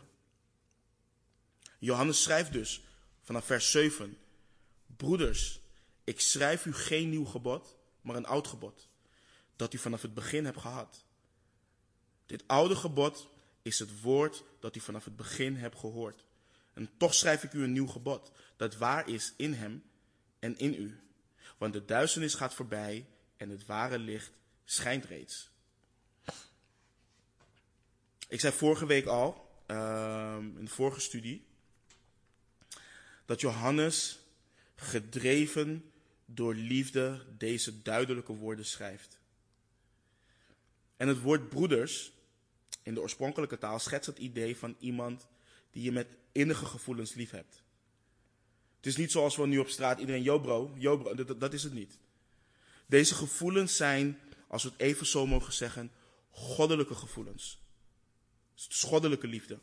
Johannes 1.79 2.21
schrijft 2.21 2.53
dus 2.53 2.81
vanaf 3.21 3.45
vers 3.45 3.71
7: 3.71 4.17
Broeders, 4.97 5.61
ik 6.03 6.19
schrijf 6.19 6.65
u 6.65 6.73
geen 6.73 7.09
nieuw 7.09 7.25
gebod, 7.25 7.77
maar 8.01 8.15
een 8.15 8.25
oud 8.25 8.47
gebod, 8.47 8.89
dat 9.55 9.73
u 9.73 9.77
vanaf 9.77 10.01
het 10.01 10.13
begin 10.13 10.45
hebt 10.45 10.59
gehad. 10.59 11.05
Dit 12.25 12.43
oude 12.47 12.75
gebod 12.75 13.29
is 13.61 13.79
het 13.79 14.01
woord 14.01 14.43
dat 14.59 14.75
u 14.75 14.79
vanaf 14.79 15.05
het 15.05 15.15
begin 15.15 15.55
hebt 15.55 15.77
gehoord. 15.77 16.23
En 16.73 16.89
toch 16.97 17.13
schrijf 17.13 17.43
ik 17.43 17.53
u 17.53 17.63
een 17.63 17.71
nieuw 17.71 17.87
gebod, 17.87 18.31
dat 18.57 18.75
waar 18.77 19.09
is 19.09 19.33
in 19.35 19.53
hem 19.53 19.83
en 20.39 20.57
in 20.57 20.73
u. 20.73 20.99
Want 21.57 21.73
de 21.73 21.85
duisternis 21.85 22.33
gaat 22.33 22.53
voorbij 22.53 23.05
en 23.37 23.49
het 23.49 23.65
ware 23.65 23.99
licht 23.99 24.31
schijnt 24.65 25.05
reeds. 25.05 25.49
Ik 28.27 28.39
zei 28.39 28.53
vorige 28.53 28.85
week 28.85 29.05
al, 29.05 29.49
ehm, 29.65 30.57
in 30.57 30.65
de 30.65 30.71
vorige 30.71 30.99
studie, 30.99 31.45
dat 33.25 33.41
Johannes 33.41 34.19
gedreven 34.75 35.91
door 36.25 36.55
liefde 36.55 37.25
deze 37.37 37.81
duidelijke 37.81 38.33
woorden 38.33 38.65
schrijft. 38.65 39.19
En 40.97 41.07
het 41.07 41.21
woord 41.21 41.49
broeders 41.49 42.11
in 42.83 42.93
de 42.93 43.01
oorspronkelijke 43.01 43.57
taal 43.57 43.79
schetst 43.79 44.07
het 44.07 44.17
idee 44.17 44.57
van 44.57 44.75
iemand 44.79 45.27
die 45.71 45.83
je 45.83 45.91
met 45.91 46.07
innige 46.31 46.65
gevoelens 46.65 47.13
lief 47.13 47.31
hebt. 47.31 47.63
Het 48.77 48.85
is 48.85 48.95
niet 48.95 49.11
zoals 49.11 49.35
we 49.35 49.47
nu 49.47 49.57
op 49.57 49.69
straat 49.69 49.99
iedereen, 49.99 50.23
yo 50.23 50.39
bro, 50.39 50.65
bro, 50.79 51.15
dat, 51.15 51.39
dat 51.39 51.53
is 51.53 51.63
het 51.63 51.73
niet. 51.73 51.97
Deze 52.85 53.15
gevoelens 53.15 53.75
zijn, 53.75 54.19
als 54.47 54.63
we 54.63 54.69
het 54.69 54.79
even 54.79 55.05
zo 55.05 55.27
mogen 55.27 55.53
zeggen, 55.53 55.91
goddelijke 56.29 56.95
gevoelens. 56.95 57.59
Goddelijke 58.69 59.27
liefde. 59.27 59.59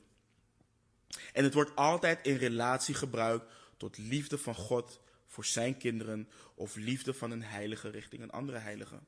En 1.33 1.45
het 1.45 1.55
wordt 1.55 1.77
altijd 1.77 2.27
in 2.27 2.37
relatie 2.37 2.95
gebruikt 2.95 3.53
tot 3.77 3.99
liefde 3.99 4.39
van 4.39 4.55
God 4.55 5.01
voor 5.27 5.45
zijn 5.45 5.77
kinderen 5.77 6.29
of 6.55 6.77
liefde 6.77 7.15
van 7.15 7.31
een 7.31 7.43
heilige 7.43 7.89
richting 7.89 8.23
een 8.23 8.31
andere 8.31 8.59
heilige. 8.59 8.99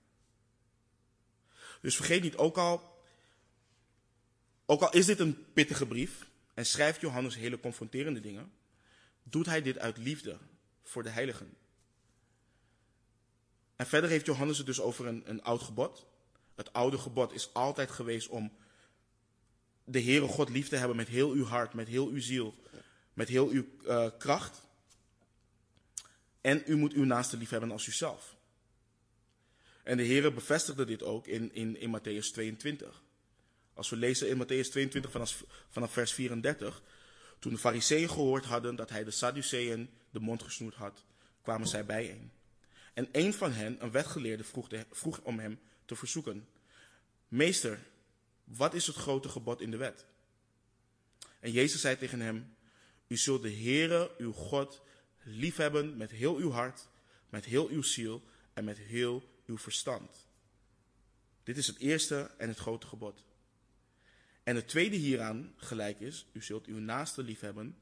Dus 1.80 1.96
vergeet 1.96 2.22
niet, 2.22 2.36
ook 2.36 2.58
al, 2.58 2.99
ook 4.70 4.82
al 4.82 4.92
is 4.92 5.06
dit 5.06 5.18
een 5.18 5.44
pittige 5.52 5.86
brief 5.86 6.30
en 6.54 6.66
schrijft 6.66 7.00
Johannes 7.00 7.34
hele 7.34 7.60
confronterende 7.60 8.20
dingen, 8.20 8.52
doet 9.22 9.46
hij 9.46 9.62
dit 9.62 9.78
uit 9.78 9.96
liefde 9.96 10.38
voor 10.82 11.02
de 11.02 11.08
heiligen. 11.08 11.56
En 13.76 13.86
verder 13.86 14.10
heeft 14.10 14.26
Johannes 14.26 14.56
het 14.56 14.66
dus 14.66 14.80
over 14.80 15.06
een, 15.06 15.22
een 15.26 15.42
oud 15.42 15.62
gebod. 15.62 16.06
Het 16.54 16.72
oude 16.72 16.98
gebod 16.98 17.32
is 17.32 17.54
altijd 17.54 17.90
geweest 17.90 18.28
om 18.28 18.52
de 19.84 20.02
Heere 20.02 20.26
God 20.26 20.48
lief 20.48 20.68
te 20.68 20.76
hebben 20.76 20.96
met 20.96 21.08
heel 21.08 21.30
uw 21.30 21.44
hart, 21.44 21.74
met 21.74 21.88
heel 21.88 22.08
uw 22.08 22.20
ziel, 22.20 22.54
met 23.12 23.28
heel 23.28 23.48
uw 23.48 23.64
uh, 23.84 24.08
kracht. 24.18 24.62
En 26.40 26.62
u 26.66 26.76
moet 26.76 26.92
uw 26.92 27.04
naaste 27.04 27.36
lief 27.36 27.50
hebben 27.50 27.70
als 27.70 27.86
uzelf. 27.86 28.36
En 29.82 29.96
de 29.96 30.06
Heere 30.06 30.32
bevestigde 30.32 30.84
dit 30.84 31.02
ook 31.02 31.26
in, 31.26 31.54
in, 31.54 31.76
in 31.76 31.98
Matthäus 31.98 32.32
22. 32.32 33.02
Als 33.74 33.90
we 33.90 33.96
lezen 33.96 34.28
in 34.28 34.42
Matthäus 34.42 34.70
22 34.70 35.10
vanaf, 35.70 35.92
vers 35.92 36.12
34. 36.12 36.82
Toen 37.38 37.52
de 37.52 37.58
fariseeën 37.58 38.10
gehoord 38.10 38.44
hadden 38.44 38.76
dat 38.76 38.90
hij 38.90 39.04
de 39.04 39.10
Sadduceeën 39.10 39.90
de 40.10 40.20
mond 40.20 40.42
gesnoerd 40.42 40.74
had, 40.74 41.04
kwamen 41.42 41.68
zij 41.68 41.84
bijeen. 41.84 42.30
En 42.94 43.08
een 43.12 43.34
van 43.34 43.52
hen, 43.52 43.76
een 43.82 43.90
wetgeleerde, 43.90 44.44
vroeg, 44.44 44.68
vroeg 44.90 45.20
om 45.20 45.38
hem 45.38 45.58
te 45.84 45.96
verzoeken. 45.96 46.48
Meester, 47.28 47.78
wat 48.44 48.74
is 48.74 48.86
het 48.86 48.96
grote 48.96 49.28
gebod 49.28 49.60
in 49.60 49.70
de 49.70 49.76
wet? 49.76 50.06
En 51.40 51.52
Jezus 51.52 51.80
zei 51.80 51.98
tegen 51.98 52.20
hem, 52.20 52.56
u 53.06 53.16
zult 53.16 53.42
de 53.42 53.52
Heere, 53.52 54.14
uw 54.18 54.32
God, 54.32 54.82
liefhebben 55.22 55.96
met 55.96 56.10
heel 56.10 56.36
uw 56.36 56.50
hart, 56.50 56.88
met 57.28 57.44
heel 57.44 57.68
uw 57.68 57.82
ziel 57.82 58.22
en 58.52 58.64
met 58.64 58.78
heel 58.78 59.22
uw 59.46 59.58
verstand. 59.58 60.28
Dit 61.42 61.56
is 61.56 61.66
het 61.66 61.78
eerste 61.78 62.30
en 62.38 62.48
het 62.48 62.58
grote 62.58 62.86
gebod. 62.86 63.24
En 64.50 64.56
het 64.56 64.68
tweede 64.68 64.96
hieraan 64.96 65.54
gelijk 65.56 66.00
is, 66.00 66.26
u 66.32 66.42
zult 66.42 66.66
uw 66.66 66.78
naaste 66.78 67.22
liefhebben 67.22 67.76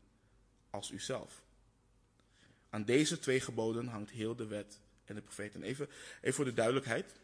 als 0.70 0.90
uzelf. 0.90 1.42
Aan 2.70 2.84
deze 2.84 3.18
twee 3.18 3.40
geboden 3.40 3.86
hangt 3.86 4.10
heel 4.10 4.36
de 4.36 4.46
wet 4.46 4.80
en 5.04 5.14
de 5.14 5.20
profeten. 5.20 5.62
Even, 5.62 5.88
even 6.20 6.34
voor 6.34 6.44
de 6.44 6.52
duidelijkheid. 6.52 7.20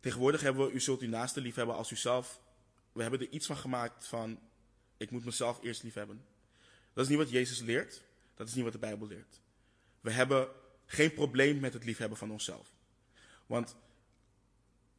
Tegenwoordig 0.00 0.40
hebben 0.40 0.66
we, 0.66 0.72
u 0.72 0.80
zult 0.80 1.00
uw 1.00 1.08
naaste 1.08 1.40
liefhebben 1.40 1.74
als 1.74 1.90
uzelf. 1.90 2.40
We 2.92 3.02
hebben 3.02 3.20
er 3.20 3.28
iets 3.28 3.46
van 3.46 3.56
gemaakt 3.56 4.06
van, 4.06 4.40
ik 4.96 5.10
moet 5.10 5.24
mezelf 5.24 5.62
eerst 5.62 5.82
liefhebben. 5.82 6.24
Dat 6.92 7.04
is 7.04 7.10
niet 7.10 7.18
wat 7.18 7.30
Jezus 7.30 7.60
leert. 7.60 8.02
Dat 8.34 8.48
is 8.48 8.54
niet 8.54 8.64
wat 8.64 8.72
de 8.72 8.78
Bijbel 8.78 9.06
leert. 9.06 9.40
We 10.00 10.10
hebben 10.10 10.48
geen 10.86 11.14
probleem 11.14 11.60
met 11.60 11.72
het 11.72 11.84
liefhebben 11.84 12.18
van 12.18 12.30
onszelf. 12.30 12.72
Want 13.46 13.76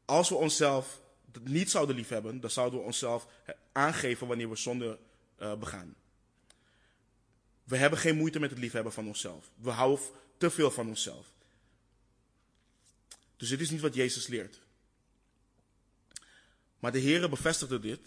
als 0.06 0.30
we 0.30 0.36
onszelf 0.36 1.02
niet 1.44 1.70
zouden 1.70 1.96
liefhebben, 1.96 2.40
dan 2.40 2.50
zouden 2.50 2.80
we 2.80 2.86
onszelf 2.86 3.28
aangeven 3.72 4.28
wanneer 4.28 4.50
we 4.50 4.56
zonde 4.56 5.00
uh, 5.40 5.56
begaan. 5.56 5.96
We 7.64 7.78
hebben 7.78 8.00
geen 8.00 8.18
moeite 8.18 8.40
met 8.40 8.50
het 8.50 8.60
liefhebben 8.60 8.94
van 8.94 9.08
onszelf. 9.08 9.52
We 9.56 9.70
houden 9.70 10.06
te 10.38 10.50
veel 10.50 10.72
van 10.72 10.88
onszelf. 10.88 11.32
Dus 13.38 13.50
dit 13.50 13.60
is 13.60 13.70
niet 13.70 13.82
wat 13.82 13.96
Jezus 13.96 14.28
leert. 14.28 14.60
Maar 16.80 16.92
de 16.92 17.02
Heere 17.02 17.30
bevestigde 17.30 17.80
dit. 17.80 18.00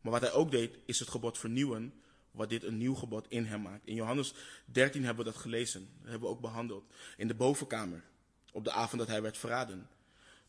Maar 0.00 0.12
wat 0.12 0.20
hij 0.20 0.32
ook 0.32 0.50
deed, 0.50 0.78
is 0.84 0.98
het 0.98 1.08
gebod 1.08 1.38
vernieuwen, 1.38 2.02
wat 2.30 2.48
dit 2.48 2.62
een 2.62 2.78
nieuw 2.78 2.94
gebod 2.94 3.26
in 3.28 3.44
hem 3.44 3.62
maakt. 3.62 3.86
In 3.86 3.94
Johannes 3.94 4.34
13 4.64 5.04
hebben 5.04 5.24
we 5.24 5.30
dat 5.30 5.40
gelezen. 5.40 5.88
Dat 6.00 6.10
hebben 6.10 6.28
we 6.28 6.34
ook 6.34 6.40
behandeld. 6.40 6.84
In 7.16 7.28
de 7.28 7.34
bovenkamer, 7.34 8.02
op 8.52 8.64
de 8.64 8.72
avond 8.72 8.98
dat 8.98 9.08
hij 9.08 9.22
werd 9.22 9.38
verraden 9.38 9.88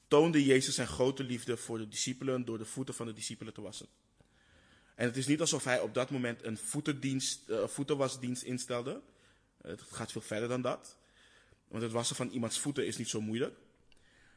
toonde 0.09 0.45
Jezus 0.45 0.75
zijn 0.75 0.87
grote 0.87 1.23
liefde 1.23 1.57
voor 1.57 1.77
de 1.77 1.87
discipelen 1.87 2.45
door 2.45 2.57
de 2.57 2.65
voeten 2.65 2.93
van 2.93 3.05
de 3.05 3.13
discipelen 3.13 3.53
te 3.53 3.61
wassen. 3.61 3.87
En 4.95 5.05
het 5.05 5.17
is 5.17 5.27
niet 5.27 5.41
alsof 5.41 5.63
hij 5.63 5.79
op 5.79 5.93
dat 5.93 6.09
moment 6.09 6.43
een 6.43 6.57
voetendienst, 6.57 7.41
uh, 7.49 7.67
voetenwasdienst 7.67 8.43
instelde. 8.43 9.01
Het 9.61 9.81
gaat 9.81 10.11
veel 10.11 10.21
verder 10.21 10.47
dan 10.47 10.61
dat. 10.61 10.97
Want 11.67 11.83
het 11.83 11.91
wassen 11.91 12.15
van 12.15 12.29
iemands 12.29 12.59
voeten 12.59 12.85
is 12.85 12.97
niet 12.97 13.09
zo 13.09 13.21
moeilijk. 13.21 13.55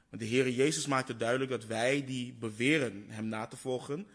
Maar 0.09 0.19
de 0.19 0.27
Heere 0.27 0.55
Jezus 0.55 0.87
maakte 0.87 1.17
duidelijk 1.17 1.51
dat 1.51 1.67
wij 1.67 2.05
die 2.05 2.33
beweren 2.33 3.05
hem 3.09 3.27
na 3.27 3.47
te 3.47 3.57
volgen, 3.57 4.07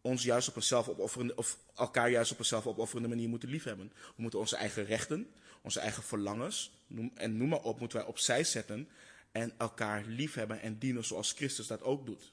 ons 0.00 0.22
juist 0.22 0.48
op 0.48 0.56
een 0.56 0.62
zelfopofferende, 0.62 1.36
of 1.36 1.58
elkaar 1.76 2.10
juist 2.10 2.32
op 2.32 2.38
een 2.38 2.44
zelfopofferende 2.44 3.08
manier 3.08 3.28
moeten 3.28 3.48
liefhebben. 3.48 3.92
We 4.16 4.22
moeten 4.22 4.38
onze 4.38 4.56
eigen 4.56 4.84
rechten, 4.84 5.30
onze 5.62 5.80
eigen 5.80 6.02
verlangens, 6.02 6.72
en 7.14 7.36
noem 7.36 7.48
maar 7.48 7.62
op, 7.62 7.80
moeten 7.80 7.98
wij 7.98 8.06
opzij 8.06 8.44
zetten 8.44 8.88
en 9.32 9.52
elkaar 9.58 10.04
liefhebben 10.04 10.60
en 10.60 10.78
dienen 10.78 11.04
zoals 11.04 11.32
Christus 11.32 11.66
dat 11.66 11.82
ook 11.82 12.06
doet. 12.06 12.32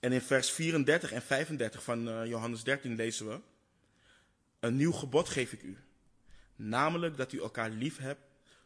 En 0.00 0.12
in 0.12 0.20
vers 0.20 0.50
34 0.50 1.12
en 1.12 1.22
35 1.22 1.82
van 1.82 2.08
uh, 2.08 2.26
Johannes 2.26 2.64
13 2.64 2.94
lezen 2.94 3.28
we: 3.28 3.40
Een 4.60 4.76
nieuw 4.76 4.92
gebod 4.92 5.28
geef 5.28 5.52
ik 5.52 5.62
u, 5.62 5.76
namelijk 6.56 7.16
dat 7.16 7.32
u 7.32 7.40
elkaar 7.40 7.70
lief 7.70 7.98
hebt 7.98 8.20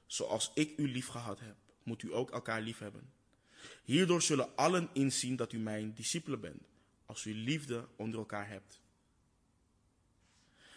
zoals 0.06 0.50
ik 0.54 0.72
u 0.76 0.88
lief 0.88 1.06
gehad 1.06 1.40
heb, 1.40 1.56
moet 1.82 2.02
u 2.02 2.14
ook 2.14 2.30
elkaar 2.30 2.60
lief 2.60 2.78
hebben. 2.78 3.12
Hierdoor 3.82 4.22
zullen 4.22 4.56
allen 4.56 4.88
inzien 4.92 5.36
dat 5.36 5.52
u 5.52 5.58
mijn 5.58 5.94
discipelen 5.94 6.40
bent, 6.40 6.62
als 7.06 7.24
u 7.24 7.34
liefde 7.34 7.88
onder 7.96 8.18
elkaar 8.18 8.48
hebt. 8.48 8.80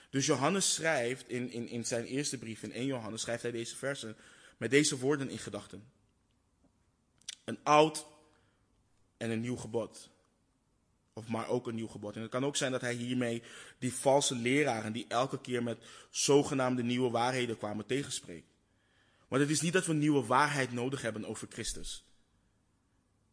Dus 0.09 0.25
Johannes 0.25 0.73
schrijft 0.73 1.29
in, 1.29 1.51
in, 1.51 1.67
in 1.67 1.85
zijn 1.85 2.05
eerste 2.05 2.37
brief, 2.37 2.63
in 2.63 2.71
1 2.71 2.85
Johannes, 2.85 3.21
schrijft 3.21 3.41
hij 3.41 3.51
deze 3.51 3.75
versen 3.75 4.15
met 4.57 4.69
deze 4.69 4.99
woorden 4.99 5.29
in 5.29 5.39
gedachten. 5.39 5.91
Een 7.43 7.59
oud 7.63 8.05
en 9.17 9.29
een 9.29 9.41
nieuw 9.41 9.55
gebod. 9.55 10.09
Of 11.13 11.27
maar 11.27 11.47
ook 11.47 11.67
een 11.67 11.75
nieuw 11.75 11.87
gebod. 11.87 12.15
En 12.15 12.21
het 12.21 12.31
kan 12.31 12.45
ook 12.45 12.55
zijn 12.55 12.71
dat 12.71 12.81
hij 12.81 12.93
hiermee 12.93 13.43
die 13.79 13.93
valse 13.93 14.35
leraren 14.35 14.93
die 14.93 15.05
elke 15.07 15.41
keer 15.41 15.63
met 15.63 15.83
zogenaamde 16.09 16.83
nieuwe 16.83 17.09
waarheden 17.09 17.57
kwamen 17.57 17.85
tegenspreekt. 17.85 18.47
Maar 19.27 19.39
het 19.39 19.49
is 19.49 19.61
niet 19.61 19.73
dat 19.73 19.85
we 19.85 19.93
nieuwe 19.93 20.25
waarheid 20.25 20.71
nodig 20.71 21.01
hebben 21.01 21.25
over 21.25 21.47
Christus. 21.49 22.03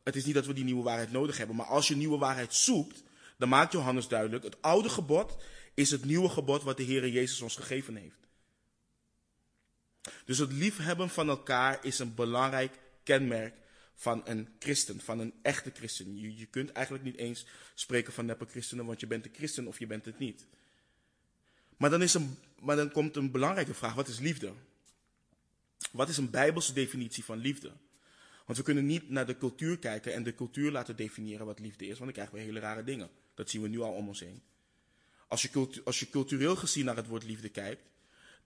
Het 0.03 0.17
is 0.17 0.25
niet 0.25 0.35
dat 0.35 0.47
we 0.47 0.53
die 0.53 0.65
nieuwe 0.65 0.83
waarheid 0.83 1.13
nodig 1.13 1.39
hebben. 1.39 1.57
Maar 1.57 1.67
als 1.67 1.89
je 1.89 1.97
nieuwe 1.97 2.19
waarheid 2.19 2.55
zoekt, 2.55 3.03
dan 3.39 3.49
maakt 3.49 3.73
Johannes 3.73 4.09
duidelijk: 4.09 4.45
het 4.45 4.63
oude 4.63 4.89
gebod 4.89 5.37
is 5.75 5.91
het 5.91 6.05
nieuwe 6.05 6.29
gebod 6.29 6.63
wat 6.63 6.77
de 6.77 6.83
Heer 6.83 7.09
Jezus 7.09 7.41
ons 7.41 7.57
gegeven 7.57 7.97
heeft. 7.97 8.20
Dus 10.25 10.39
het 10.39 10.53
liefhebben 10.53 11.11
van 11.11 11.29
elkaar 11.29 11.85
is 11.85 11.99
een 11.99 12.15
belangrijk 12.15 12.79
kenmerk 13.03 13.55
van 13.95 14.23
een 14.25 14.49
christen, 14.59 15.01
van 15.01 15.19
een 15.19 15.35
echte 15.43 15.71
christen. 15.75 16.37
Je, 16.37 16.47
kunt 16.47 16.73
eigenlijk 16.73 17.05
niet 17.05 17.17
eens 17.17 17.47
spreken 17.75 18.13
van 18.13 18.27
neppe 18.27 18.47
christenen, 18.47 18.87
want 18.87 19.01
je 19.01 19.07
bent 19.07 19.25
een 19.25 19.35
christen 19.35 19.67
of 19.67 19.79
je 19.79 19.87
bent 19.87 20.05
het 20.05 20.19
niet. 20.19 20.47
Maar 21.77 21.91
dan, 21.91 22.03
is 22.03 22.17
dan 22.65 22.91
komt 22.93 23.17
een 23.17 23.31
belangrijke 23.31 23.75
vraag: 23.75 23.95
wat 23.95 24.09
is 24.09 24.19
liefde? 24.19 24.53
Wat 25.93 26.09
is 26.09 26.17
een 26.17 26.31
bijbelse 26.31 26.73
definitie 26.73 27.25
van 27.25 27.39
liefde? 27.39 27.73
Want 28.45 28.59
we 28.59 28.65
kunnen 28.65 28.87
niet 28.87 29.11
naar 29.11 29.27
de 29.27 29.39
cultuur 29.39 29.79
kijken 29.79 30.15
en 30.15 30.23
de 30.23 30.35
cultuur 30.35 30.71
laten 30.71 30.97
definiëren 30.97 31.47
wat 31.47 31.59
liefde 31.59 31.87
is, 31.87 31.99
want 31.99 32.05
dan 32.05 32.13
krijgen 32.13 32.35
we 32.35 32.41
hele 32.41 32.61
rare 32.61 32.85
dingen. 32.85 33.11
Dat 33.35 33.51
zien 33.51 33.63
we 33.63 33.69
nu 33.69 33.81
al 33.81 33.93
om 33.93 34.09
ons 34.09 34.21
heen. 34.21 34.43
Als 35.29 35.43
je, 35.43 35.81
als 35.85 36.01
je 36.01 36.11
cultureel 36.11 36.57
gezien 36.57 36.85
naar 36.85 36.97
het 36.97 37.07
woord 37.07 37.25
liefde 37.25 37.49
kijkt, 37.49 37.83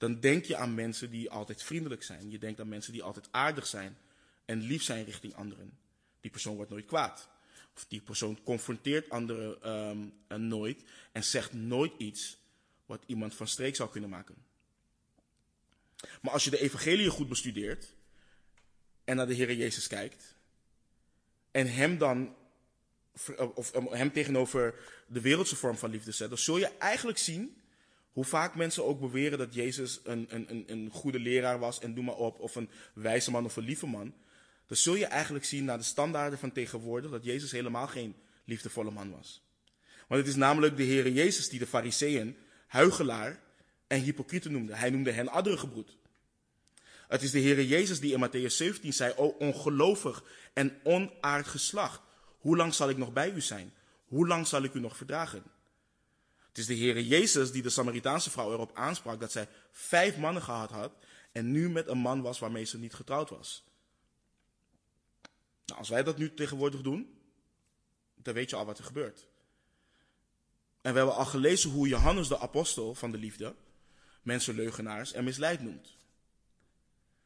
dan 0.04 0.20
denk 0.20 0.44
je 0.44 0.56
aan 0.56 0.74
mensen 0.74 1.10
die 1.10 1.30
altijd 1.30 1.62
vriendelijk 1.62 2.02
zijn. 2.02 2.30
Je 2.30 2.38
denkt 2.38 2.60
aan 2.60 2.68
mensen 2.68 2.92
die 2.92 3.02
altijd 3.02 3.28
aardig 3.30 3.66
zijn 3.66 3.96
en 4.44 4.60
lief 4.60 4.82
zijn 4.82 5.04
richting 5.04 5.34
anderen. 5.34 5.78
Die 6.20 6.30
persoon 6.30 6.56
wordt 6.56 6.70
nooit 6.70 6.86
kwaad. 6.86 7.28
Of 7.76 7.84
die 7.88 8.00
persoon 8.00 8.42
confronteert 8.42 9.10
anderen 9.10 9.70
um, 9.70 10.48
nooit 10.48 10.84
en 11.12 11.24
zegt 11.24 11.52
nooit 11.52 11.92
iets 11.98 12.36
wat 12.86 13.02
iemand 13.06 13.34
van 13.34 13.48
streek 13.48 13.76
zou 13.76 13.90
kunnen 13.90 14.10
maken. 14.10 14.34
Maar 16.20 16.32
als 16.32 16.44
je 16.44 16.50
de 16.50 16.60
evangelie 16.60 17.08
goed 17.08 17.28
bestudeert 17.28 17.94
en 19.04 19.16
naar 19.16 19.26
de 19.26 19.34
Heer 19.34 19.54
Jezus 19.54 19.86
kijkt 19.86 20.36
en 21.50 21.72
hem 21.72 21.98
dan 21.98 22.36
of 23.54 23.72
hem 23.90 24.12
tegenover 24.12 24.74
de 25.06 25.20
wereldse 25.20 25.56
vorm 25.56 25.76
van 25.76 25.90
liefde 25.90 26.12
zet, 26.12 26.28
dan 26.28 26.38
zul 26.38 26.58
je 26.58 26.76
eigenlijk 26.78 27.18
zien 27.18 27.62
hoe 28.14 28.24
vaak 28.24 28.54
mensen 28.54 28.84
ook 28.84 29.00
beweren 29.00 29.38
dat 29.38 29.54
Jezus 29.54 30.00
een, 30.04 30.26
een, 30.28 30.64
een, 30.66 30.90
goede 30.92 31.18
leraar 31.18 31.58
was 31.58 31.80
en 31.80 31.94
doe 31.94 32.04
maar 32.04 32.14
op, 32.14 32.38
of 32.38 32.54
een 32.54 32.70
wijze 32.92 33.30
man 33.30 33.44
of 33.44 33.56
een 33.56 33.64
lieve 33.64 33.86
man. 33.86 34.14
Dan 34.66 34.76
zul 34.76 34.94
je 34.94 35.06
eigenlijk 35.06 35.44
zien 35.44 35.64
naar 35.64 35.78
de 35.78 35.84
standaarden 35.84 36.38
van 36.38 36.52
tegenwoordig 36.52 37.10
dat 37.10 37.24
Jezus 37.24 37.50
helemaal 37.50 37.86
geen 37.86 38.14
liefdevolle 38.44 38.90
man 38.90 39.10
was. 39.10 39.42
Want 40.08 40.20
het 40.20 40.30
is 40.30 40.36
namelijk 40.36 40.76
de 40.76 40.82
Heer 40.82 41.08
Jezus 41.08 41.48
die 41.48 41.58
de 41.58 41.66
fariseeën 41.66 42.36
huigelaar 42.66 43.40
en 43.86 44.00
hypocrieten 44.00 44.52
noemde. 44.52 44.74
Hij 44.74 44.90
noemde 44.90 45.12
hen 45.12 45.28
adderengebroed. 45.28 45.96
Het 47.08 47.22
is 47.22 47.30
de 47.30 47.38
Heer 47.38 47.64
Jezus 47.64 48.00
die 48.00 48.12
in 48.12 48.28
Matthäus 48.28 48.56
17 48.56 48.92
zei, 48.92 49.12
o 49.16 49.26
ongelovig 49.26 50.24
en 50.52 50.76
onaard 50.82 51.46
geslacht, 51.46 52.00
hoe 52.38 52.56
lang 52.56 52.74
zal 52.74 52.88
ik 52.88 52.96
nog 52.96 53.12
bij 53.12 53.32
u 53.32 53.40
zijn? 53.40 53.72
Hoe 54.04 54.26
lang 54.26 54.46
zal 54.46 54.62
ik 54.62 54.74
u 54.74 54.80
nog 54.80 54.96
verdragen? 54.96 55.42
Het 56.54 56.62
is 56.62 56.68
de 56.68 56.74
Heer 56.84 57.00
Jezus 57.00 57.52
die 57.52 57.62
de 57.62 57.70
Samaritaanse 57.70 58.30
vrouw 58.30 58.52
erop 58.52 58.70
aansprak 58.74 59.20
dat 59.20 59.32
zij 59.32 59.48
vijf 59.70 60.16
mannen 60.16 60.42
gehad 60.42 60.70
had 60.70 60.92
en 61.32 61.50
nu 61.50 61.70
met 61.70 61.88
een 61.88 61.98
man 61.98 62.22
was 62.22 62.38
waarmee 62.38 62.64
ze 62.64 62.78
niet 62.78 62.94
getrouwd 62.94 63.30
was. 63.30 63.64
Nou, 65.66 65.78
als 65.78 65.88
wij 65.88 66.02
dat 66.02 66.18
nu 66.18 66.34
tegenwoordig 66.34 66.80
doen, 66.80 67.18
dan 68.14 68.34
weet 68.34 68.50
je 68.50 68.56
al 68.56 68.64
wat 68.64 68.78
er 68.78 68.84
gebeurt. 68.84 69.26
En 70.80 70.92
we 70.92 70.98
hebben 70.98 71.14
al 71.14 71.24
gelezen 71.24 71.70
hoe 71.70 71.88
Johannes 71.88 72.28
de 72.28 72.38
apostel 72.38 72.94
van 72.94 73.10
de 73.10 73.18
liefde 73.18 73.54
mensen 74.22 74.54
leugenaars 74.54 75.12
en 75.12 75.24
misleid 75.24 75.60
noemt. 75.60 75.96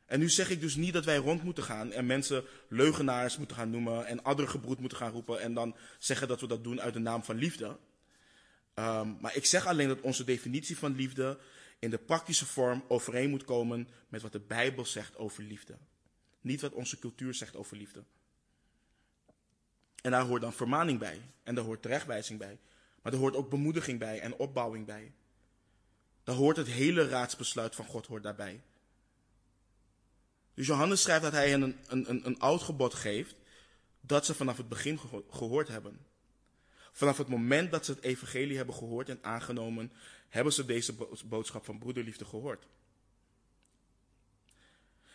En 0.05 0.19
nu 0.19 0.29
zeg 0.29 0.51
ik 0.51 0.61
dus 0.61 0.75
niet 0.75 0.93
dat 0.93 1.05
wij 1.05 1.17
rond 1.17 1.43
moeten 1.43 1.65
gaan 1.65 1.93
en 1.93 2.07
mensen 2.07 2.45
leugenaars 2.69 3.37
moeten 3.37 3.57
gaan 3.57 3.71
noemen 3.71 4.07
en 4.07 4.23
addergebroed 4.23 4.79
moeten 4.79 4.99
gaan 4.99 5.13
roepen 5.13 5.41
en 5.41 5.55
dan 5.55 5.77
zeggen 5.99 6.29
dat 6.29 6.41
we 6.41 6.47
dat 6.47 6.65
doen 6.65 6.81
uit 6.81 6.93
de 6.93 6.99
naam 6.99 7.25
van 7.25 7.37
liefde. 7.37 7.79
Um, 8.79 9.17
maar 9.21 9.37
ik 9.37 9.45
zeg 9.45 9.67
alleen 9.67 9.89
dat 9.89 10.01
onze 10.01 10.25
definitie 10.25 10.79
van 10.79 10.95
liefde 10.95 11.39
in 11.79 11.91
de 11.91 11.99
praktische 11.99 12.47
vorm 12.47 12.85
overeen 12.89 13.31
moet 13.31 13.45
komen 13.45 13.89
met 14.09 14.23
wat 14.23 14.33
de 14.33 14.41
Bijbel 14.41 14.87
zegt 14.87 15.17
over 15.17 15.43
liefde. 15.43 15.79
Niet 16.41 16.61
wat 16.61 16.73
onze 16.73 16.99
cultuur 16.99 17.35
zegt 17.35 17.57
over 17.57 17.77
liefde. 17.77 18.05
En 20.03 20.11
daar 20.11 20.25
hoort 20.25 20.41
dan 20.41 20.53
vermaning 20.53 20.99
bij. 20.99 21.21
En 21.43 21.55
daar 21.55 21.65
hoort 21.65 21.83
terechtwijzing 21.83 22.39
bij. 22.39 22.59
Maar 23.03 23.13
er 23.13 23.19
hoort 23.19 23.37
ook 23.37 23.51
bemoediging 23.51 23.99
bij 23.99 24.21
en 24.21 24.37
opbouwing 24.37 24.87
bij. 24.87 25.13
Daar 26.25 26.37
hoort 26.37 26.57
het 26.57 26.67
hele 26.67 27.09
raadsbesluit 27.09 27.75
van 27.75 27.85
God 27.85 28.07
hoort 28.07 28.23
daarbij. 28.23 28.63
Dus 30.55 30.67
Johannes 30.67 31.03
schrijft 31.03 31.23
dat 31.23 31.33
hij 31.33 31.51
hen 31.51 31.63
een, 31.63 31.77
een, 32.11 32.27
een 32.27 32.39
oud 32.39 32.63
gebod 32.63 32.95
geeft 32.95 33.35
dat 34.01 34.27
ze 34.27 34.35
vanaf 34.35 34.57
het 34.57 34.69
begin 34.69 34.99
gehoord 35.31 35.69
hebben. 35.69 36.07
Vanaf 36.99 37.19
het 37.19 37.29
moment 37.29 37.71
dat 37.71 37.85
ze 37.85 37.93
het 37.93 38.03
evangelie 38.03 38.57
hebben 38.57 38.75
gehoord 38.75 39.09
en 39.09 39.19
aangenomen, 39.23 39.93
hebben 40.29 40.53
ze 40.53 40.65
deze 40.65 40.95
boodschap 41.25 41.65
van 41.65 41.79
broederliefde 41.79 42.25
gehoord. 42.25 42.67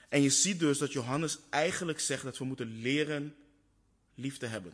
En 0.10 0.22
je 0.22 0.30
ziet 0.30 0.60
dus 0.60 0.78
dat 0.78 0.92
Johannes 0.92 1.40
eigenlijk 1.50 2.00
zegt 2.00 2.24
dat 2.24 2.38
we 2.38 2.46
moeten 2.46 2.82
leren 2.82 3.36
lief 4.16 4.38
te 4.38 4.46
hebben. 4.46 4.74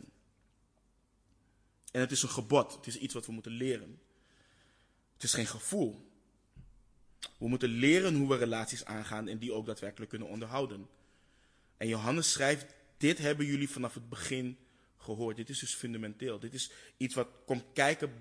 En 1.92 2.00
het 2.00 2.10
is 2.10 2.22
een 2.22 2.28
gebod, 2.28 2.74
het 2.74 2.86
is 2.86 2.96
iets 2.96 3.14
wat 3.14 3.26
we 3.26 3.32
moeten 3.32 3.52
leren. 3.52 4.00
Het 5.14 5.22
is 5.22 5.34
geen 5.34 5.46
gevoel. 5.46 6.10
We 7.38 7.48
moeten 7.48 7.68
leren 7.68 8.14
hoe 8.14 8.28
we 8.28 8.36
relaties 8.36 8.84
aangaan 8.84 9.28
en 9.28 9.38
die 9.38 9.52
ook 9.52 9.66
daadwerkelijk 9.66 10.10
kunnen 10.10 10.28
onderhouden. 10.28 10.88
En 11.76 11.88
Johannes 11.88 12.32
schrijft, 12.32 12.74
dit 12.96 13.18
hebben 13.18 13.46
jullie 13.46 13.70
vanaf 13.70 13.94
het 13.94 14.08
begin 14.08 14.58
gehoord. 15.00 15.36
Dit 15.36 15.48
is 15.48 15.58
dus 15.58 15.74
fundamenteel. 15.74 16.38
Dit 16.38 16.54
is 16.54 16.70
iets 16.96 17.14
wat 17.14 17.28
komt 17.44 17.64
kijken 17.72 18.12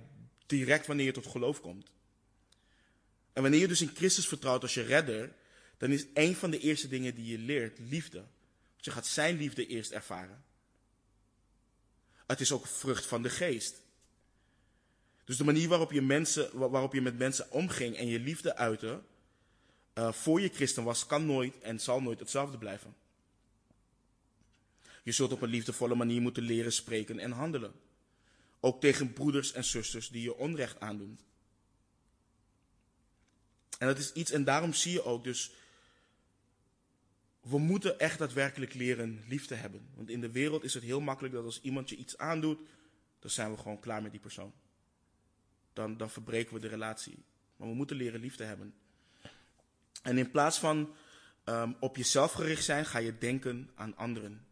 direct 0.45 0.87
wanneer 0.87 1.05
je 1.05 1.11
tot 1.11 1.27
geloof 1.27 1.61
komt. 1.61 1.91
En 3.33 3.41
wanneer 3.41 3.59
je 3.59 3.67
dus 3.67 3.81
in 3.81 3.95
Christus 3.95 4.27
vertrouwt 4.27 4.61
als 4.61 4.73
je 4.73 4.81
redder, 4.81 5.35
dan 5.77 5.91
is 5.91 6.05
een 6.13 6.35
van 6.35 6.51
de 6.51 6.59
eerste 6.59 6.87
dingen 6.87 7.15
die 7.15 7.25
je 7.25 7.37
leert 7.37 7.79
liefde. 7.79 8.17
Want 8.17 8.85
je 8.85 8.91
gaat 8.91 9.07
zijn 9.07 9.37
liefde 9.37 9.67
eerst 9.67 9.91
ervaren. 9.91 10.43
Het 12.27 12.39
is 12.39 12.51
ook 12.51 12.67
vrucht 12.67 13.05
van 13.05 13.21
de 13.21 13.29
geest. 13.29 13.81
Dus 15.23 15.37
de 15.37 15.43
manier 15.43 15.67
waarop 15.67 15.91
je, 15.91 16.01
mensen, 16.01 16.57
waarop 16.57 16.93
je 16.93 17.01
met 17.01 17.17
mensen 17.17 17.51
omging 17.51 17.95
en 17.95 18.07
je 18.07 18.19
liefde 18.19 18.55
uitte, 18.55 19.01
uh, 19.93 20.11
voor 20.11 20.41
je 20.41 20.49
christen 20.49 20.83
was, 20.83 21.05
kan 21.05 21.25
nooit 21.25 21.59
en 21.59 21.79
zal 21.79 22.01
nooit 22.01 22.19
hetzelfde 22.19 22.57
blijven. 22.57 22.95
Je 25.09 25.15
zult 25.15 25.31
op 25.31 25.41
een 25.41 25.49
liefdevolle 25.49 25.95
manier 25.95 26.21
moeten 26.21 26.43
leren 26.43 26.71
spreken 26.71 27.19
en 27.19 27.31
handelen. 27.31 27.73
Ook 28.59 28.81
tegen 28.81 29.13
broeders 29.13 29.51
en 29.51 29.63
zusters 29.63 30.09
die 30.09 30.21
je 30.21 30.35
onrecht 30.35 30.79
aandoen. 30.79 31.19
En 33.77 33.87
dat 33.87 33.97
is 33.97 34.13
iets, 34.13 34.31
en 34.31 34.43
daarom 34.43 34.73
zie 34.73 34.91
je 34.91 35.03
ook 35.03 35.23
dus, 35.23 35.51
we 37.41 37.57
moeten 37.57 37.99
echt 37.99 38.19
daadwerkelijk 38.19 38.73
leren 38.73 39.23
lief 39.27 39.45
te 39.45 39.53
hebben. 39.53 39.89
Want 39.95 40.09
in 40.09 40.21
de 40.21 40.31
wereld 40.31 40.63
is 40.63 40.73
het 40.73 40.83
heel 40.83 41.01
makkelijk 41.01 41.33
dat 41.33 41.45
als 41.45 41.61
iemand 41.61 41.89
je 41.89 41.95
iets 41.95 42.17
aandoet, 42.17 42.59
dan 43.19 43.29
zijn 43.29 43.51
we 43.51 43.57
gewoon 43.57 43.79
klaar 43.79 44.01
met 44.01 44.11
die 44.11 44.19
persoon. 44.19 44.53
Dan, 45.73 45.97
dan 45.97 46.09
verbreken 46.09 46.53
we 46.53 46.59
de 46.59 46.67
relatie. 46.67 47.23
Maar 47.55 47.67
we 47.67 47.73
moeten 47.73 47.95
leren 47.95 48.19
lief 48.19 48.35
te 48.35 48.43
hebben. 48.43 48.73
En 50.01 50.17
in 50.17 50.31
plaats 50.31 50.59
van 50.59 50.95
um, 51.45 51.75
op 51.79 51.95
jezelf 51.95 52.31
gericht 52.31 52.63
zijn, 52.63 52.85
ga 52.85 52.97
je 52.97 53.17
denken 53.17 53.69
aan 53.75 53.95
anderen. 53.95 54.47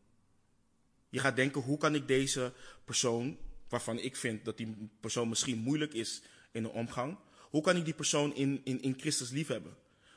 Je 1.10 1.20
gaat 1.20 1.36
denken, 1.36 1.62
hoe 1.62 1.78
kan 1.78 1.96
ik 1.96 2.08
deze 2.08 2.54
persoon 2.86 3.38
waarvan 3.70 4.00
ik 4.00 4.16
vind 4.16 4.46
dat 4.46 4.58
die 4.58 4.90
persoon 5.00 5.30
misschien 5.30 5.58
moeilijk 5.58 5.94
is 5.94 6.22
in 6.52 6.64
de 6.64 6.70
omgang, 6.70 7.18
hoe 7.50 7.62
kan 7.62 7.76
ik 7.76 7.86
die 7.86 7.94
persoon 7.94 8.36
in, 8.36 8.62
in, 8.64 8.82
in 8.82 9.00
Christus 9.00 9.30
liefhebben? 9.30 9.76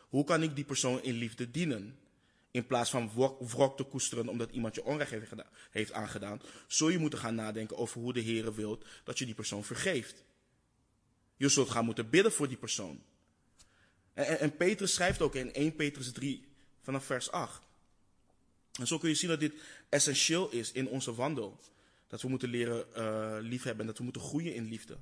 Hoe 0.08 0.24
kan 0.24 0.42
ik 0.42 0.54
die 0.54 0.64
persoon 0.64 1.02
in 1.02 1.14
liefde 1.14 1.50
dienen? 1.50 1.98
In 2.50 2.66
plaats 2.66 2.90
van 2.90 3.10
wrok 3.38 3.76
te 3.76 3.84
koesteren 3.84 4.28
omdat 4.28 4.50
iemand 4.50 4.74
je 4.74 4.84
onrecht 4.84 5.10
heeft, 5.10 5.28
gedaan, 5.28 5.50
heeft 5.70 5.92
aangedaan, 5.92 6.42
zul 6.66 6.88
je 6.88 6.98
moeten 6.98 7.18
gaan 7.18 7.34
nadenken 7.34 7.76
over 7.76 8.00
hoe 8.00 8.12
de 8.12 8.20
Heer 8.20 8.54
wil 8.54 8.82
dat 9.04 9.18
je 9.18 9.24
die 9.24 9.34
persoon 9.34 9.64
vergeeft. 9.64 10.24
Je 11.36 11.48
zult 11.48 11.70
gaan 11.70 11.84
moeten 11.84 12.10
bidden 12.10 12.32
voor 12.32 12.48
die 12.48 12.56
persoon. 12.56 13.02
En, 14.12 14.56
Petrus 14.56 14.94
schrijft 14.94 15.22
ook 15.22 15.34
in 15.34 15.52
1 15.52 15.74
Petrus 15.74 16.12
3 16.12 16.48
vanaf 16.80 17.04
vers 17.04 17.30
8. 17.30 17.62
En 18.80 18.86
zo 18.86 18.98
kun 18.98 19.08
je 19.08 19.14
zien 19.14 19.30
dat 19.30 19.40
dit 19.40 19.54
essentieel 19.88 20.50
is 20.50 20.72
in 20.72 20.88
onze 20.88 21.14
wandel. 21.14 21.60
Dat 22.08 22.22
we 22.22 22.28
moeten 22.28 22.48
leren 22.48 22.86
uh, 22.96 23.36
liefhebben 23.40 23.80
en 23.80 23.86
dat 23.86 23.98
we 23.98 24.04
moeten 24.04 24.22
groeien 24.22 24.54
in 24.54 24.68
liefde. 24.68 24.96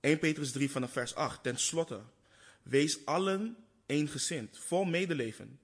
1 0.00 0.18
Petrus 0.18 0.52
3 0.52 0.70
vanaf 0.70 0.92
vers 0.92 1.14
8. 1.14 1.42
Ten 1.42 1.58
slotte, 1.58 2.00
wees 2.62 3.04
allen 3.04 3.56
eensgezind, 3.86 4.58
vol 4.58 4.84
medeleven. 4.84 5.60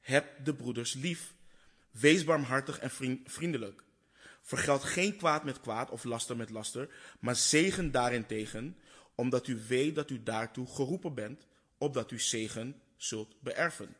Heb 0.00 0.44
de 0.44 0.54
broeders 0.54 0.94
lief. 0.94 1.34
Wees 1.90 2.24
barmhartig 2.24 2.78
en 2.78 2.90
vriendelijk. 3.24 3.84
Vergeld 4.42 4.84
geen 4.84 5.16
kwaad 5.16 5.44
met 5.44 5.60
kwaad 5.60 5.90
of 5.90 6.04
laster 6.04 6.36
met 6.36 6.50
laster, 6.50 6.88
maar 7.20 7.36
zegen 7.36 7.90
daarentegen, 7.90 8.76
omdat 9.14 9.46
u 9.46 9.60
weet 9.68 9.94
dat 9.94 10.10
u 10.10 10.22
daartoe 10.22 10.66
geroepen 10.66 11.14
bent, 11.14 11.46
opdat 11.78 12.10
u 12.10 12.20
zegen 12.20 12.80
zult 12.96 13.40
beërven. 13.40 13.96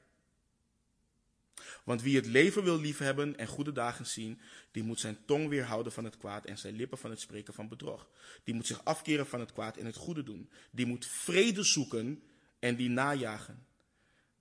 Want 1.87 2.03
wie 2.03 2.17
het 2.17 2.27
leven 2.27 2.65
wil 2.65 2.81
liefhebben 2.81 3.37
en 3.37 3.47
goede 3.47 3.73
dagen 3.73 4.07
zien, 4.07 4.41
die 4.71 4.83
moet 4.83 5.01
zijn 5.01 5.19
tong 5.25 5.49
weerhouden 5.49 5.93
van 5.93 6.05
het 6.05 6.17
kwaad 6.17 6.45
en 6.45 6.59
zijn 6.59 6.77
lippen 6.77 6.99
van 6.99 7.11
het 7.11 7.21
spreken 7.21 7.55
van 7.55 7.69
bedrog. 7.69 8.09
Die 8.45 8.55
moet 8.55 8.67
zich 8.67 8.85
afkeren 8.85 9.27
van 9.27 9.41
het 9.41 9.53
kwaad 9.53 9.77
en 9.77 9.87
het 9.87 9.97
goede 9.97 10.23
doen. 10.23 10.51
Die 10.71 10.87
moet 10.87 11.07
vrede 11.07 11.63
zoeken 11.63 12.23
en 12.59 12.77
die 12.77 12.89
najagen. 12.89 13.67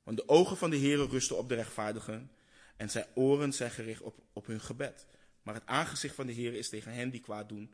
Want 0.04 0.18
de 0.18 0.28
ogen 0.30 0.58
van 0.58 0.70
de 0.70 0.76
Heeren 0.76 1.10
rusten 1.10 1.38
op 1.38 1.50
de 1.50 1.56
rechtvaardigen 1.56 2.32
en 2.76 2.90
zijn 2.90 3.06
oren 3.14 3.54
zijn 3.54 3.72
gericht 3.72 4.02
op, 4.02 4.20
op 4.34 4.46
hun 4.46 4.62
gebed. 4.62 5.06
Maar 5.42 5.54
het 5.54 5.66
aangezicht 5.66 6.16
van 6.16 6.26
de 6.26 6.34
Heer 6.34 6.54
is 6.54 6.70
tegen 6.70 6.94
hen 6.94 7.10
die 7.10 7.22
kwaad 7.22 7.50
doen, 7.50 7.74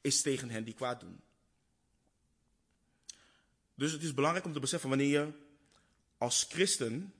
is 0.00 0.22
tegen 0.22 0.50
hen 0.50 0.64
die 0.64 0.74
kwaad 0.74 1.00
doen. 1.00 1.20
Dus 3.74 3.92
het 3.92 4.02
is 4.02 4.14
belangrijk 4.14 4.46
om 4.46 4.52
te 4.52 4.60
beseffen 4.60 4.88
wanneer 4.88 5.20
je 5.20 5.32
als 6.18 6.46
christen 6.48 7.14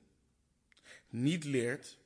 niet 1.13 1.45
leert 1.45 1.99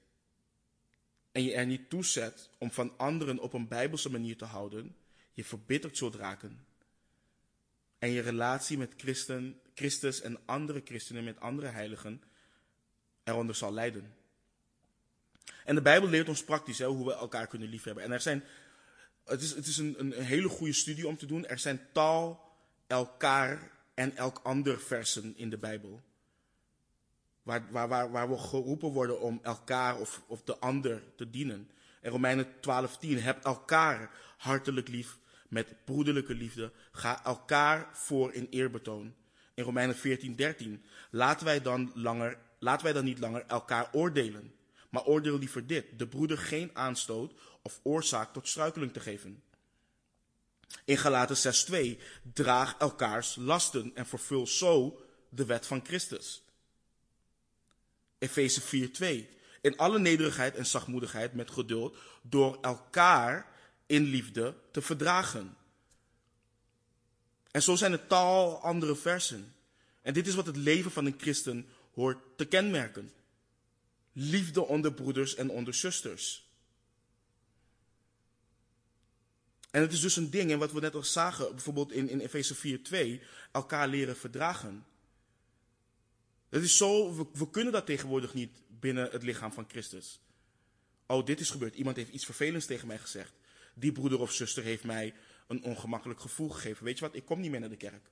en 1.32 1.42
je 1.42 1.54
er 1.54 1.66
niet 1.66 1.90
toe 1.90 2.04
zet 2.04 2.50
om 2.58 2.70
van 2.70 2.98
anderen 2.98 3.38
op 3.38 3.52
een 3.52 3.68
bijbelse 3.68 4.10
manier 4.10 4.36
te 4.36 4.44
houden, 4.44 4.96
je 5.32 5.44
verbitterd 5.44 5.96
zult 5.96 6.14
raken. 6.14 6.66
En 7.98 8.10
je 8.10 8.20
relatie 8.20 8.78
met 8.78 8.94
Christen, 8.96 9.60
Christus 9.74 10.20
en 10.20 10.38
andere 10.44 10.82
christenen, 10.84 11.24
met 11.24 11.40
andere 11.40 11.66
heiligen, 11.66 12.22
eronder 13.24 13.54
zal 13.54 13.72
lijden. 13.72 14.14
En 15.64 15.74
de 15.74 15.82
Bijbel 15.82 16.08
leert 16.08 16.28
ons 16.28 16.44
praktisch 16.44 16.78
hè, 16.78 16.86
hoe 16.86 17.06
we 17.06 17.14
elkaar 17.14 17.46
kunnen 17.46 17.68
liefhebben. 17.68 18.04
En 18.04 18.12
er 18.12 18.20
zijn, 18.20 18.44
het 19.24 19.42
is, 19.42 19.54
het 19.54 19.66
is 19.66 19.76
een, 19.76 20.00
een 20.00 20.12
hele 20.12 20.48
goede 20.48 20.72
studie 20.72 21.08
om 21.08 21.16
te 21.16 21.26
doen. 21.26 21.46
Er 21.46 21.58
zijn 21.58 21.80
tal, 21.92 22.52
elkaar 22.86 23.70
en 23.94 24.16
elk 24.16 24.40
ander 24.42 24.80
versen 24.80 25.36
in 25.36 25.50
de 25.50 25.58
Bijbel. 25.58 26.02
Waar, 27.46 27.66
waar, 27.70 27.88
waar, 27.88 28.10
waar 28.10 28.28
we 28.28 28.38
geroepen 28.38 28.88
worden 28.88 29.20
om 29.20 29.40
elkaar 29.42 29.98
of, 29.98 30.22
of 30.26 30.42
de 30.42 30.58
ander 30.58 31.02
te 31.16 31.30
dienen. 31.30 31.70
En 32.00 32.10
Romeinen 32.10 32.46
12:10, 32.46 33.08
heb 33.08 33.44
elkaar 33.44 34.10
hartelijk 34.36 34.88
lief 34.88 35.18
met 35.48 35.84
broederlijke 35.84 36.34
liefde. 36.34 36.72
Ga 36.92 37.24
elkaar 37.24 37.88
voor 37.92 38.32
in 38.32 38.46
eerbetoon. 38.50 39.14
In 39.54 39.64
Romeinen 39.64 39.96
14:13, 39.96 40.82
laten 41.10 41.46
wij 41.46 41.62
dan 41.62 41.90
langer, 41.94 42.38
laten 42.58 42.84
wij 42.84 42.92
dan 42.92 43.04
niet 43.04 43.18
langer 43.18 43.44
elkaar 43.46 43.88
oordelen. 43.92 44.54
Maar 44.90 45.04
oordeel 45.04 45.38
liever 45.38 45.66
dit: 45.66 45.98
de 45.98 46.08
broeder 46.08 46.38
geen 46.38 46.70
aanstoot 46.72 47.32
of 47.62 47.80
oorzaak 47.82 48.32
tot 48.32 48.48
struikeling 48.48 48.92
te 48.92 49.00
geven. 49.00 49.42
In 50.84 50.96
Galaten 50.96 51.36
6:2, 51.36 52.02
draag 52.32 52.76
elkaars 52.78 53.36
lasten 53.36 53.90
en 53.94 54.06
vervul 54.06 54.46
zo 54.46 55.00
de 55.28 55.44
wet 55.44 55.66
van 55.66 55.84
Christus. 55.84 56.45
Efeze 58.26 58.60
4:2. 58.60 59.28
In 59.60 59.76
alle 59.76 59.98
nederigheid 59.98 60.54
en 60.54 60.66
zachtmoedigheid 60.66 61.34
met 61.34 61.50
geduld, 61.50 61.96
door 62.22 62.58
elkaar 62.60 63.52
in 63.86 64.02
liefde 64.02 64.54
te 64.70 64.82
verdragen. 64.82 65.56
En 67.50 67.62
zo 67.62 67.76
zijn 67.76 67.92
er 67.92 68.06
tal 68.06 68.60
andere 68.62 68.96
versen. 68.96 69.54
En 70.02 70.12
dit 70.14 70.26
is 70.26 70.34
wat 70.34 70.46
het 70.46 70.56
leven 70.56 70.90
van 70.90 71.06
een 71.06 71.18
christen 71.18 71.66
hoort 71.94 72.18
te 72.36 72.44
kenmerken. 72.44 73.12
Liefde 74.12 74.66
onder 74.66 74.92
broeders 74.92 75.34
en 75.34 75.50
onder 75.50 75.74
zusters. 75.74 76.46
En 79.70 79.80
het 79.80 79.92
is 79.92 80.00
dus 80.00 80.16
een 80.16 80.30
ding, 80.30 80.50
en 80.50 80.58
wat 80.58 80.72
we 80.72 80.80
net 80.80 80.94
al 80.94 81.02
zagen, 81.02 81.50
bijvoorbeeld 81.50 81.92
in, 81.92 82.08
in 82.08 82.20
Efeze 82.20 82.80
4:2, 83.20 83.24
elkaar 83.52 83.88
leren 83.88 84.16
verdragen. 84.16 84.86
Het 86.48 86.62
is 86.62 86.76
zo, 86.76 87.14
we, 87.32 87.50
kunnen 87.50 87.72
dat 87.72 87.86
tegenwoordig 87.86 88.34
niet 88.34 88.62
binnen 88.68 89.10
het 89.10 89.22
lichaam 89.22 89.52
van 89.52 89.68
Christus. 89.68 90.20
Oh, 91.06 91.26
dit 91.26 91.40
is 91.40 91.50
gebeurd. 91.50 91.74
Iemand 91.74 91.96
heeft 91.96 92.12
iets 92.12 92.24
vervelends 92.24 92.66
tegen 92.66 92.86
mij 92.86 92.98
gezegd. 92.98 93.32
Die 93.74 93.92
broeder 93.92 94.20
of 94.20 94.32
zuster 94.32 94.62
heeft 94.62 94.84
mij 94.84 95.14
een 95.46 95.62
ongemakkelijk 95.62 96.20
gevoel 96.20 96.48
gegeven. 96.48 96.84
Weet 96.84 96.98
je 96.98 97.04
wat? 97.04 97.14
Ik 97.14 97.24
kom 97.24 97.40
niet 97.40 97.50
meer 97.50 97.60
naar 97.60 97.68
de 97.68 97.76
kerk. 97.76 98.10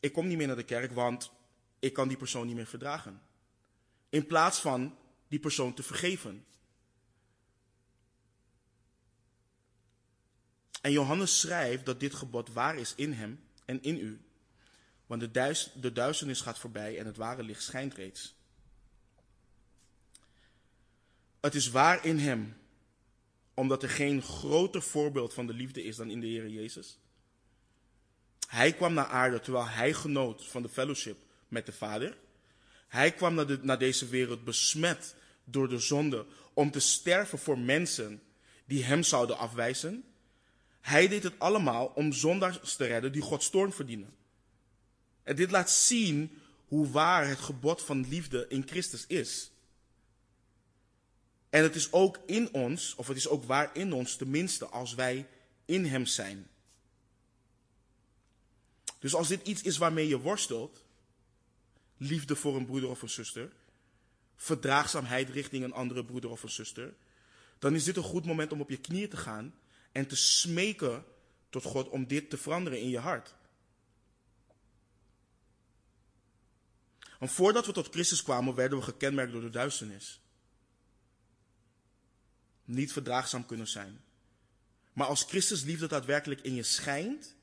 Ik 0.00 0.12
kom 0.12 0.26
niet 0.26 0.36
meer 0.36 0.46
naar 0.46 0.56
de 0.56 0.64
kerk, 0.64 0.92
want 0.92 1.30
ik 1.78 1.92
kan 1.92 2.08
die 2.08 2.16
persoon 2.16 2.46
niet 2.46 2.56
meer 2.56 2.66
verdragen. 2.66 3.22
In 4.08 4.26
plaats 4.26 4.58
van 4.58 4.96
die 5.28 5.38
persoon 5.38 5.74
te 5.74 5.82
vergeven. 5.82 6.44
En 10.80 10.92
Johannes 10.92 11.40
schrijft 11.40 11.86
dat 11.86 12.00
dit 12.00 12.14
gebod 12.14 12.52
waar 12.52 12.76
is 12.76 12.94
in 12.96 13.12
hem 13.12 13.44
en 13.64 13.82
in 13.82 13.96
u. 13.98 14.20
Want 15.12 15.34
de, 15.82 15.92
duisternis 15.92 16.40
gaat 16.40 16.58
voorbij 16.58 16.98
en 16.98 17.06
het 17.06 17.16
ware 17.16 17.42
licht 17.42 17.62
schijnt 17.62 17.94
reeds. 17.94 18.34
Het 21.40 21.54
is 21.54 21.70
waar 21.70 22.04
in 22.04 22.18
hem, 22.18 22.56
omdat 23.54 23.82
er 23.82 23.88
geen 23.88 24.22
groter 24.22 24.82
voorbeeld 24.82 25.34
van 25.34 25.46
de 25.46 25.52
liefde 25.52 25.84
is 25.84 25.96
dan 25.96 26.10
in 26.10 26.20
de 26.20 26.26
Heer 26.26 26.48
Jezus. 26.48 26.98
Hij 28.48 28.72
kwam 28.72 28.92
naar 28.92 29.06
aarde 29.06 29.40
terwijl 29.40 29.68
hij 29.68 29.92
genoot 29.92 30.46
van 30.46 30.62
de 30.62 30.68
fellowship 30.68 31.18
met 31.48 31.66
de 31.66 31.72
Vader. 31.72 32.16
Hij 32.88 33.12
kwam 33.12 33.34
naar 33.62 33.78
deze 33.78 34.06
wereld 34.08 34.44
besmet 34.44 35.14
door 35.44 35.68
de 35.68 35.78
zonde 35.78 36.26
om 36.52 36.70
te 36.70 36.80
sterven 36.80 37.38
voor 37.38 37.58
mensen 37.58 38.22
die 38.64 38.84
hem 38.84 39.02
zouden 39.02 39.38
afwijzen. 39.38 40.04
Hij 40.80 41.08
deed 41.08 41.22
het 41.22 41.38
allemaal 41.38 41.86
om 41.86 42.12
zondaars 42.12 42.76
te 42.76 42.84
redden 42.84 43.12
die 43.12 43.22
Gods 43.22 43.50
toorn 43.50 43.72
verdienen. 43.72 44.20
En 45.22 45.36
dit 45.36 45.50
laat 45.50 45.70
zien 45.70 46.38
hoe 46.68 46.90
waar 46.90 47.28
het 47.28 47.38
gebod 47.38 47.82
van 47.82 48.08
liefde 48.08 48.46
in 48.48 48.66
Christus 48.66 49.06
is. 49.06 49.50
En 51.50 51.62
het 51.62 51.74
is 51.74 51.92
ook 51.92 52.18
in 52.26 52.54
ons, 52.54 52.94
of 52.94 53.06
het 53.06 53.16
is 53.16 53.28
ook 53.28 53.44
waar 53.44 53.76
in 53.76 53.92
ons, 53.92 54.16
tenminste 54.16 54.66
als 54.66 54.94
wij 54.94 55.28
in 55.64 55.84
Hem 55.84 56.06
zijn. 56.06 56.46
Dus 58.98 59.14
als 59.14 59.28
dit 59.28 59.46
iets 59.46 59.62
is 59.62 59.76
waarmee 59.76 60.08
je 60.08 60.18
worstelt, 60.18 60.84
liefde 61.96 62.36
voor 62.36 62.56
een 62.56 62.66
broeder 62.66 62.90
of 62.90 63.02
een 63.02 63.08
zuster, 63.08 63.52
verdraagzaamheid 64.36 65.30
richting 65.30 65.64
een 65.64 65.72
andere 65.72 66.04
broeder 66.04 66.30
of 66.30 66.42
een 66.42 66.50
zuster, 66.50 66.94
dan 67.58 67.74
is 67.74 67.84
dit 67.84 67.96
een 67.96 68.02
goed 68.02 68.24
moment 68.24 68.52
om 68.52 68.60
op 68.60 68.70
je 68.70 68.76
knieën 68.76 69.08
te 69.08 69.16
gaan 69.16 69.54
en 69.92 70.06
te 70.06 70.16
smeken 70.16 71.04
tot 71.50 71.64
God 71.64 71.88
om 71.88 72.06
dit 72.06 72.30
te 72.30 72.36
veranderen 72.36 72.80
in 72.80 72.88
je 72.88 72.98
hart. 72.98 73.34
Want 77.22 77.34
voordat 77.34 77.66
we 77.66 77.72
tot 77.72 77.88
Christus 77.88 78.22
kwamen, 78.22 78.54
werden 78.54 78.78
we 78.78 78.84
gekenmerkt 78.84 79.32
door 79.32 79.40
de 79.40 79.50
duisternis. 79.50 80.20
Niet 82.64 82.92
verdraagzaam 82.92 83.46
kunnen 83.46 83.68
zijn. 83.68 84.00
Maar 84.92 85.06
als 85.06 85.22
Christus 85.22 85.62
liefde 85.62 85.86
daadwerkelijk 85.86 86.40
in 86.40 86.54
je 86.54 86.62
schijnt, 86.62 87.34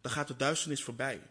dan 0.00 0.12
gaat 0.12 0.28
de 0.28 0.36
duisternis 0.36 0.82
voorbij. 0.82 1.22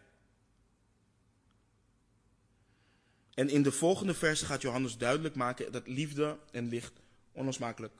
En 3.34 3.48
in 3.48 3.62
de 3.62 3.72
volgende 3.72 4.14
versen 4.14 4.46
gaat 4.46 4.62
Johannes 4.62 4.96
duidelijk 4.96 5.34
maken 5.34 5.72
dat 5.72 5.86
liefde 5.86 6.38
en 6.50 6.68
licht 6.68 6.92
onlosmakelijk 7.32 7.92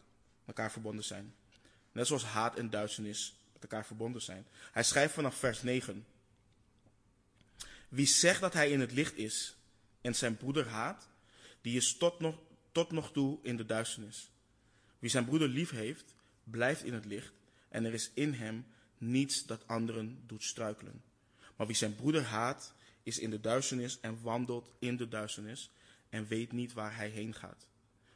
elkaar 0.45 0.73
verbonden 0.73 1.05
zijn. 1.05 1.35
Net 1.93 2.07
zoals 2.07 2.25
haat 2.25 2.57
en 2.57 2.71
duisternis 2.71 3.37
met 3.53 3.63
elkaar 3.63 3.87
verbonden 3.87 4.23
zijn. 4.23 4.47
Hij 4.73 4.85
schrijft 4.85 5.15
vanaf 5.15 5.37
vers 5.37 5.63
9. 5.63 6.07
Wie 7.89 8.07
zegt 8.07 8.41
dat 8.41 8.53
hij 8.53 8.71
in 8.71 8.81
het 8.81 8.93
licht 8.93 9.17
is 9.17 9.57
en 10.09 10.15
zijn 10.15 10.37
broeder 10.37 10.69
haat, 10.69 11.09
die 11.61 11.77
is 11.77 11.97
tot 11.97 12.21
nog, 12.21 12.39
tot 12.73 12.91
nog 12.91 13.13
toe 13.13 13.39
in 13.43 13.57
de 13.57 13.67
duisternis. 13.67 14.31
Wie 14.99 15.11
zijn 15.11 15.25
broeder 15.25 15.49
lief 15.49 15.71
heeft, 15.71 16.15
blijft 16.45 16.85
in 16.85 16.95
het 16.95 17.05
licht 17.05 17.33
en 17.69 17.85
er 17.85 17.95
is 17.95 18.11
in 18.15 18.33
hem 18.33 18.67
niets 18.99 19.47
dat 19.47 19.67
anderen 19.67 20.23
doet 20.27 20.45
struikelen. 20.45 21.03
Maar 21.57 21.67
wie 21.67 21.77
zijn 21.77 21.95
broeder 21.95 22.23
haat, 22.23 22.75
is 23.03 23.19
in 23.19 23.31
de 23.31 23.41
duisternis 23.41 24.01
en 24.01 24.23
wandelt 24.23 24.71
in 24.79 24.97
de 24.97 25.09
duisternis 25.09 25.71
en 26.09 26.27
weet 26.27 26.53
niet 26.53 26.73
waar 26.73 26.97
hij 26.97 27.09
heen 27.09 27.35
gaat, 27.35 27.67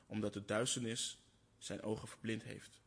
omdat 0.07 0.33
de 0.33 0.45
duisternis 0.45 1.19
zijn 1.59 1.83
ogen 1.83 2.09
verblind 2.09 2.43
heeft. 2.43 2.81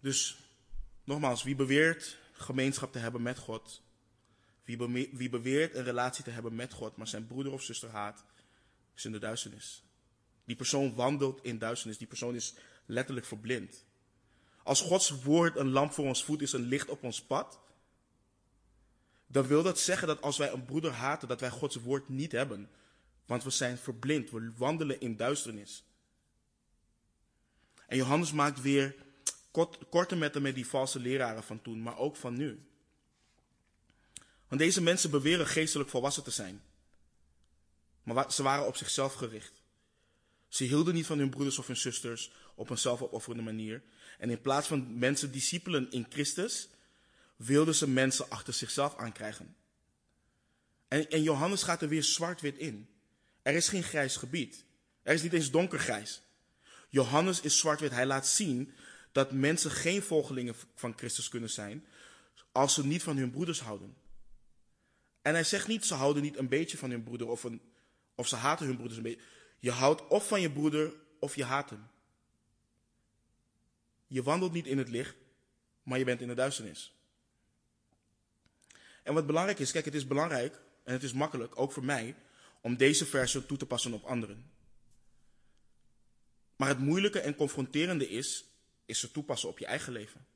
Dus 0.00 0.36
nogmaals, 1.04 1.42
wie 1.42 1.54
beweert 1.54 2.18
gemeenschap 2.32 2.92
te 2.92 2.98
hebben 2.98 3.22
met 3.22 3.38
God, 3.38 3.82
wie, 4.64 5.30
beweert 5.30 5.74
een 5.74 5.84
relatie 5.84 6.24
te 6.24 6.30
hebben 6.30 6.54
met 6.54 6.72
God, 6.72 6.96
maar 6.96 7.08
zijn 7.08 7.26
broeder 7.26 7.52
of 7.52 7.62
zuster 7.62 7.90
haat, 7.90 8.24
is 8.94 9.04
in 9.04 9.12
de 9.12 9.18
duisternis. 9.18 9.82
Die 10.44 10.56
persoon 10.56 10.94
wandelt 10.94 11.42
in 11.42 11.58
duisternis, 11.58 11.98
die 11.98 12.06
persoon 12.06 12.34
is 12.34 12.54
letterlijk 12.86 13.26
verblind. 13.26 13.84
Als 14.62 14.80
Gods 14.80 15.22
woord 15.22 15.56
een 15.56 15.70
lamp 15.70 15.92
voor 15.92 16.04
ons 16.04 16.24
voet 16.24 16.42
is, 16.42 16.52
een 16.52 16.68
licht 16.68 16.88
op 16.88 17.02
ons 17.02 17.22
pad, 17.22 17.60
dan 19.26 19.46
wil 19.46 19.62
dat 19.62 19.78
zeggen 19.78 20.08
dat 20.08 20.22
als 20.22 20.36
wij 20.36 20.52
een 20.52 20.64
broeder 20.64 20.92
haten, 20.92 21.28
dat 21.28 21.40
wij 21.40 21.50
Gods 21.50 21.76
woord 21.76 22.08
niet 22.08 22.32
hebben. 22.32 22.70
Want 23.26 23.44
we 23.44 23.50
zijn 23.50 23.78
verblind, 23.78 24.30
we 24.30 24.52
wandelen 24.56 25.00
in 25.00 25.16
duisternis. 25.16 25.84
En 27.86 27.96
Johannes 27.96 28.32
maakt 28.32 28.60
weer 28.60 28.94
kort, 29.50 29.78
korte 29.88 30.16
metten 30.16 30.42
met 30.42 30.54
die 30.54 30.66
valse 30.66 30.98
leraren 30.98 31.42
van 31.42 31.62
toen, 31.62 31.82
maar 31.82 31.98
ook 31.98 32.16
van 32.16 32.34
nu. 32.34 32.66
Deze 34.56 34.82
mensen 34.82 35.10
beweren 35.10 35.46
geestelijk 35.46 35.90
volwassen 35.90 36.22
te 36.22 36.30
zijn. 36.30 36.62
Maar 38.02 38.32
ze 38.32 38.42
waren 38.42 38.66
op 38.66 38.76
zichzelf 38.76 39.14
gericht. 39.14 39.62
Ze 40.48 40.64
hielden 40.64 40.94
niet 40.94 41.06
van 41.06 41.18
hun 41.18 41.30
broeders 41.30 41.58
of 41.58 41.66
hun 41.66 41.76
zusters 41.76 42.30
op 42.54 42.70
een 42.70 42.78
zelfopofferende 42.78 43.44
manier. 43.44 43.82
En 44.18 44.30
in 44.30 44.40
plaats 44.40 44.66
van 44.66 44.98
mensen 44.98 45.32
discipelen 45.32 45.90
in 45.90 46.06
Christus, 46.08 46.68
wilden 47.36 47.74
ze 47.74 47.88
mensen 47.88 48.30
achter 48.30 48.52
zichzelf 48.52 48.96
aankrijgen. 48.96 49.56
En, 50.88 51.10
en 51.10 51.22
Johannes 51.22 51.62
gaat 51.62 51.82
er 51.82 51.88
weer 51.88 52.04
zwart-wit 52.04 52.56
in. 52.56 52.88
Er 53.42 53.54
is 53.54 53.68
geen 53.68 53.82
grijs 53.82 54.16
gebied. 54.16 54.64
Er 55.02 55.14
is 55.14 55.22
niet 55.22 55.32
eens 55.32 55.50
donkergrijs. 55.50 56.22
Johannes 56.88 57.40
is 57.40 57.58
zwart-wit. 57.58 57.90
Hij 57.90 58.06
laat 58.06 58.26
zien 58.26 58.72
dat 59.12 59.32
mensen 59.32 59.70
geen 59.70 60.02
volgelingen 60.02 60.54
van 60.74 60.92
Christus 60.96 61.28
kunnen 61.28 61.50
zijn 61.50 61.86
als 62.52 62.74
ze 62.74 62.86
niet 62.86 63.02
van 63.02 63.16
hun 63.16 63.30
broeders 63.30 63.60
houden. 63.60 63.96
En 65.24 65.34
hij 65.34 65.44
zegt 65.44 65.68
niet, 65.68 65.84
ze 65.84 65.94
houden 65.94 66.22
niet 66.22 66.36
een 66.36 66.48
beetje 66.48 66.76
van 66.76 66.90
hun 66.90 67.02
broeder 67.02 67.28
of, 67.28 67.46
of 68.14 68.28
ze 68.28 68.36
haten 68.36 68.66
hun 68.66 68.74
broeders 68.74 68.96
een 68.96 69.02
beetje. 69.02 69.22
Je 69.58 69.70
houdt 69.70 70.06
of 70.08 70.28
van 70.28 70.40
je 70.40 70.50
broeder 70.50 70.94
of 71.18 71.36
je 71.36 71.44
haat 71.44 71.70
hem. 71.70 71.86
Je 74.06 74.22
wandelt 74.22 74.52
niet 74.52 74.66
in 74.66 74.78
het 74.78 74.88
licht, 74.88 75.16
maar 75.82 75.98
je 75.98 76.04
bent 76.04 76.20
in 76.20 76.28
de 76.28 76.34
duisternis. 76.34 76.94
En 79.02 79.14
wat 79.14 79.26
belangrijk 79.26 79.58
is, 79.58 79.72
kijk, 79.72 79.84
het 79.84 79.94
is 79.94 80.06
belangrijk 80.06 80.60
en 80.82 80.92
het 80.92 81.02
is 81.02 81.12
makkelijk, 81.12 81.60
ook 81.60 81.72
voor 81.72 81.84
mij, 81.84 82.16
om 82.60 82.76
deze 82.76 83.06
versen 83.06 83.46
toe 83.46 83.58
te 83.58 83.66
passen 83.66 83.92
op 83.92 84.04
anderen. 84.04 84.50
Maar 86.56 86.68
het 86.68 86.78
moeilijke 86.78 87.20
en 87.20 87.34
confronterende 87.34 88.08
is, 88.08 88.44
is 88.84 89.00
ze 89.00 89.10
toepassen 89.10 89.48
op 89.48 89.58
je 89.58 89.66
eigen 89.66 89.92
leven. 89.92 90.26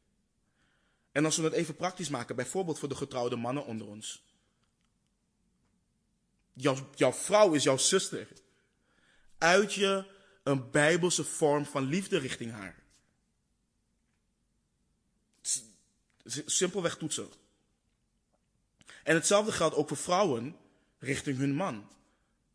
En 1.12 1.24
als 1.24 1.36
we 1.36 1.42
het 1.42 1.52
even 1.52 1.76
praktisch 1.76 2.08
maken, 2.08 2.36
bijvoorbeeld 2.36 2.78
voor 2.78 2.88
de 2.88 2.96
getrouwde 2.96 3.36
mannen 3.36 3.64
onder 3.64 3.86
ons. 3.86 4.26
Jouw, 6.60 6.90
jouw 6.94 7.12
vrouw 7.12 7.52
is 7.52 7.62
jouw 7.62 7.76
zuster. 7.76 8.28
Uit 9.38 9.74
je 9.74 10.04
een 10.42 10.70
bijbelse 10.70 11.24
vorm 11.24 11.64
van 11.64 11.84
liefde 11.84 12.18
richting 12.18 12.52
haar. 12.52 12.82
Simpelweg 16.46 16.96
toetsen. 16.96 17.28
En 19.02 19.14
hetzelfde 19.14 19.52
geldt 19.52 19.74
ook 19.74 19.88
voor 19.88 19.96
vrouwen 19.96 20.56
richting 20.98 21.38
hun 21.38 21.54
man. 21.54 21.88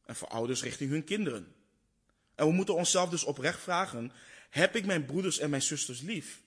En 0.05 0.15
voor 0.15 0.27
ouders 0.27 0.63
richting 0.63 0.91
hun 0.91 1.03
kinderen. 1.03 1.55
En 2.35 2.45
we 2.45 2.51
moeten 2.51 2.75
onszelf 2.75 3.09
dus 3.09 3.23
oprecht 3.23 3.59
vragen: 3.59 4.11
heb 4.49 4.75
ik 4.75 4.85
mijn 4.85 5.05
broeders 5.05 5.39
en 5.39 5.49
mijn 5.49 5.61
zusters 5.61 6.01
lief? 6.01 6.41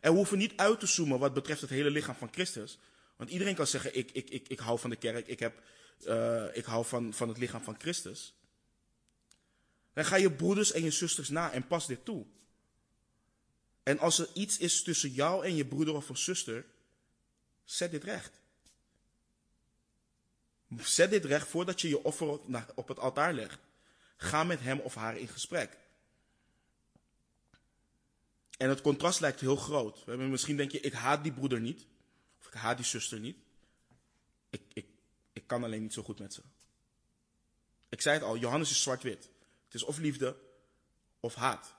En 0.00 0.10
we 0.10 0.16
hoeven 0.16 0.38
niet 0.38 0.56
uit 0.56 0.80
te 0.80 0.86
zoomen 0.86 1.18
wat 1.18 1.34
betreft 1.34 1.60
het 1.60 1.70
hele 1.70 1.90
lichaam 1.90 2.14
van 2.14 2.32
Christus. 2.32 2.78
Want 3.16 3.30
iedereen 3.30 3.54
kan 3.54 3.66
zeggen: 3.66 3.96
ik, 3.96 4.10
ik, 4.10 4.30
ik, 4.30 4.48
ik 4.48 4.58
hou 4.58 4.78
van 4.78 4.90
de 4.90 4.96
kerk, 4.96 5.26
ik, 5.26 5.38
heb, 5.38 5.62
uh, 6.06 6.56
ik 6.56 6.64
hou 6.64 6.84
van, 6.84 7.14
van 7.14 7.28
het 7.28 7.38
lichaam 7.38 7.62
van 7.62 7.76
Christus. 7.78 8.34
Dan 9.92 10.04
ga 10.04 10.16
je 10.16 10.32
broeders 10.32 10.72
en 10.72 10.82
je 10.82 10.90
zusters 10.90 11.28
na 11.28 11.52
en 11.52 11.66
pas 11.66 11.86
dit 11.86 12.04
toe. 12.04 12.26
En 13.82 13.98
als 13.98 14.18
er 14.18 14.28
iets 14.34 14.58
is 14.58 14.82
tussen 14.82 15.10
jou 15.10 15.44
en 15.44 15.54
je 15.54 15.66
broeder 15.66 15.94
of 15.94 16.08
een 16.08 16.16
zuster, 16.16 16.64
zet 17.64 17.90
dit 17.90 18.04
recht. 18.04 18.40
Zet 20.78 21.10
dit 21.10 21.24
recht 21.24 21.48
voordat 21.48 21.80
je 21.80 21.88
je 21.88 22.04
offer 22.04 22.40
op 22.74 22.88
het 22.88 22.98
altaar 22.98 23.32
legt. 23.32 23.58
Ga 24.16 24.44
met 24.44 24.60
hem 24.60 24.78
of 24.78 24.94
haar 24.94 25.18
in 25.18 25.28
gesprek. 25.28 25.76
En 28.56 28.68
het 28.68 28.80
contrast 28.80 29.20
lijkt 29.20 29.40
heel 29.40 29.56
groot. 29.56 30.06
Misschien 30.06 30.56
denk 30.56 30.70
je, 30.70 30.80
ik 30.80 30.92
haat 30.92 31.22
die 31.22 31.32
broeder 31.32 31.60
niet. 31.60 31.86
Of 32.40 32.46
ik 32.46 32.52
haat 32.52 32.76
die 32.76 32.86
zuster 32.86 33.20
niet. 33.20 33.36
Ik, 34.50 34.62
ik, 34.72 34.86
ik 35.32 35.46
kan 35.46 35.64
alleen 35.64 35.82
niet 35.82 35.92
zo 35.92 36.02
goed 36.02 36.18
met 36.18 36.34
ze. 36.34 36.42
Ik 37.88 38.00
zei 38.00 38.14
het 38.14 38.24
al, 38.24 38.36
Johannes 38.36 38.70
is 38.70 38.82
zwart-wit. 38.82 39.28
Het 39.64 39.74
is 39.74 39.82
of 39.82 39.98
liefde 39.98 40.36
of 41.20 41.34
haat. 41.34 41.74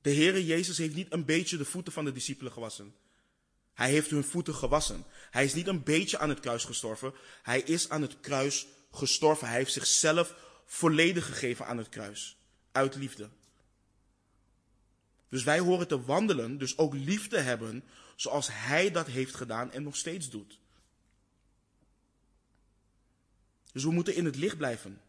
De 0.00 0.14
Heere 0.14 0.46
Jezus 0.46 0.78
heeft 0.78 0.94
niet 0.94 1.12
een 1.12 1.24
beetje 1.24 1.56
de 1.56 1.64
voeten 1.64 1.92
van 1.92 2.04
de 2.04 2.12
discipelen 2.12 2.52
gewassen. 2.52 2.94
Hij 3.74 3.90
heeft 3.90 4.10
hun 4.10 4.24
voeten 4.24 4.54
gewassen. 4.54 5.04
Hij 5.30 5.44
is 5.44 5.54
niet 5.54 5.66
een 5.66 5.82
beetje 5.82 6.18
aan 6.18 6.28
het 6.28 6.40
kruis 6.40 6.64
gestorven. 6.64 7.14
Hij 7.42 7.60
is 7.60 7.88
aan 7.88 8.02
het 8.02 8.20
kruis 8.20 8.66
gestorven. 8.90 9.48
Hij 9.48 9.56
heeft 9.56 9.72
zichzelf 9.72 10.34
volledig 10.64 11.26
gegeven 11.26 11.66
aan 11.66 11.78
het 11.78 11.88
kruis. 11.88 12.36
Uit 12.72 12.94
liefde. 12.94 13.28
Dus 15.28 15.44
wij 15.44 15.58
horen 15.58 15.88
te 15.88 16.04
wandelen, 16.04 16.58
dus 16.58 16.78
ook 16.78 16.94
liefde 16.94 17.40
hebben, 17.40 17.84
zoals 18.16 18.48
Hij 18.52 18.90
dat 18.90 19.06
heeft 19.06 19.34
gedaan 19.34 19.72
en 19.72 19.82
nog 19.82 19.96
steeds 19.96 20.30
doet. 20.30 20.58
Dus 23.78 23.86
we 23.86 23.92
moeten 23.92 24.14
in 24.14 24.24
het 24.24 24.36
licht 24.36 24.56
blijven. 24.56 25.00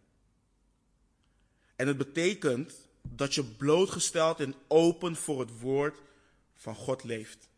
En 1.76 1.88
het 1.88 1.98
betekent 1.98 2.74
dat 3.02 3.36
je 3.36 3.44
blootgesteld 3.44 4.40
en 4.40 4.56
open 4.68 5.16
voor 5.16 5.40
het 5.40 5.60
woord 5.60 5.98
van 6.56 6.76
God 6.76 7.04
leeft. 7.04 7.50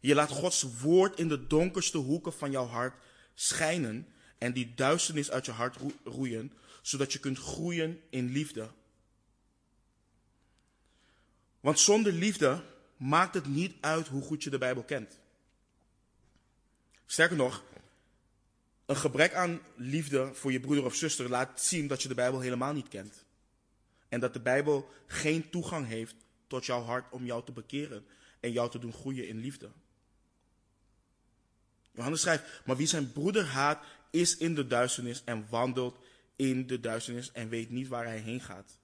Je 0.00 0.14
laat 0.14 0.30
Gods 0.30 0.66
woord 0.80 1.18
in 1.18 1.28
de 1.28 1.46
donkerste 1.46 1.98
hoeken 1.98 2.32
van 2.32 2.50
jouw 2.50 2.66
hart 2.66 2.94
schijnen 3.34 4.06
en 4.38 4.52
die 4.52 4.74
duisternis 4.74 5.30
uit 5.30 5.46
je 5.46 5.52
hart 5.52 5.76
roeien, 6.04 6.52
zodat 6.82 7.12
je 7.12 7.18
kunt 7.18 7.38
groeien 7.38 8.00
in 8.10 8.32
liefde. 8.32 8.70
Want 11.60 11.78
zonder 11.78 12.12
liefde 12.12 12.62
maakt 12.96 13.34
het 13.34 13.46
niet 13.46 13.74
uit 13.80 14.08
hoe 14.08 14.22
goed 14.22 14.42
je 14.42 14.50
de 14.50 14.58
Bijbel 14.58 14.82
kent. 14.82 15.18
Sterker 17.06 17.36
nog, 17.36 17.62
een 18.90 18.96
gebrek 18.96 19.34
aan 19.34 19.60
liefde 19.76 20.34
voor 20.34 20.52
je 20.52 20.60
broeder 20.60 20.84
of 20.84 20.94
zuster 20.94 21.28
laat 21.28 21.60
zien 21.60 21.86
dat 21.86 22.02
je 22.02 22.08
de 22.08 22.14
Bijbel 22.14 22.40
helemaal 22.40 22.72
niet 22.72 22.88
kent. 22.88 23.24
En 24.08 24.20
dat 24.20 24.32
de 24.32 24.40
Bijbel 24.40 24.90
geen 25.06 25.50
toegang 25.50 25.86
heeft 25.86 26.14
tot 26.46 26.66
jouw 26.66 26.82
hart 26.82 27.12
om 27.12 27.24
jou 27.24 27.44
te 27.44 27.52
bekeren 27.52 28.06
en 28.40 28.52
jou 28.52 28.70
te 28.70 28.78
doen 28.78 28.92
groeien 28.92 29.28
in 29.28 29.38
liefde. 29.38 29.70
Johannes 31.92 32.20
schrijft, 32.20 32.62
maar 32.64 32.76
wie 32.76 32.86
zijn 32.86 33.12
broeder 33.12 33.44
haat, 33.44 33.84
is 34.10 34.36
in 34.36 34.54
de 34.54 34.66
duisternis 34.66 35.22
en 35.24 35.46
wandelt 35.50 35.98
in 36.36 36.66
de 36.66 36.80
duisternis 36.80 37.32
en 37.32 37.48
weet 37.48 37.70
niet 37.70 37.88
waar 37.88 38.04
hij 38.04 38.18
heen 38.18 38.40
gaat, 38.40 38.78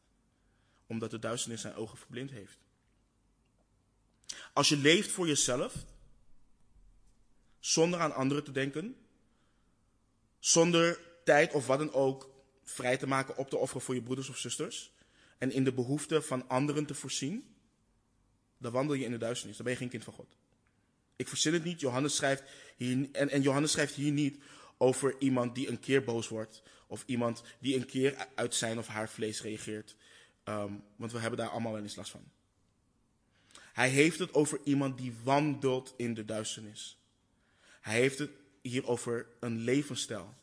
omdat 0.87 1.11
de 1.11 1.19
duisternis 1.19 1.61
zijn 1.61 1.75
ogen 1.75 1.99
verblind 1.99 2.31
heeft. 2.31 2.59
Als 4.53 4.69
je 4.69 4.77
leeft 4.77 5.11
voor 5.11 5.27
jezelf, 5.27 5.75
zonder 7.59 8.01
aan 8.01 8.15
anderen 8.15 8.45
te 8.45 8.53
denken, 8.53 8.97
zonder 10.47 11.01
tijd 11.25 11.53
of 11.53 11.67
wat 11.67 11.79
dan 11.79 11.93
ook 11.93 12.31
vrij 12.65 12.97
te 12.97 13.07
maken 13.07 13.37
op 13.37 13.51
te 13.51 13.57
offeren 13.57 13.83
voor 13.83 13.95
je 13.95 14.03
broeders 14.03 14.29
of 14.29 14.39
zusters, 14.39 14.93
en 15.39 15.53
in 15.53 15.65
de 15.65 15.73
behoeften 15.73 16.25
van 16.25 16.49
anderen 16.49 16.87
te 16.87 16.95
voorzien, 16.95 17.55
dan 18.59 18.73
wandel 18.73 18.95
je 18.95 19.05
in 19.05 19.11
de 19.11 19.19
duisternis. 19.19 19.57
Dan 19.57 19.65
ben 19.65 19.75
je 19.75 19.81
geen 19.81 19.91
kind 19.91 20.05
van 20.05 20.13
God. 20.13 20.37
Ik 21.17 21.29
verzin 21.29 21.53
het 21.53 21.65
niet. 21.65 21.81
Johannes 21.81 22.17
schrijft 22.17 22.43
hier, 22.77 23.09
en, 23.13 23.31
en 23.31 23.43
Johannes 23.43 23.71
schrijft 23.71 23.95
hier 23.95 24.13
niet 24.13 24.39
over 24.77 25.15
iemand 25.19 25.55
die 25.55 25.69
een 25.69 25.81
keer 25.81 26.05
boos 26.05 26.29
wordt. 26.29 26.63
Of 26.87 27.03
iemand 27.07 27.43
die 27.61 27.77
een 27.77 27.87
keer 27.87 28.29
uit 28.35 28.55
zijn 28.55 28.79
of 28.79 28.87
haar 28.87 29.09
vlees 29.09 29.43
reageert. 29.43 29.97
Ehm, 30.45 30.73
want 30.97 31.13
we 31.13 31.19
hebben 31.19 31.39
daar 31.39 31.49
allemaal 31.49 31.73
wel 31.73 31.83
eens 31.83 31.97
last 31.97 32.11
van. 32.11 32.25
Hij 33.73 33.89
heeft 33.89 34.19
het 34.19 34.35
over 34.35 34.61
iemand 34.65 34.99
die 34.99 35.15
wandelt 35.23 35.95
in 35.97 36.15
de 36.15 36.25
duisternis. 36.25 36.99
Hij 37.81 37.95
heeft 37.95 38.19
het 38.19 38.31
hier 38.69 38.87
over 38.87 39.27
een 39.41 39.59
levensstijl. 39.59 40.35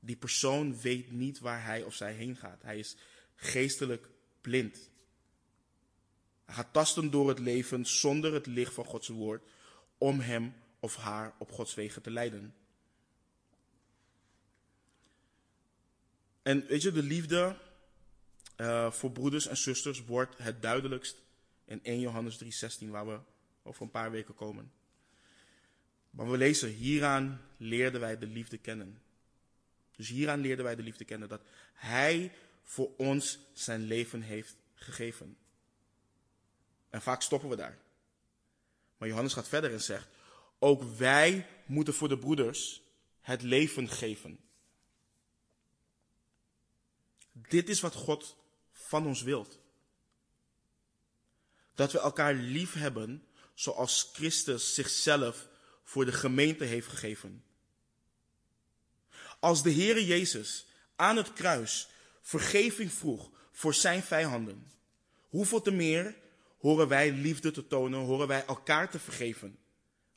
Die 0.00 0.16
persoon 0.16 0.80
weet 0.80 1.10
niet 1.10 1.38
waar 1.38 1.64
hij 1.64 1.82
of 1.82 1.94
zij 1.94 2.12
heen 2.12 2.36
gaat. 2.36 2.62
Hij 2.62 2.78
is 2.78 2.96
geestelijk 3.34 4.08
blind. 4.40 4.90
Hij 6.44 6.54
gaat 6.54 6.72
tasten 6.72 7.10
door 7.10 7.28
het 7.28 7.38
leven 7.38 7.86
zonder 7.86 8.32
het 8.32 8.46
licht 8.46 8.74
van 8.74 8.84
Gods 8.84 9.08
woord 9.08 9.42
om 9.98 10.20
hem 10.20 10.54
of 10.80 10.96
haar 10.96 11.34
op 11.38 11.52
Gods 11.52 11.74
wegen 11.74 12.02
te 12.02 12.10
leiden. 12.10 12.54
En 16.42 16.66
weet 16.66 16.82
je, 16.82 16.92
de 16.92 17.02
liefde 17.02 17.56
uh, 18.56 18.90
voor 18.90 19.10
broeders 19.10 19.46
en 19.46 19.56
zusters 19.56 20.04
wordt 20.04 20.38
het 20.38 20.62
duidelijkst 20.62 21.22
in 21.64 21.84
1 21.84 22.00
Johannes 22.00 22.44
3:16, 22.44 22.88
waar 22.88 23.06
we 23.06 23.20
over 23.62 23.82
een 23.82 23.90
paar 23.90 24.10
weken 24.10 24.34
komen. 24.34 24.72
Maar 26.10 26.30
we 26.30 26.36
lezen, 26.36 26.68
hieraan 26.68 27.40
leerden 27.56 28.00
wij 28.00 28.18
de 28.18 28.26
liefde 28.26 28.58
kennen. 28.58 29.02
Dus 29.96 30.08
hieraan 30.08 30.40
leerden 30.40 30.64
wij 30.64 30.76
de 30.76 30.82
liefde 30.82 31.04
kennen, 31.04 31.28
dat 31.28 31.42
Hij 31.72 32.32
voor 32.62 32.90
ons 32.96 33.38
zijn 33.52 33.82
leven 33.82 34.22
heeft 34.22 34.56
gegeven. 34.74 35.36
En 36.90 37.02
vaak 37.02 37.22
stoppen 37.22 37.48
we 37.48 37.56
daar. 37.56 37.78
Maar 38.96 39.08
Johannes 39.08 39.32
gaat 39.32 39.48
verder 39.48 39.72
en 39.72 39.82
zegt, 39.82 40.08
ook 40.58 40.82
wij 40.82 41.46
moeten 41.66 41.94
voor 41.94 42.08
de 42.08 42.18
broeders 42.18 42.82
het 43.20 43.42
leven 43.42 43.88
geven. 43.88 44.38
Dit 47.32 47.68
is 47.68 47.80
wat 47.80 47.94
God 47.94 48.36
van 48.72 49.06
ons 49.06 49.22
wilt. 49.22 49.58
Dat 51.74 51.92
we 51.92 52.00
elkaar 52.00 52.34
lief 52.34 52.72
hebben 52.72 53.26
zoals 53.54 54.10
Christus 54.12 54.74
zichzelf 54.74 55.48
voor 55.88 56.04
de 56.04 56.12
gemeente 56.12 56.64
heeft 56.64 56.86
gegeven. 56.86 57.44
Als 59.40 59.62
de 59.62 59.72
Heere 59.72 60.06
Jezus 60.06 60.66
aan 60.96 61.16
het 61.16 61.32
kruis 61.32 61.88
vergeving 62.20 62.92
vroeg 62.92 63.30
voor 63.52 63.74
zijn 63.74 64.02
vijanden, 64.02 64.72
hoeveel 65.28 65.60
te 65.60 65.70
meer 65.70 66.16
horen 66.58 66.88
wij 66.88 67.12
liefde 67.12 67.50
te 67.50 67.66
tonen, 67.66 68.00
horen 68.00 68.28
wij 68.28 68.44
elkaar 68.44 68.90
te 68.90 68.98
vergeven 68.98 69.58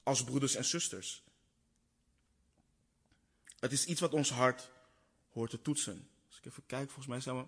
als 0.03 0.23
broeders 0.23 0.55
en 0.55 0.65
zusters. 0.65 1.23
Het 3.59 3.71
is 3.71 3.85
iets 3.85 4.01
wat 4.01 4.13
ons 4.13 4.29
hart 4.29 4.69
hoort 5.29 5.49
te 5.49 5.61
toetsen. 5.61 6.09
Als 6.27 6.37
ik 6.37 6.45
even 6.45 6.65
kijk, 6.65 6.85
volgens 6.85 7.07
mij 7.07 7.19
zijn 7.21 7.37
we. 7.37 7.45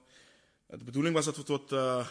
De 0.78 0.84
bedoeling 0.84 1.16
was 1.16 1.26
dat 1.26 1.38
we 1.38 1.44
tot 1.44 1.72
uh, 1.72 2.08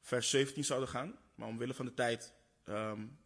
vers 0.00 0.30
17 0.30 0.64
zouden 0.64 0.88
gaan, 0.88 1.18
maar 1.34 1.48
omwille 1.48 1.74
van 1.74 1.86
de 1.86 1.94
tijd 1.94 2.32
um, 2.68 3.18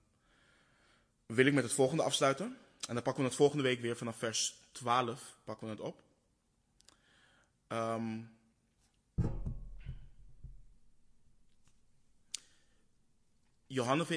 wil 1.34 1.46
ik 1.46 1.52
met 1.52 1.64
het 1.64 1.72
volgende 1.72 2.02
afsluiten. 2.02 2.56
En 2.88 2.94
dan 2.94 3.02
pakken 3.02 3.22
we 3.22 3.28
het 3.28 3.38
volgende 3.38 3.62
week 3.62 3.80
weer 3.80 3.96
vanaf 3.96 4.16
vers 4.16 4.54
12 4.72 5.36
pakken 5.44 5.66
we 5.66 5.72
het 5.72 5.82
op. 5.82 6.02
Um, 7.68 8.30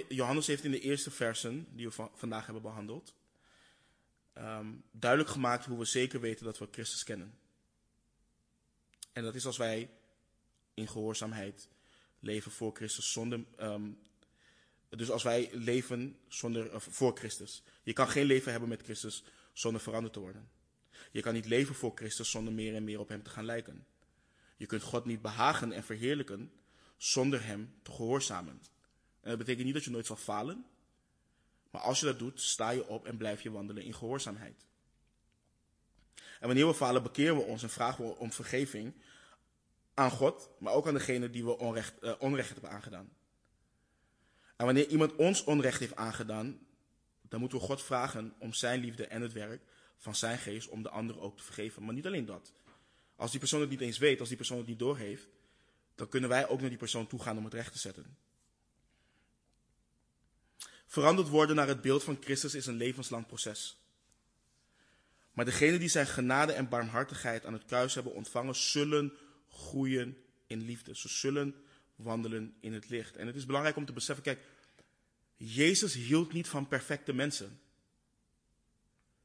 Johannes, 0.09 0.47
heeft 0.47 0.63
in 0.63 0.71
de 0.71 0.79
eerste 0.79 1.11
versen 1.11 1.67
die 1.71 1.87
we 1.87 2.09
vandaag 2.13 2.45
hebben 2.45 2.63
behandeld, 2.63 3.13
um, 4.37 4.83
duidelijk 4.91 5.31
gemaakt 5.31 5.65
hoe 5.65 5.77
we 5.77 5.85
zeker 5.85 6.19
weten 6.19 6.45
dat 6.45 6.57
we 6.57 6.67
Christus 6.71 7.03
kennen. 7.03 7.37
En 9.11 9.23
dat 9.23 9.35
is 9.35 9.45
als 9.45 9.57
wij 9.57 9.89
in 10.73 10.87
gehoorzaamheid 10.87 11.67
leven 12.19 12.51
voor 12.51 12.75
Christus 12.75 13.11
zonder 13.11 13.45
um, 13.59 13.99
dus 14.97 15.11
als 15.11 15.23
wij 15.23 15.49
leven 15.53 16.17
zonder, 16.27 16.81
voor 16.81 17.17
Christus. 17.17 17.63
Je 17.83 17.93
kan 17.93 18.07
geen 18.07 18.25
leven 18.25 18.51
hebben 18.51 18.69
met 18.69 18.83
Christus 18.83 19.23
zonder 19.53 19.81
veranderd 19.81 20.13
te 20.13 20.19
worden. 20.19 20.49
Je 21.11 21.21
kan 21.21 21.33
niet 21.33 21.45
leven 21.45 21.75
voor 21.75 21.91
Christus 21.95 22.29
zonder 22.29 22.53
meer 22.53 22.75
en 22.75 22.83
meer 22.83 22.99
op 22.99 23.09
Hem 23.09 23.23
te 23.23 23.29
gaan 23.29 23.45
lijken. 23.45 23.85
Je 24.57 24.65
kunt 24.65 24.81
God 24.81 25.05
niet 25.05 25.21
behagen 25.21 25.71
en 25.71 25.83
verheerlijken 25.83 26.51
zonder 26.97 27.45
Hem 27.45 27.73
te 27.81 27.91
gehoorzamen. 27.91 28.61
En 29.21 29.29
dat 29.29 29.37
betekent 29.37 29.65
niet 29.65 29.73
dat 29.73 29.83
je 29.83 29.89
nooit 29.89 30.05
zal 30.05 30.15
falen. 30.15 30.65
Maar 31.71 31.81
als 31.81 31.99
je 31.99 32.05
dat 32.05 32.19
doet, 32.19 32.41
sta 32.41 32.69
je 32.69 32.87
op 32.87 33.05
en 33.05 33.17
blijf 33.17 33.41
je 33.41 33.51
wandelen 33.51 33.83
in 33.83 33.93
gehoorzaamheid. 33.93 34.65
En 36.39 36.47
wanneer 36.47 36.67
we 36.67 36.73
falen, 36.73 37.03
bekeren 37.03 37.35
we 37.35 37.41
ons 37.41 37.63
en 37.63 37.69
vragen 37.69 38.05
we 38.05 38.15
om 38.15 38.31
vergeving 38.31 38.93
aan 39.93 40.11
God, 40.11 40.49
maar 40.59 40.73
ook 40.73 40.87
aan 40.87 40.93
degene 40.93 41.29
die 41.29 41.43
we 41.43 41.57
onrecht, 41.57 41.93
uh, 42.01 42.13
onrecht 42.19 42.49
hebben 42.49 42.69
aangedaan. 42.69 43.09
En 44.55 44.65
wanneer 44.65 44.87
iemand 44.87 45.15
ons 45.15 45.43
onrecht 45.43 45.79
heeft 45.79 45.95
aangedaan, 45.95 46.59
dan 47.21 47.39
moeten 47.39 47.57
we 47.57 47.63
God 47.63 47.83
vragen 47.83 48.33
om 48.39 48.53
zijn 48.53 48.79
liefde 48.79 49.07
en 49.07 49.21
het 49.21 49.33
werk 49.33 49.61
van 49.97 50.15
zijn 50.15 50.37
geest 50.37 50.67
om 50.67 50.83
de 50.83 50.89
ander 50.89 51.19
ook 51.19 51.37
te 51.37 51.43
vergeven. 51.43 51.83
Maar 51.83 51.93
niet 51.93 52.05
alleen 52.05 52.25
dat. 52.25 52.53
Als 53.15 53.31
die 53.31 53.39
persoon 53.39 53.61
het 53.61 53.69
niet 53.69 53.81
eens 53.81 53.97
weet, 53.97 54.19
als 54.19 54.27
die 54.27 54.37
persoon 54.37 54.57
het 54.57 54.67
niet 54.67 54.79
doorheeft, 54.79 55.27
dan 55.95 56.09
kunnen 56.09 56.29
wij 56.29 56.47
ook 56.47 56.59
naar 56.59 56.69
die 56.69 56.77
persoon 56.77 57.07
toe 57.07 57.21
gaan 57.21 57.37
om 57.37 57.43
het 57.43 57.53
recht 57.53 57.71
te 57.71 57.79
zetten. 57.79 58.17
Veranderd 60.85 61.27
worden 61.27 61.55
naar 61.55 61.67
het 61.67 61.81
beeld 61.81 62.03
van 62.03 62.17
Christus 62.21 62.53
is 62.53 62.65
een 62.65 62.75
levenslang 62.75 63.25
proces. 63.25 63.79
Maar 65.33 65.45
degenen 65.45 65.79
die 65.79 65.89
zijn 65.89 66.07
genade 66.07 66.51
en 66.51 66.69
barmhartigheid 66.69 67.45
aan 67.45 67.53
het 67.53 67.65
kruis 67.65 67.93
hebben 67.93 68.13
ontvangen, 68.13 68.55
zullen 68.55 69.13
groeien 69.49 70.17
in 70.47 70.61
liefde. 70.61 70.95
Ze 70.95 71.09
zullen 71.09 71.55
wandelen 71.95 72.55
in 72.59 72.73
het 72.73 72.89
licht. 72.89 73.15
En 73.15 73.27
het 73.27 73.35
is 73.35 73.45
belangrijk 73.45 73.75
om 73.75 73.85
te 73.85 73.93
beseffen, 73.93 74.23
kijk, 74.23 74.39
Jezus 75.35 75.93
hield 75.93 76.33
niet 76.33 76.47
van 76.47 76.67
perfecte 76.67 77.13
mensen. 77.13 77.59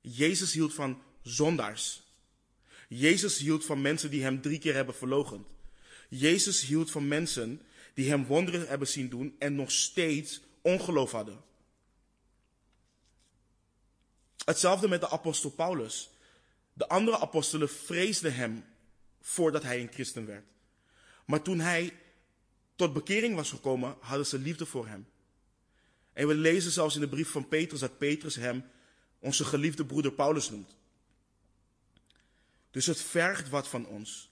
Jezus 0.01 0.53
hield 0.53 0.75
van 0.75 1.03
zondaars. 1.23 2.03
Jezus 2.89 3.39
hield 3.39 3.65
van 3.65 3.81
mensen 3.81 4.11
die 4.11 4.23
hem 4.23 4.41
drie 4.41 4.59
keer 4.59 4.75
hebben 4.75 4.95
verlogend. 4.95 5.47
Jezus 6.09 6.61
hield 6.61 6.91
van 6.91 7.09
mensen 7.09 7.63
die 7.95 8.09
hem 8.09 8.27
wonderen 8.27 8.69
hebben 8.69 8.89
zien 8.89 9.09
doen 9.09 9.37
en 9.39 9.55
nog 9.55 9.71
steeds 9.71 10.41
ongeloof 10.63 11.11
hadden. 11.11 11.41
Hetzelfde 14.45 14.89
met 14.89 15.01
de 15.01 15.11
apostel 15.11 15.51
Paulus. 15.51 16.11
De 16.73 16.89
andere 16.89 17.19
apostelen 17.19 17.69
vreesden 17.69 18.35
hem 18.35 18.65
voordat 19.21 19.63
hij 19.63 19.81
een 19.81 19.93
christen 19.93 20.27
werd. 20.27 20.45
Maar 21.27 21.43
toen 21.43 21.61
hij 21.61 21.93
tot 22.81 22.93
bekering 22.93 23.35
was 23.35 23.51
gekomen, 23.51 23.97
hadden 24.01 24.27
ze 24.27 24.39
liefde 24.39 24.67
voor 24.67 24.87
hem. 24.87 25.09
En 26.13 26.27
we 26.27 26.35
lezen 26.35 26.71
zelfs 26.71 26.95
in 26.95 27.01
de 27.01 27.09
brief 27.09 27.31
van 27.31 27.49
Petrus 27.49 27.81
dat 27.81 27.99
Petrus 27.99 28.35
hem 28.35 28.65
onze 29.19 29.45
geliefde 29.45 29.85
broeder 29.87 30.13
Paulus 30.13 30.51
noemt. 30.51 30.77
Dus 32.71 32.87
het 32.87 33.03
vergt 33.03 33.49
wat 33.49 33.69
van 33.69 33.87
ons. 33.87 34.31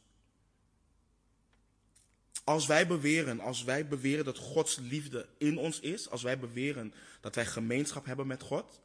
Als 2.45 2.67
wij 2.67 2.87
beweren, 2.87 3.41
als 3.41 3.65
wij 3.65 3.87
beweren 3.89 4.25
dat 4.25 4.39
Gods 4.39 4.77
liefde 4.77 5.29
in 5.39 5.59
ons 5.59 5.81
is, 5.81 6.11
als 6.11 6.23
wij 6.23 6.39
beweren 6.39 6.95
dat 7.21 7.35
wij 7.35 7.47
gemeenschap 7.47 8.05
hebben 8.05 8.27
met 8.27 8.43
God, 8.43 8.81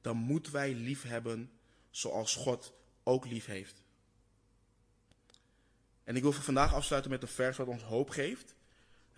dan 0.00 0.16
moeten 0.16 0.52
wij 0.52 0.74
lief 0.74 1.02
hebben 1.02 1.50
zoals 1.90 2.34
God 2.34 2.72
ook 3.02 3.26
lief 3.26 3.46
heeft. 3.46 3.82
En 6.04 6.16
ik 6.16 6.22
wil 6.22 6.32
voor 6.32 6.44
vandaag 6.44 6.74
afsluiten 6.74 7.10
met 7.10 7.22
een 7.22 7.28
vers 7.28 7.56
wat 7.56 7.66
ons 7.66 7.82
hoop 7.82 8.10
geeft 8.10 8.54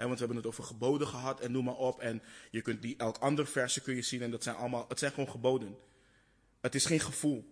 want 0.07 0.19
we 0.19 0.25
hebben 0.25 0.37
het 0.37 0.47
over 0.47 0.65
geboden 0.65 1.07
gehad 1.07 1.41
en 1.41 1.53
noem 1.53 1.65
maar 1.65 1.77
op. 1.77 2.01
En 2.01 2.23
je 2.51 2.61
kunt 2.61 2.83
die, 2.83 2.97
elk 2.97 3.17
ander 3.19 3.47
verse 3.47 3.81
kun 3.81 3.95
je 3.95 4.03
zien 4.03 4.23
en 4.23 4.31
dat 4.31 4.43
zijn 4.43 4.57
allemaal, 4.57 4.85
het 4.89 4.99
zijn 4.99 5.13
gewoon 5.13 5.31
geboden. 5.31 5.79
Het 6.61 6.75
is 6.75 6.85
geen 6.85 7.01
gevoel. 7.01 7.45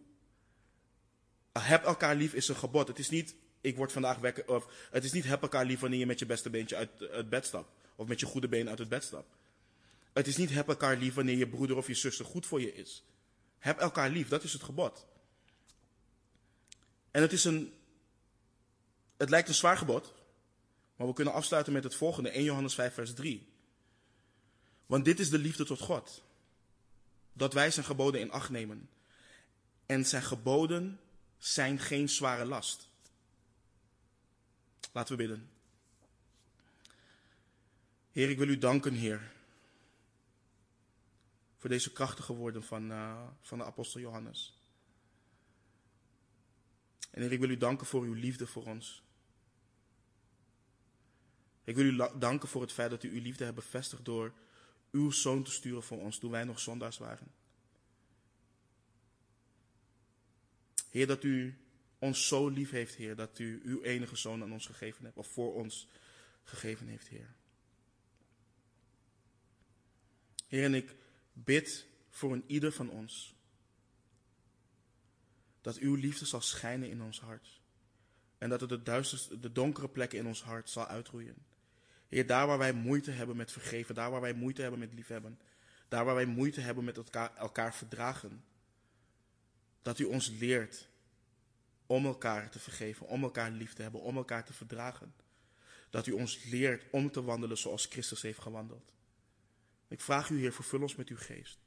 Heb 1.53 1.85
elkaar 1.85 2.15
lief 2.15 2.35
is 2.35 2.49
een 2.49 2.57
gebod. 2.57 2.89
Het 2.89 2.99
is 2.99 3.11
niet, 3.11 3.35
ik 3.61 3.77
word 3.77 3.93
vandaag 3.93 4.19
wekker, 4.19 4.49
of 4.49 4.89
het 4.91 5.05
is 5.05 5.13
niet 5.13 5.25
heb 5.25 5.43
elkaar 5.43 5.65
lief 5.65 5.81
wanneer 5.81 5.99
je 5.99 6.07
met 6.07 6.19
je 6.19 6.27
beste 6.27 6.51
beentje 6.51 6.77
uit 6.77 6.91
het 6.99 7.29
bed 7.29 7.47
stapt. 7.47 7.71
Of 7.97 8.07
met 8.07 8.21
je 8.21 8.27
goede 8.27 8.49
been 8.49 8.69
uit 8.69 8.79
het 8.79 8.89
bed 8.89 9.05
stapt. 9.05 9.37
Het 10.13 10.27
is 10.27 10.37
niet 10.37 10.51
heb 10.51 10.69
elkaar 10.69 10.97
lief 10.97 11.15
wanneer 11.15 11.37
je 11.37 11.49
broeder 11.49 11.77
of 11.77 11.87
je 11.87 11.95
zuster 11.95 12.25
goed 12.25 12.47
voor 12.47 12.61
je 12.61 12.75
is. 12.75 13.05
Heb 13.59 13.79
elkaar 13.79 14.11
lief, 14.11 14.29
dat 14.29 14.43
is 14.43 14.53
het 14.53 14.63
gebod. 14.63 15.07
En 17.11 17.23
het 17.23 17.33
is 17.33 17.45
een, 17.45 17.73
het 19.17 19.31
lijkt 19.31 19.49
een 19.49 19.55
zwaar 19.55 19.77
gebod, 19.77 20.15
maar 21.01 21.09
we 21.09 21.15
kunnen 21.15 21.35
afsluiten 21.35 21.73
met 21.73 21.85
het 21.85 21.95
volgende, 21.95 22.31
1 22.31 22.45
Johannes 22.45 22.75
5, 22.75 22.95
vers 22.95 23.15
3. 23.15 23.49
Want 24.87 25.05
dit 25.05 25.21
is 25.21 25.31
de 25.31 25.39
liefde 25.39 25.65
tot 25.65 25.81
God. 25.81 26.25
Dat 27.33 27.53
wij 27.53 27.71
zijn 27.71 27.87
geboden 27.87 28.21
in 28.21 28.31
acht 28.31 28.51
nemen. 28.51 28.89
En 29.87 30.07
zijn 30.07 30.23
geboden 30.23 31.01
zijn 31.39 31.79
geen 31.79 32.09
zware 32.09 32.45
last. 32.45 32.89
Laten 34.93 35.17
we 35.17 35.23
bidden. 35.23 35.51
Heer, 38.11 38.31
ik 38.31 38.39
wil 38.39 38.49
u 38.49 38.59
danken, 38.59 38.95
Heer. 38.95 39.33
Voor 41.57 41.71
deze 41.71 41.93
krachtige 41.93 42.33
woorden 42.33 42.63
van, 42.63 42.91
uh, 42.91 43.29
van 43.41 43.59
de 43.59 43.65
apostel 43.65 44.01
Johannes. 44.01 44.61
En 47.11 47.23
Heer, 47.23 47.33
ik 47.33 47.41
wil 47.41 47.51
u 47.51 47.57
danken 47.57 47.87
voor 47.87 48.03
uw 48.03 48.15
liefde 48.15 48.47
voor 48.47 48.65
ons. 48.65 49.09
Ik 51.65 51.77
wil 51.77 51.85
u 51.85 51.97
danken 52.19 52.49
voor 52.49 52.61
het 52.61 52.73
feit 52.73 52.91
dat 52.91 53.03
u 53.03 53.11
uw 53.11 53.21
liefde 53.21 53.45
hebt 53.45 53.57
bevestigd 53.57 54.05
door 54.05 54.33
uw 54.91 55.11
zoon 55.11 55.43
te 55.43 55.51
sturen 55.51 55.83
voor 55.83 55.99
ons 55.99 56.19
toen 56.19 56.31
wij 56.31 56.45
nog 56.45 56.61
zondaars 56.61 56.99
waren. 56.99 57.33
Heer, 60.91 61.07
dat 61.07 61.25
u 61.25 61.59
ons 61.99 62.27
zo 62.27 62.49
lief 62.49 62.71
heeft, 62.71 62.95
Heer, 62.95 63.17
dat 63.17 63.39
u 63.39 63.61
uw 63.65 63.83
enige 63.83 64.17
zoon 64.17 64.43
aan 64.43 64.53
ons 64.53 64.67
gegeven 64.67 65.05
hebt, 65.05 65.17
of 65.17 65.27
voor 65.27 65.55
ons 65.55 65.89
gegeven 66.45 66.87
heeft, 66.87 67.09
Heer. 67.09 67.35
Heer, 70.47 70.65
en 70.65 70.75
ik 70.75 70.95
bid 71.33 71.87
voor 72.09 72.33
een 72.33 72.45
ieder 72.47 72.73
van 72.73 72.91
ons 72.91 73.35
dat 75.61 75.77
uw 75.77 75.95
liefde 75.95 76.25
zal 76.25 76.41
schijnen 76.41 76.91
in 76.91 77.03
ons 77.03 77.21
hart. 77.21 77.61
En 78.39 78.49
dat 78.49 78.61
het 78.61 78.69
de, 78.69 79.39
de 79.41 79.53
donkere 79.53 79.89
plekken 79.89 80.19
in 80.19 80.27
ons 80.27 80.43
hart 80.43 80.71
zal 80.71 80.87
uitroeien. 80.87 81.37
Heer, 82.11 82.27
daar 82.27 82.47
waar 82.47 82.59
wij 82.59 82.73
moeite 82.73 83.11
hebben 83.11 83.37
met 83.37 83.53
vergeven, 83.53 83.95
daar 83.95 84.11
waar 84.11 84.21
wij 84.21 84.33
moeite 84.33 84.63
hebben 84.63 84.81
met 84.81 84.95
liefhebben, 84.95 85.39
daar 85.89 86.05
waar 86.05 86.15
wij 86.15 86.27
moeite 86.27 86.61
hebben 86.61 86.85
met 86.85 86.97
elkaar, 87.37 87.75
verdragen, 87.75 88.45
dat 89.83 89.99
u 89.99 90.05
ons 90.05 90.29
leert 90.29 90.89
om 91.87 92.07
elkaar 92.07 92.51
te 92.51 92.59
vergeven, 92.59 93.07
om 93.07 93.23
elkaar 93.23 93.51
lief 93.51 93.73
te 93.73 93.83
hebben, 93.83 94.01
om 94.01 94.17
elkaar 94.17 94.45
te 94.45 94.53
verdragen. 94.53 95.15
Dat 95.91 96.07
u 96.07 96.13
ons 96.13 96.45
leert 96.45 96.85
om 96.91 97.11
te 97.11 97.23
wandelen 97.23 97.59
zoals 97.59 97.87
Christus 97.87 98.23
heeft 98.23 98.39
gewandeld. 98.39 98.93
Ik 99.89 100.01
vraag 100.01 100.31
u, 100.31 100.39
Heer, 100.39 100.53
vervul 100.53 100.83
ons 100.83 100.97
met 100.97 101.09
uw 101.09 101.17
geest. 101.17 101.59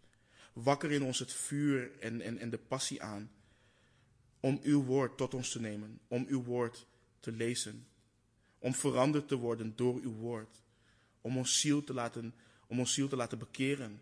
Wakker 0.53 0.91
in 0.91 1.03
ons 1.03 1.19
het 1.19 1.33
vuur 1.33 1.99
en, 1.99 2.21
en, 2.21 2.37
en 2.37 2.49
de 2.49 2.57
passie 2.57 3.03
aan 3.03 3.31
om 4.39 4.59
uw 4.63 4.83
woord 4.83 5.17
tot 5.17 5.33
ons 5.33 5.51
te 5.51 5.59
nemen, 5.59 5.99
om 6.07 6.25
uw 6.27 6.43
woord 6.43 6.87
te 7.19 7.31
lezen, 7.31 7.87
om 8.63 8.73
veranderd 8.73 9.27
te 9.27 9.35
worden 9.35 9.75
door 9.75 9.99
uw 10.01 10.13
woord, 10.13 10.61
om 11.21 11.37
ons 11.37 11.59
ziel 11.59 11.83
te 11.83 11.93
laten, 11.93 12.33
om 12.67 12.79
ons 12.79 12.93
ziel 12.93 13.07
te 13.07 13.15
laten 13.15 13.39
bekeren 13.39 14.01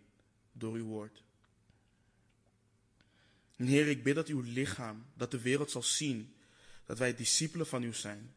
door 0.52 0.74
uw 0.74 0.86
woord. 0.86 1.24
En 3.56 3.66
Heer, 3.66 3.88
ik 3.88 4.04
bid 4.04 4.16
dat 4.16 4.28
uw 4.28 4.42
lichaam, 4.42 5.06
dat 5.14 5.32
de 5.32 5.42
wereld 5.42 5.72
zal 5.72 5.84
zien 5.84 6.36
dat 6.86 6.98
wij 6.98 7.16
discipelen 7.16 7.68
van 7.68 7.84
u 7.84 7.94
zijn, 7.94 8.34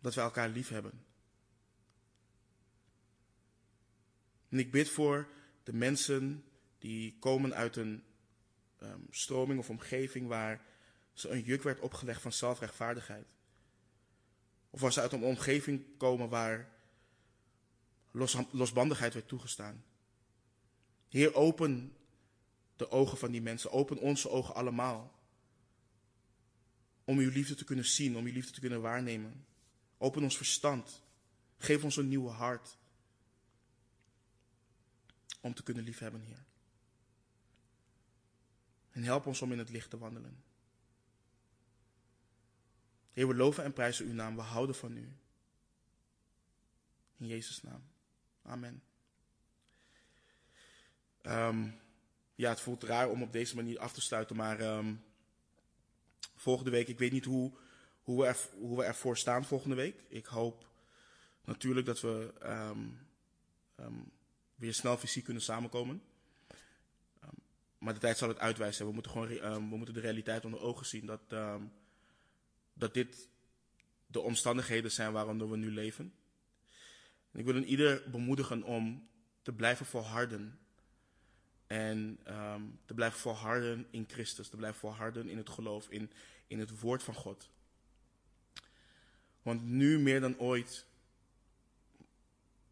dat 0.00 0.14
wij 0.14 0.24
elkaar 0.24 0.48
lief 0.48 0.68
hebben. 0.68 1.04
En 4.48 4.58
ik 4.58 4.70
bid 4.70 4.88
voor 4.88 5.28
de 5.62 5.72
mensen 5.72 6.44
die 6.78 7.16
komen 7.18 7.54
uit 7.54 7.76
een 7.76 8.04
um, 8.82 9.06
stroming 9.10 9.58
of 9.58 9.70
omgeving 9.70 10.28
waar 10.28 10.64
ze 11.12 11.28
een 11.28 11.42
juk 11.42 11.62
werd 11.62 11.80
opgelegd 11.80 12.22
van 12.22 12.32
zelfrechtvaardigheid. 12.32 13.26
Of 14.70 14.82
als 14.82 14.94
ze 14.94 15.00
uit 15.00 15.12
een 15.12 15.22
omgeving 15.22 15.84
komen 15.96 16.28
waar 16.28 16.72
los, 18.10 18.36
losbandigheid 18.50 19.14
werd 19.14 19.28
toegestaan. 19.28 19.84
Heer, 21.08 21.34
open 21.34 21.96
de 22.76 22.90
ogen 22.90 23.18
van 23.18 23.30
die 23.30 23.42
mensen, 23.42 23.70
open 23.70 23.98
onze 23.98 24.28
ogen 24.28 24.54
allemaal. 24.54 25.18
Om 27.04 27.18
uw 27.18 27.30
liefde 27.30 27.54
te 27.54 27.64
kunnen 27.64 27.84
zien, 27.84 28.16
om 28.16 28.24
uw 28.24 28.32
liefde 28.32 28.52
te 28.52 28.60
kunnen 28.60 28.80
waarnemen. 28.80 29.46
Open 29.98 30.22
ons 30.22 30.36
verstand. 30.36 31.02
Geef 31.56 31.84
ons 31.84 31.96
een 31.96 32.08
nieuwe 32.08 32.30
hart. 32.30 32.78
Om 35.40 35.54
te 35.54 35.62
kunnen 35.62 35.84
liefhebben, 35.84 36.20
Heer. 36.20 36.44
En 38.90 39.02
help 39.02 39.26
ons 39.26 39.42
om 39.42 39.52
in 39.52 39.58
het 39.58 39.70
licht 39.70 39.90
te 39.90 39.98
wandelen. 39.98 40.42
Heer, 43.12 43.28
we 43.28 43.34
loven 43.34 43.64
en 43.64 43.72
prijzen 43.72 44.06
uw 44.06 44.12
naam. 44.12 44.36
We 44.36 44.42
houden 44.42 44.74
van 44.74 44.96
u. 44.96 45.12
In 47.16 47.26
Jezus' 47.26 47.62
naam. 47.62 47.82
Amen. 48.42 48.82
Um, 51.22 51.80
ja, 52.34 52.48
het 52.50 52.60
voelt 52.60 52.82
raar 52.82 53.10
om 53.10 53.22
op 53.22 53.32
deze 53.32 53.54
manier 53.54 53.78
af 53.78 53.92
te 53.92 54.00
sluiten, 54.00 54.36
maar 54.36 54.60
um, 54.60 55.04
volgende 56.34 56.70
week, 56.70 56.88
ik 56.88 56.98
weet 56.98 57.12
niet 57.12 57.24
hoe, 57.24 57.52
hoe, 58.02 58.20
we 58.20 58.26
er, 58.26 58.36
hoe 58.52 58.76
we 58.76 58.84
ervoor 58.84 59.16
staan 59.16 59.44
volgende 59.44 59.76
week. 59.76 60.02
Ik 60.08 60.26
hoop 60.26 60.68
natuurlijk 61.44 61.86
dat 61.86 62.00
we 62.00 62.32
um, 62.42 64.12
weer 64.54 64.74
snel 64.74 64.96
fysiek 64.96 65.24
kunnen 65.24 65.42
samenkomen. 65.42 66.02
Maar 67.78 67.94
de 67.94 68.00
tijd 68.00 68.18
zal 68.18 68.28
het 68.28 68.38
uitwijzen. 68.38 68.86
We 68.86 68.92
moeten, 68.92 69.12
gewoon, 69.12 69.28
we 69.70 69.76
moeten 69.76 69.94
de 69.94 70.00
realiteit 70.00 70.44
onder 70.44 70.60
ogen 70.60 70.86
zien. 70.86 71.06
Dat, 71.06 71.20
dat 72.80 72.94
dit 72.94 73.28
de 74.06 74.20
omstandigheden 74.20 74.90
zijn 74.90 75.12
waaronder 75.12 75.50
we 75.50 75.56
nu 75.56 75.70
leven. 75.70 76.14
En 77.32 77.38
ik 77.38 77.44
wil 77.44 77.56
een 77.56 77.66
ieder 77.66 78.10
bemoedigen 78.10 78.62
om 78.62 79.08
te 79.42 79.52
blijven 79.52 79.86
volharden. 79.86 80.58
En 81.66 82.18
um, 82.28 82.80
te 82.84 82.94
blijven 82.94 83.18
volharden 83.18 83.86
in 83.90 84.04
Christus. 84.08 84.48
Te 84.48 84.56
blijven 84.56 84.80
volharden 84.80 85.28
in 85.28 85.36
het 85.36 85.48
geloof, 85.48 85.88
in, 85.88 86.10
in 86.46 86.58
het 86.58 86.80
woord 86.80 87.02
van 87.02 87.14
God. 87.14 87.50
Want 89.42 89.62
nu 89.62 89.98
meer 89.98 90.20
dan 90.20 90.38
ooit 90.38 90.86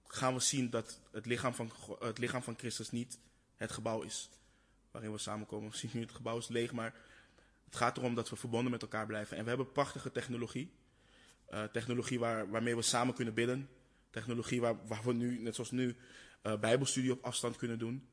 gaan 0.07 0.35
we 0.35 0.41
zien 0.41 0.71
dat 0.71 1.01
het 1.11 1.27
lichaam 1.27 1.55
van, 1.55 1.71
het 1.99 2.19
lichaam 2.19 2.43
van 2.43 2.59
Christus 2.59 2.91
niet 2.91 3.19
het 3.57 3.73
gebouw 3.73 4.03
is 4.03 4.29
waarin 4.91 5.13
we 5.13 5.19
samenkomen. 5.19 5.71
We 5.71 5.77
zien 5.77 5.91
nu 5.95 6.01
het 6.01 6.13
gebouw 6.13 6.39
is 6.39 6.49
leeg, 6.49 6.73
maar 6.73 6.95
het 7.69 7.77
gaat 7.77 7.97
erom 7.97 8.15
dat 8.15 8.31
we 8.31 8.37
verbonden 8.37 8.71
met 8.71 8.83
elkaar 8.83 9.07
blijven. 9.07 9.37
En 9.37 9.43
we 9.43 9.49
hebben 9.49 9.73
prachtige 9.73 10.13
technologie. 10.13 10.71
Uh, 11.51 11.65
technologie 11.65 12.19
waar, 12.19 12.51
waarmee 12.51 12.77
we 12.77 12.83
samen 12.83 13.15
kunnen 13.15 13.35
bidden. 13.35 13.69
Technologie 14.11 14.61
waar, 14.61 14.87
waar 14.87 15.03
we 15.05 15.13
nu, 15.13 15.39
net 15.39 15.55
zoals 15.55 15.71
nu, 15.71 15.97
uh, 16.43 16.59
bijbelstudie 16.59 17.13
op 17.13 17.25
afstand 17.25 17.57
kunnen 17.57 17.79
doen. 17.79 18.09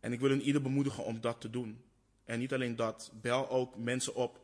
En 0.00 0.12
ik 0.12 0.20
wil 0.20 0.30
een 0.30 0.42
ieder 0.42 0.62
bemoedigen 0.62 1.04
om 1.04 1.20
dat 1.20 1.40
te 1.40 1.50
doen. 1.50 1.82
En 2.24 2.38
niet 2.38 2.52
alleen 2.52 2.76
dat, 2.76 3.12
bel 3.20 3.50
ook 3.50 3.76
mensen 3.76 4.14
op 4.14 4.40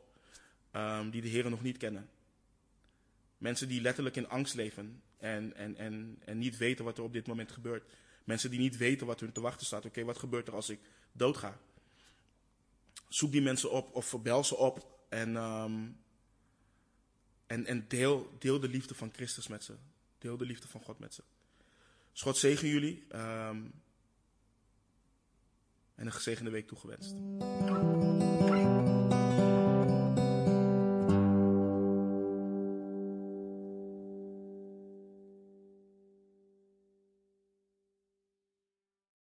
um, 0.72 1.10
die 1.10 1.22
de 1.22 1.28
Heer 1.28 1.50
nog 1.50 1.62
niet 1.62 1.76
kennen. 1.76 2.08
Mensen 3.38 3.68
die 3.68 3.80
letterlijk 3.80 4.16
in 4.16 4.28
angst 4.28 4.54
leven 4.54 5.02
en, 5.18 5.56
en, 5.56 5.76
en, 5.76 6.18
en 6.24 6.38
niet 6.38 6.56
weten 6.56 6.84
wat 6.84 6.98
er 6.98 7.04
op 7.04 7.12
dit 7.12 7.26
moment 7.26 7.52
gebeurt. 7.52 7.90
Mensen 8.24 8.50
die 8.50 8.58
niet 8.58 8.76
weten 8.76 9.06
wat 9.06 9.20
hun 9.20 9.32
te 9.32 9.40
wachten 9.40 9.66
staat. 9.66 9.84
Oké, 9.84 10.04
wat 10.04 10.18
gebeurt 10.18 10.48
er 10.48 10.54
als 10.54 10.68
ik 10.68 10.80
doodga? 11.12 11.58
Zoek 13.14 13.32
die 13.32 13.42
mensen 13.42 13.70
op 13.70 13.94
of 13.94 14.22
bel 14.22 14.44
ze 14.44 14.56
op 14.56 15.06
en, 15.08 15.36
um, 15.36 15.96
en, 17.46 17.66
en 17.66 17.88
deel, 17.88 18.36
deel 18.38 18.60
de 18.60 18.68
liefde 18.68 18.94
van 18.94 19.12
Christus 19.12 19.48
met 19.48 19.64
ze. 19.64 19.74
Deel 20.18 20.36
de 20.36 20.46
liefde 20.46 20.68
van 20.68 20.80
God 20.80 20.98
met 20.98 21.14
ze. 21.14 21.22
Dus 22.12 22.22
God 22.22 22.36
zegen 22.36 22.68
jullie 22.68 23.06
um, 23.12 23.72
en 25.94 26.06
een 26.06 26.12
gezegende 26.12 26.50
week 26.50 26.66
toegewenst. 26.66 27.14